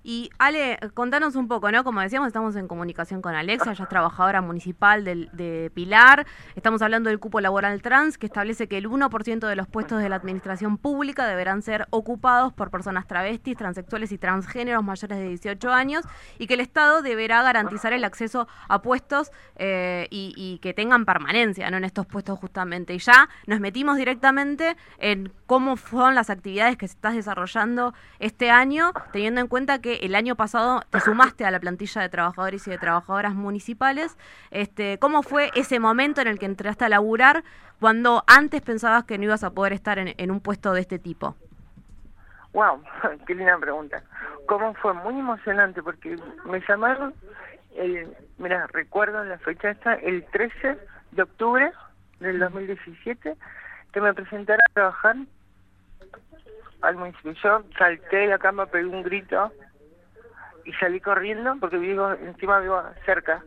Y 0.04 0.30
Ale, 0.40 0.80
contanos 0.94 1.36
un 1.36 1.48
poco, 1.48 1.72
¿no? 1.72 1.84
Como 1.84 2.02
decíamos, 2.02 2.28
estamos 2.28 2.56
en 2.56 2.68
comunicación 2.68 3.22
con 3.22 3.36
Alexa, 3.36 3.72
ella 3.72 3.84
es 3.84 3.90
trabajadora 3.90 4.42
municipal 4.42 5.04
de, 5.04 5.30
de 5.34 5.72
Pilar. 5.74 6.26
Estamos 6.56 6.82
hablando 6.82 7.10
del 7.10 7.20
cupo 7.20 7.40
laboral 7.40 7.82
trans, 7.82 8.18
que 8.18 8.26
establece 8.26 8.68
que 8.68 8.78
el 8.78 8.90
1% 8.90 9.48
de 9.48 9.56
los 9.56 9.68
puestos 9.68 10.02
de 10.02 10.10
la 10.10 10.16
administración 10.16 10.78
pública 10.78 11.28
deberán 11.28 11.62
ser 11.62 11.88
ocupados 11.92 12.52
por 12.54 12.72
personas 12.72 13.06
travestis, 13.08 13.58
transexuales 13.58 14.12
y 14.12 14.18
transgéneros 14.18 14.84
mayores 14.84 15.18
de 15.18 15.28
18 15.30 15.72
años, 15.72 16.04
y 16.40 16.48
que 16.48 16.56
el 16.56 16.62
Estado 16.62 17.02
deberá 17.02 17.44
garantizar 17.44 17.94
el 17.94 18.04
acceso 18.04 18.48
a 18.68 18.82
puestos 18.82 19.32
eh, 19.58 20.08
y, 20.10 20.60
que 20.62 20.74
tengan 20.74 21.06
permanencia 21.06 21.70
¿no? 21.70 21.78
en 21.78 21.84
estos 21.84 22.06
puestos 22.06 22.40
justamente. 22.40 22.94
Y 22.94 23.00
ya 23.00 23.30
nos 23.48 23.60
metimos 23.60 23.98
directamente 23.98 24.76
en 24.98 25.32
cómo 25.46 25.78
son 25.78 26.16
las 26.16 26.30
actividades 26.30 26.78
que 26.78 26.88
se 26.88 26.96
estás 26.96 27.14
desarrollando 27.14 27.94
este 28.20 28.50
año, 28.50 28.92
teniendo 29.12 29.42
en 29.42 29.48
cuenta 29.48 29.80
que 29.80 29.91
el 30.02 30.16
año 30.16 30.36
pasado 30.36 30.82
te 30.90 31.00
sumaste 31.00 31.46
a 31.46 31.52
la 31.52 31.60
plantilla 31.60 32.02
de 32.02 32.10
trabajadores 32.10 32.68
y 32.68 32.72
de 32.72 32.78
trabajadoras 32.78 33.34
municipales. 33.34 34.18
Este, 34.50 34.98
¿Cómo 35.00 35.24
fue 35.24 35.52
ese 35.56 35.80
momento 35.80 36.22
en 36.22 36.28
el 36.28 36.40
que 36.40 36.46
entraste 36.46 36.86
a 36.86 36.90
laburar 36.90 37.44
cuando 37.80 38.24
antes 38.28 38.62
pensabas 38.62 39.04
que 39.06 39.18
no 39.18 39.26
ibas 39.26 39.44
a 39.44 39.52
poder 39.52 39.74
estar 39.74 40.00
en, 40.00 40.32
un 40.32 40.40
puesto 40.40 40.74
de 40.74 40.82
este 40.82 41.00
tipo? 41.00 41.36
Wow, 42.54 42.84
qué 43.28 43.36
linda 43.36 43.58
pregunta. 43.58 44.04
¿Cómo 44.48 44.74
fue? 44.76 44.94
Muy 44.94 45.20
emocionante 45.20 45.82
porque 45.82 46.16
me 46.46 46.62
llamaron, 46.68 47.14
el, 47.76 48.16
mira, 48.38 48.68
recuerdo 48.68 49.24
la 49.24 49.38
fecha 49.40 49.72
esta, 49.72 49.96
el 49.96 50.26
13 50.26 50.78
de 51.12 51.22
octubre 51.22 51.72
del 52.20 52.40
2017, 52.40 53.36
que 53.92 54.02
me 54.02 54.14
presentara 54.14 54.60
a 54.70 54.74
trabajar 54.74 55.16
al 56.82 56.96
municipio. 56.96 57.34
Yo 57.34 57.64
salté 57.78 58.18
de 58.18 58.28
la 58.28 58.38
cama, 58.38 58.66
pegué 58.66 58.86
un 58.86 59.04
grito 59.04 59.52
y 60.72 60.74
salí 60.76 61.02
corriendo 61.02 61.56
porque 61.60 61.78
vivo, 61.78 62.14
encima 62.14 62.60
vivo 62.60 62.82
cerca 63.06 63.44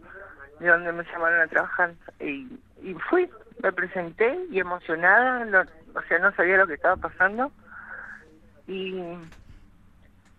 de 0.61 0.69
donde 0.69 0.93
me 0.93 1.05
llamaron 1.05 1.41
a 1.41 1.47
trabajar. 1.47 1.95
Y, 2.21 2.61
y 2.83 2.95
fui, 3.09 3.29
me 3.63 3.73
presenté 3.73 4.39
y 4.51 4.61
emocionada, 4.61 5.45
no, 5.47 5.63
o 5.95 6.03
sea, 6.03 6.19
no 6.19 6.33
sabía 6.35 6.59
lo 6.59 6.67
que 6.67 6.75
estaba 6.75 6.97
pasando. 6.97 7.51
Y, 8.67 9.01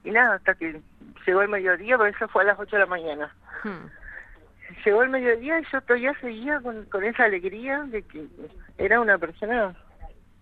y 0.04 0.12
nada, 0.12 0.36
hasta 0.36 0.54
que 0.54 0.80
llegó 1.26 1.42
el 1.42 1.50
mediodía, 1.50 1.98
pero 1.98 2.10
eso 2.10 2.28
fue 2.28 2.44
a 2.44 2.48
las 2.48 2.60
8 2.60 2.76
de 2.76 2.80
la 2.80 2.86
mañana. 2.86 3.36
Hmm. 3.64 3.88
Llegó 4.86 5.02
el 5.02 5.10
mediodía 5.10 5.60
y 5.60 5.66
yo 5.72 5.82
todavía 5.82 6.14
seguía 6.22 6.60
con, 6.60 6.86
con 6.86 7.04
esa 7.04 7.24
alegría 7.24 7.84
de 7.88 8.04
que 8.04 8.28
era 8.78 9.00
una 9.00 9.18
persona 9.18 9.76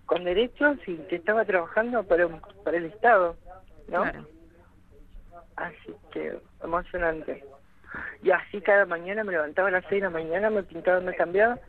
con 0.05 0.25
derechos 0.25 0.77
y 0.87 0.97
que 1.07 1.15
estaba 1.15 1.45
trabajando 1.45 2.03
para, 2.03 2.27
para 2.63 2.77
el 2.77 2.85
Estado, 2.85 3.37
¿no? 3.87 4.01
Claro. 4.01 4.32
Así 5.55 5.95
que 6.11 6.37
emocionante. 6.63 7.43
Y 8.23 8.31
así 8.31 8.61
cada 8.61 8.85
mañana 8.85 9.23
me 9.23 9.33
levantaba 9.33 9.67
a 9.67 9.71
las 9.71 9.85
6 9.89 10.01
de 10.01 10.07
la 10.07 10.09
mañana, 10.09 10.49
me 10.49 10.63
pintaba, 10.63 10.99
me 10.99 11.15
cambiaba 11.15 11.59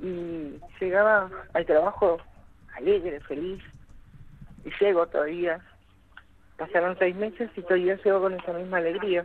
y 0.00 0.60
llegaba 0.80 1.30
al 1.54 1.66
trabajo 1.66 2.18
alegre, 2.76 3.20
feliz. 3.20 3.62
Y 4.64 4.70
llego 4.80 5.06
todavía. 5.06 5.60
Pasaron 6.56 6.96
seis 6.98 7.14
meses 7.14 7.50
y 7.56 7.62
todavía 7.62 7.96
llego 8.04 8.20
con 8.20 8.34
esa 8.34 8.52
misma 8.52 8.78
alegría. 8.78 9.24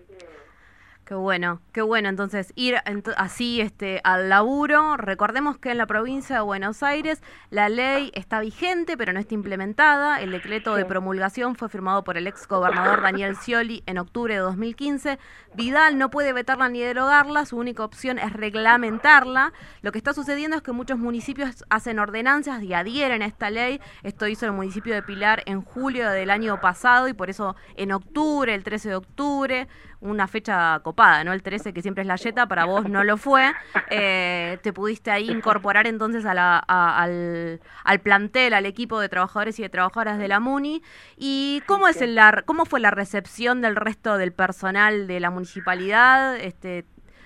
Qué 1.05 1.15
bueno, 1.15 1.59
qué 1.73 1.81
bueno. 1.81 2.07
Entonces, 2.07 2.53
ir 2.55 2.75
ent- 2.85 3.13
así 3.17 3.59
este, 3.59 3.99
al 4.05 4.29
laburo. 4.29 4.95
Recordemos 4.95 5.57
que 5.57 5.71
en 5.71 5.77
la 5.77 5.85
provincia 5.85 6.37
de 6.37 6.41
Buenos 6.41 6.81
Aires 6.81 7.21
la 7.49 7.67
ley 7.67 8.09
está 8.15 8.39
vigente, 8.39 8.95
pero 8.95 9.11
no 9.11 9.19
está 9.19 9.33
implementada. 9.33 10.21
El 10.21 10.31
decreto 10.31 10.75
de 10.75 10.85
promulgación 10.85 11.55
fue 11.55 11.67
firmado 11.67 12.05
por 12.05 12.15
el 12.15 12.25
ex 12.25 12.47
gobernador 12.47 13.01
Daniel 13.01 13.35
Scioli 13.35 13.83
en 13.85 13.97
octubre 13.97 14.33
de 14.35 14.39
2015. 14.39 15.19
Vidal 15.55 15.97
no 15.97 16.09
puede 16.09 16.31
vetarla 16.31 16.69
ni 16.69 16.79
derogarla, 16.79 17.45
su 17.45 17.57
única 17.57 17.83
opción 17.83 18.17
es 18.17 18.31
reglamentarla. 18.31 19.51
Lo 19.81 19.91
que 19.91 19.97
está 19.97 20.13
sucediendo 20.13 20.55
es 20.55 20.63
que 20.63 20.71
muchos 20.71 20.97
municipios 20.97 21.65
hacen 21.69 21.99
ordenanzas 21.99 22.63
y 22.63 22.73
adhieren 22.73 23.21
a 23.23 23.25
esta 23.25 23.49
ley. 23.49 23.81
Esto 24.03 24.25
hizo 24.27 24.45
el 24.45 24.53
municipio 24.53 24.93
de 24.93 25.03
Pilar 25.03 25.43
en 25.47 25.63
julio 25.63 26.09
del 26.09 26.29
año 26.29 26.61
pasado 26.61 27.09
y 27.09 27.13
por 27.13 27.29
eso 27.29 27.57
en 27.75 27.91
octubre, 27.91 28.55
el 28.55 28.63
13 28.63 28.87
de 28.89 28.95
octubre, 28.95 29.67
una 29.99 30.27
fecha 30.27 30.79
copada, 30.93 31.23
¿no? 31.23 31.33
El 31.33 31.41
13, 31.41 31.73
que 31.73 31.81
siempre 31.81 32.01
es 32.03 32.07
la 32.07 32.15
yeta, 32.17 32.45
para 32.47 32.65
vos 32.65 32.87
no 32.87 33.03
lo 33.03 33.17
fue. 33.17 33.51
Eh, 33.89 34.59
te 34.61 34.71
pudiste 34.73 35.09
ahí 35.09 35.29
incorporar 35.31 35.87
entonces 35.87 36.23
a 36.25 36.33
la, 36.35 36.63
a- 36.67 37.01
al, 37.01 37.59
al 37.83 37.99
plantel, 37.99 38.53
al 38.53 38.65
equipo 38.67 38.99
de 38.99 39.09
trabajadores 39.09 39.57
y 39.59 39.63
de 39.63 39.69
trabajadoras 39.69 40.19
de 40.19 40.27
la 40.27 40.39
MUNI. 40.39 40.83
¿Y 41.17 41.61
cómo, 41.65 41.87
es 41.87 42.01
el- 42.01 42.13
la, 42.15 42.43
cómo 42.45 42.65
fue 42.65 42.79
la 42.79 42.91
recepción 42.91 43.61
del 43.61 43.75
resto 43.75 44.17
del 44.17 44.33
personal 44.33 45.07
de 45.07 45.19
la 45.19 45.31
municipalidad? 45.31 46.35
Este, 46.37 46.85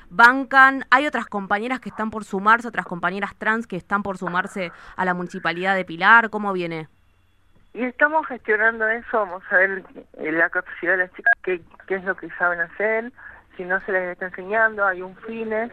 ¿Bancan? 0.10 0.86
¿Hay 0.90 1.06
otras 1.06 1.26
compañeras 1.26 1.82
que 1.82 1.90
están 1.90 2.10
por 2.12 2.24
sumarse, 2.24 2.70
otras 2.70 2.86
compañeras 2.86 3.36
trans 3.38 3.68
que 3.68 3.76
están 3.76 4.04
por 4.04 4.18
sumarse 4.18 4.72
a 4.96 5.04
la 5.04 5.14
municipalidad 5.14 5.76
de 5.76 5.84
Pilar? 5.84 6.30
¿Cómo 6.30 6.54
viene? 6.54 6.88
Y 7.74 7.84
estamos 7.84 8.26
gestionando 8.26 8.88
eso, 8.88 9.20
vamos 9.20 9.44
a 9.52 9.56
ver 9.58 9.84
eh, 10.18 10.32
la 10.32 10.50
capacidad 10.50 10.94
de 10.94 10.98
las 11.00 11.12
chicas, 11.12 11.32
qué, 11.44 11.62
qué 11.88 11.96
es 11.96 12.04
lo 12.06 12.16
que 12.16 12.28
saben 12.40 12.60
hacer, 12.62 13.12
si 13.58 13.66
no 13.66 13.82
se 13.82 13.92
les 13.92 14.12
está 14.14 14.28
enseñando, 14.28 14.86
hay 14.86 15.02
un 15.02 15.16
fines, 15.18 15.72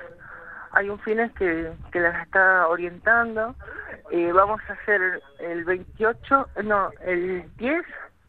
hay 0.73 0.89
un 0.91 0.99
fines 1.01 1.31
que, 1.35 1.73
que 1.93 2.01
las 2.01 2.21
está 2.27 2.67
orientando. 2.67 3.55
Eh, 4.11 4.33
vamos 4.33 4.61
a 4.69 4.73
hacer 4.73 5.23
el 5.39 5.65
28, 5.65 6.49
no, 6.65 6.91
el 7.03 7.55
10 7.57 7.85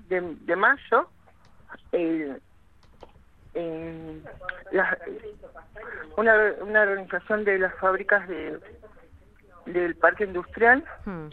de, 0.09 0.21
de 0.41 0.55
mayo, 0.55 1.09
el, 1.91 2.41
la- 4.71 4.97
una, 6.17 6.35
una 6.61 6.81
organización 6.81 7.45
de 7.45 7.57
las 7.59 7.73
fábricas 7.75 8.27
de, 8.27 8.59
del 9.65 9.95
parque 9.95 10.25
industrial 10.25 10.83
Hmm. 11.05 11.29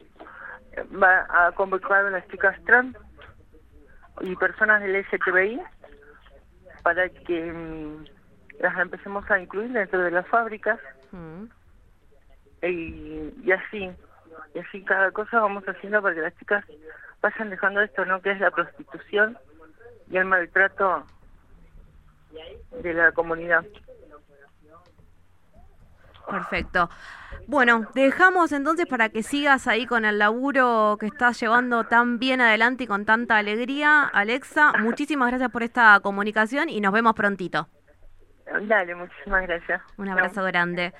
va 1.02 1.26
a 1.28 1.52
convocar 1.52 2.06
a 2.06 2.10
las 2.10 2.26
chicas 2.28 2.56
trans 2.64 2.96
y 4.20 4.36
personas 4.36 4.80
del 4.82 4.94
LGTBI 4.96 5.60
para 6.82 7.08
que 7.08 7.42
mm, 7.52 8.04
las 8.60 8.78
empecemos 8.78 9.28
a 9.30 9.38
incluir 9.38 9.70
dentro 9.72 10.02
de 10.02 10.10
las 10.10 10.26
fábricas 10.28 10.78
Hmm. 11.12 11.44
y, 12.62 13.34
y 13.44 13.52
así 13.52 13.90
y 14.54 14.58
así 14.58 14.82
cada 14.82 15.10
cosa 15.10 15.40
vamos 15.40 15.62
haciendo 15.64 16.00
para 16.00 16.14
que 16.14 16.22
las 16.22 16.36
chicas 16.38 16.64
vayan 17.20 17.50
dejando 17.50 17.82
esto 17.82 18.06
no 18.06 18.22
que 18.22 18.30
es 18.30 18.40
la 18.40 18.50
prostitución 18.50 19.36
y 20.10 20.16
el 20.16 20.24
maltrato 20.24 21.04
de 22.82 22.94
la 22.94 23.12
comunidad 23.12 23.64
Perfecto. 26.26 26.88
Bueno, 27.48 27.88
dejamos 27.94 28.52
entonces 28.52 28.86
para 28.86 29.08
que 29.08 29.24
sigas 29.24 29.66
ahí 29.66 29.86
con 29.86 30.04
el 30.04 30.18
laburo 30.18 30.96
que 30.98 31.06
estás 31.06 31.40
llevando 31.40 31.84
tan 31.84 32.20
bien 32.20 32.40
adelante 32.40 32.84
y 32.84 32.86
con 32.86 33.04
tanta 33.04 33.36
alegría. 33.38 34.04
Alexa, 34.04 34.72
muchísimas 34.78 35.28
gracias 35.28 35.50
por 35.50 35.64
esta 35.64 35.98
comunicación 36.00 36.68
y 36.68 36.80
nos 36.80 36.92
vemos 36.92 37.14
prontito. 37.14 37.68
Dale 38.62 38.94
muchísimas 38.94 39.42
gracias 39.46 39.80
Un 39.96 40.08
abrazo 40.08 40.42
grande. 40.44 40.92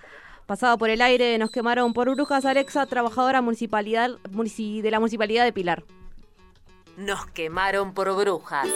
Pasado 0.46 0.76
por 0.76 0.90
el 0.90 1.00
aire, 1.02 1.38
nos 1.38 1.50
quemaron 1.50 1.92
por 1.92 2.10
brujas. 2.14 2.44
Alexa, 2.44 2.86
trabajadora 2.86 3.40
municipalidad, 3.40 4.10
munici- 4.30 4.82
de 4.82 4.90
la 4.90 4.98
municipalidad 4.98 5.44
de 5.44 5.52
Pilar. 5.52 5.84
Nos 6.96 7.26
quemaron 7.26 7.94
por 7.94 8.14
brujas. 8.14 8.68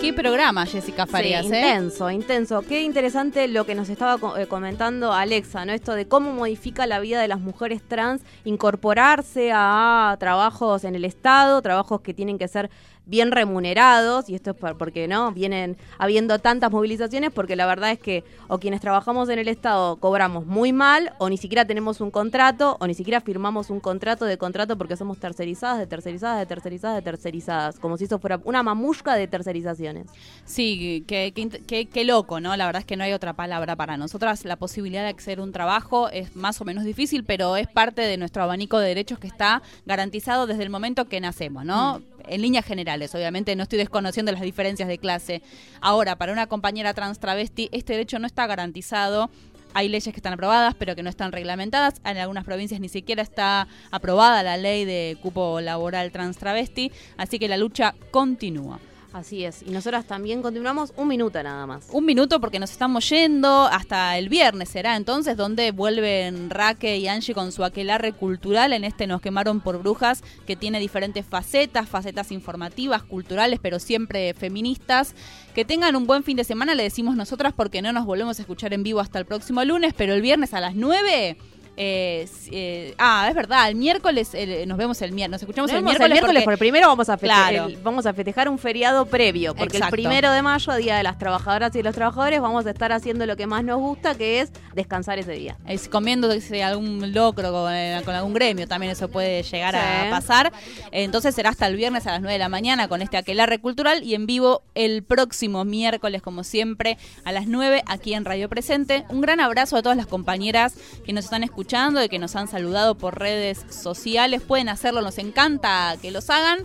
¿Qué 0.00 0.14
programa, 0.14 0.64
Jessica 0.64 1.04
Farías? 1.06 1.44
Sí, 1.46 1.52
eh? 1.52 1.58
intenso, 1.60 2.10
intenso. 2.10 2.62
Qué 2.62 2.80
interesante 2.82 3.46
lo 3.48 3.66
que 3.66 3.74
nos 3.74 3.90
estaba 3.90 4.40
eh, 4.40 4.46
comentando 4.46 5.12
Alexa, 5.12 5.66
¿no? 5.66 5.72
Esto 5.74 5.92
de 5.92 6.08
cómo 6.08 6.32
modifica 6.32 6.86
la 6.86 7.00
vida 7.00 7.20
de 7.20 7.28
las 7.28 7.38
mujeres 7.38 7.82
trans 7.86 8.22
incorporarse 8.44 9.50
a 9.54 10.16
trabajos 10.18 10.84
en 10.84 10.94
el 10.94 11.04
Estado, 11.04 11.60
trabajos 11.60 12.00
que 12.00 12.14
tienen 12.14 12.38
que 12.38 12.48
ser 12.48 12.70
bien 13.06 13.32
remunerados, 13.32 14.28
y 14.28 14.34
esto 14.34 14.50
es 14.52 14.56
por- 14.56 14.78
porque 14.78 15.08
no 15.08 15.32
vienen 15.32 15.76
habiendo 15.98 16.38
tantas 16.38 16.70
movilizaciones, 16.70 17.30
porque 17.32 17.56
la 17.56 17.66
verdad 17.66 17.90
es 17.90 17.98
que 17.98 18.24
o 18.48 18.58
quienes 18.58 18.80
trabajamos 18.80 19.28
en 19.28 19.38
el 19.38 19.48
Estado 19.48 19.96
cobramos 19.96 20.46
muy 20.46 20.72
mal, 20.72 21.12
o 21.18 21.28
ni 21.28 21.36
siquiera 21.36 21.64
tenemos 21.64 22.00
un 22.00 22.10
contrato, 22.10 22.76
o 22.80 22.86
ni 22.86 22.94
siquiera 22.94 23.20
firmamos 23.20 23.70
un 23.70 23.80
contrato 23.80 24.24
de 24.24 24.38
contrato 24.38 24.78
porque 24.78 24.96
somos 24.96 25.18
tercerizadas, 25.18 25.78
de 25.78 25.86
tercerizadas, 25.86 26.38
de 26.38 26.46
tercerizadas, 26.46 26.96
de 26.96 27.02
tercerizadas, 27.02 27.78
como 27.78 27.96
si 27.96 28.04
eso 28.04 28.18
fuera 28.18 28.40
una 28.44 28.62
mamushka 28.62 29.14
de 29.14 29.26
tercerizaciones. 29.26 30.06
Sí, 30.44 31.04
qué, 31.06 31.32
int- 31.34 31.64
qué- 31.66 31.86
qué 31.86 32.04
loco, 32.04 32.40
¿no? 32.40 32.56
La 32.56 32.66
verdad 32.66 32.80
es 32.80 32.86
que 32.86 32.96
no 32.96 33.04
hay 33.04 33.12
otra 33.12 33.32
palabra 33.32 33.76
para 33.76 33.96
nosotras. 33.96 34.44
La 34.44 34.56
posibilidad 34.56 35.02
de 35.02 35.08
acceder 35.08 35.40
a 35.40 35.42
un 35.42 35.52
trabajo 35.52 36.08
es 36.10 36.36
más 36.36 36.60
o 36.60 36.64
menos 36.64 36.84
difícil, 36.84 37.24
pero 37.24 37.56
es 37.56 37.66
parte 37.68 38.02
de 38.02 38.16
nuestro 38.16 38.42
abanico 38.42 38.78
de 38.78 38.88
derechos 38.88 39.18
que 39.18 39.26
está 39.26 39.62
garantizado 39.86 40.46
desde 40.46 40.62
el 40.62 40.70
momento 40.70 41.06
que 41.08 41.20
nacemos, 41.20 41.64
¿no? 41.64 42.00
En 42.26 42.42
líneas 42.42 42.64
generales, 42.64 43.14
obviamente 43.14 43.54
no 43.56 43.62
estoy 43.62 43.78
desconociendo 43.78 44.32
las 44.32 44.40
diferencias 44.40 44.88
de 44.88 44.98
clase. 44.98 45.42
Ahora, 45.80 46.16
para 46.16 46.32
una 46.32 46.46
compañera 46.46 46.94
trans 46.94 47.18
travesti, 47.18 47.68
este 47.72 47.94
derecho 47.94 48.18
no 48.18 48.26
está 48.26 48.46
garantizado. 48.46 49.30
Hay 49.72 49.88
leyes 49.88 50.12
que 50.12 50.18
están 50.18 50.32
aprobadas, 50.32 50.74
pero 50.74 50.96
que 50.96 51.02
no 51.02 51.10
están 51.10 51.32
reglamentadas. 51.32 52.00
En 52.04 52.16
algunas 52.18 52.44
provincias 52.44 52.80
ni 52.80 52.88
siquiera 52.88 53.22
está 53.22 53.68
aprobada 53.90 54.42
la 54.42 54.56
ley 54.56 54.84
de 54.84 55.16
cupo 55.22 55.60
laboral 55.60 56.10
trans 56.10 56.38
travesti, 56.38 56.90
así 57.16 57.38
que 57.38 57.48
la 57.48 57.56
lucha 57.56 57.94
continúa. 58.10 58.80
Así 59.12 59.44
es. 59.44 59.62
Y 59.62 59.70
nosotras 59.70 60.04
también 60.06 60.40
continuamos 60.40 60.92
un 60.96 61.08
minuto 61.08 61.42
nada 61.42 61.66
más. 61.66 61.88
Un 61.92 62.04
minuto 62.04 62.40
porque 62.40 62.60
nos 62.60 62.70
estamos 62.70 63.08
yendo 63.10 63.64
hasta 63.64 64.16
el 64.16 64.28
viernes 64.28 64.68
será 64.68 64.96
entonces 64.96 65.36
donde 65.36 65.72
vuelven 65.72 66.48
Raque 66.48 66.98
y 66.98 67.08
Angie 67.08 67.34
con 67.34 67.50
su 67.50 67.64
aquelarre 67.64 68.12
cultural 68.12 68.72
en 68.72 68.84
este 68.84 69.08
Nos 69.08 69.20
quemaron 69.20 69.60
por 69.60 69.78
brujas 69.78 70.22
que 70.46 70.54
tiene 70.54 70.78
diferentes 70.78 71.26
facetas, 71.26 71.88
facetas 71.88 72.30
informativas, 72.30 73.02
culturales, 73.02 73.58
pero 73.60 73.80
siempre 73.80 74.32
feministas. 74.34 75.14
Que 75.54 75.64
tengan 75.64 75.96
un 75.96 76.06
buen 76.06 76.22
fin 76.22 76.36
de 76.36 76.44
semana, 76.44 76.76
le 76.76 76.84
decimos 76.84 77.16
nosotras 77.16 77.52
porque 77.52 77.82
no 77.82 77.92
nos 77.92 78.06
volvemos 78.06 78.38
a 78.38 78.42
escuchar 78.42 78.72
en 78.72 78.84
vivo 78.84 79.00
hasta 79.00 79.18
el 79.18 79.26
próximo 79.26 79.64
lunes, 79.64 79.92
pero 79.96 80.14
el 80.14 80.22
viernes 80.22 80.54
a 80.54 80.60
las 80.60 80.76
9 80.76 81.36
Eh, 81.76 82.28
eh, 82.50 82.94
ah, 82.98 83.26
es 83.28 83.34
verdad, 83.34 83.68
el 83.68 83.74
miércoles 83.74 84.34
el- 84.34 84.68
nos 84.68 84.76
vemos 84.76 85.00
el 85.02 85.12
miércoles, 85.12 85.30
nos 85.30 85.42
escuchamos 85.42 85.70
Nos 85.70 85.78
el 85.78 85.84
miércoles. 85.84 86.06
el 86.06 86.12
miércoles, 86.12 86.42
porque- 86.42 86.44
porque 86.44 86.58
primero 86.58 86.88
vamos 86.88 87.08
a, 87.08 87.14
feste- 87.16 87.20
Claro. 87.26 87.66
el- 87.68 87.76
vamos 87.78 88.04
a 88.06 88.12
festejar 88.12 88.48
un 88.48 88.58
feriado 88.58 89.06
previo, 89.06 89.54
porque 89.54 89.78
Exacto. 89.78 89.94
el 89.96 90.02
primero 90.02 90.30
de 90.30 90.42
mayo, 90.42 90.74
Día 90.74 90.96
de 90.96 91.02
las 91.02 91.16
Trabajadoras 91.18 91.74
y 91.76 91.82
los 91.82 91.94
Trabajadores, 91.94 92.40
vamos 92.40 92.66
a 92.66 92.70
estar 92.70 92.92
haciendo 92.92 93.24
lo 93.24 93.36
que 93.36 93.46
más 93.46 93.64
nos 93.64 93.78
gusta, 93.78 94.14
que 94.14 94.40
es 94.40 94.52
descansar 94.74 95.18
ese 95.18 95.32
día. 95.32 95.56
Es 95.66 95.88
comiendo 95.88 96.30
algún 96.64 97.12
locro 97.14 97.50
con, 97.52 97.72
eh, 97.72 98.02
con 98.04 98.14
algún 98.14 98.34
gremio, 98.34 98.66
también 98.68 98.92
eso 98.92 99.08
puede 99.08 99.42
llegar 99.42 99.74
Sí. 99.74 99.80
a 99.80 100.10
pasar. 100.10 100.52
Entonces 100.92 101.34
será 101.34 101.50
hasta 101.50 101.66
el 101.66 101.76
viernes 101.76 102.06
a 102.06 102.12
las 102.12 102.20
9 102.20 102.34
de 102.34 102.38
la 102.40 102.48
mañana 102.48 102.88
con 102.88 103.00
este 103.00 103.16
aquelarre 103.16 103.58
cultural 103.58 104.02
y 104.02 104.14
en 104.14 104.26
vivo 104.26 104.62
el 104.74 105.02
próximo 105.02 105.64
miércoles, 105.64 106.20
como 106.20 106.44
siempre, 106.44 106.98
a 107.24 107.32
las 107.32 107.46
9 107.46 107.82
aquí 107.86 108.12
en 108.14 108.24
Radio 108.24 108.48
Presente. 108.48 109.04
Un 109.08 109.20
gran 109.22 109.40
abrazo 109.40 109.76
a 109.76 109.82
todas 109.82 109.96
las 109.96 110.06
compañeras 110.06 110.74
que 111.06 111.12
nos 111.12 111.24
están 111.24 111.42
escuchando 111.42 111.59
y 111.60 112.08
que 112.08 112.18
nos 112.18 112.36
han 112.36 112.48
saludado 112.48 112.96
por 112.96 113.18
redes 113.18 113.64
sociales. 113.70 114.42
Pueden 114.42 114.68
hacerlo, 114.68 115.02
nos 115.02 115.18
encanta 115.18 115.96
que 116.00 116.10
los 116.10 116.30
hagan. 116.30 116.60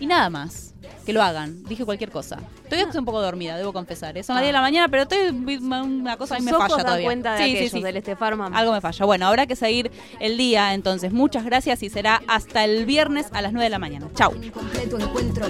Y 0.00 0.06
nada 0.06 0.30
más, 0.30 0.74
que 1.06 1.12
lo 1.12 1.22
hagan. 1.22 1.62
Dije 1.64 1.84
cualquier 1.84 2.10
cosa. 2.10 2.38
Estoy 2.68 2.98
un 2.98 3.04
poco 3.04 3.20
dormida, 3.20 3.56
debo 3.56 3.72
confesar. 3.72 4.12
Son 4.24 4.34
las 4.34 4.42
10 4.42 4.48
de 4.48 4.52
la 4.52 4.60
mañana, 4.60 4.88
pero 4.88 5.02
estoy 5.02 5.28
una 5.28 6.16
cosa 6.16 6.36
a 6.36 6.38
mí 6.38 6.44
me 6.44 6.52
falla 6.52 6.76
dan 6.76 6.84
todavía. 6.86 7.04
cuenta 7.06 7.34
de 7.34 7.42
aquellos, 7.44 7.82
del 7.82 7.96
Estefarman. 7.96 8.54
Algo 8.54 8.72
me 8.72 8.80
falla. 8.80 9.04
Bueno, 9.04 9.26
habrá 9.26 9.46
que 9.46 9.56
seguir 9.56 9.90
el 10.20 10.36
día 10.36 10.74
entonces. 10.74 11.12
Muchas 11.12 11.44
gracias 11.44 11.82
y 11.82 11.90
será 11.90 12.22
hasta 12.26 12.64
el 12.64 12.84
viernes 12.84 13.26
a 13.32 13.42
las 13.42 13.52
9 13.52 13.64
de 13.64 13.70
la 13.70 13.78
mañana. 13.78 14.08
Chau. 14.14 14.32
encuentro. 14.98 15.46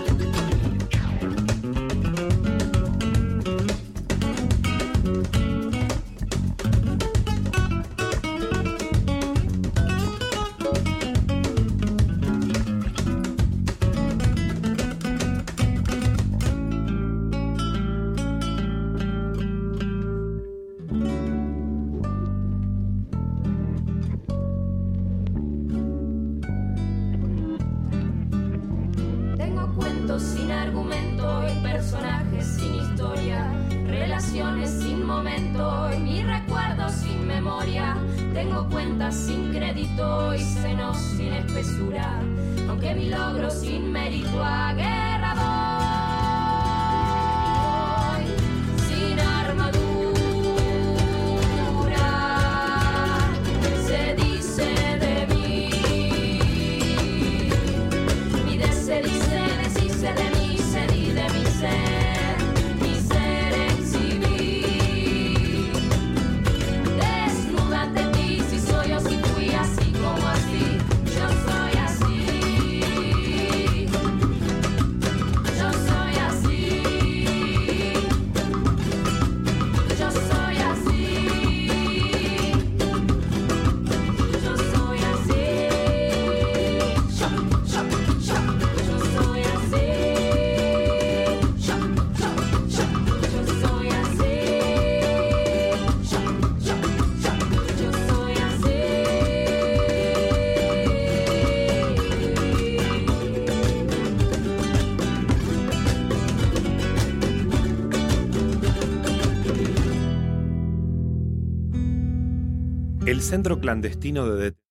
Centro 113.32 113.58
clandestino 113.58 114.28
de 114.28 114.52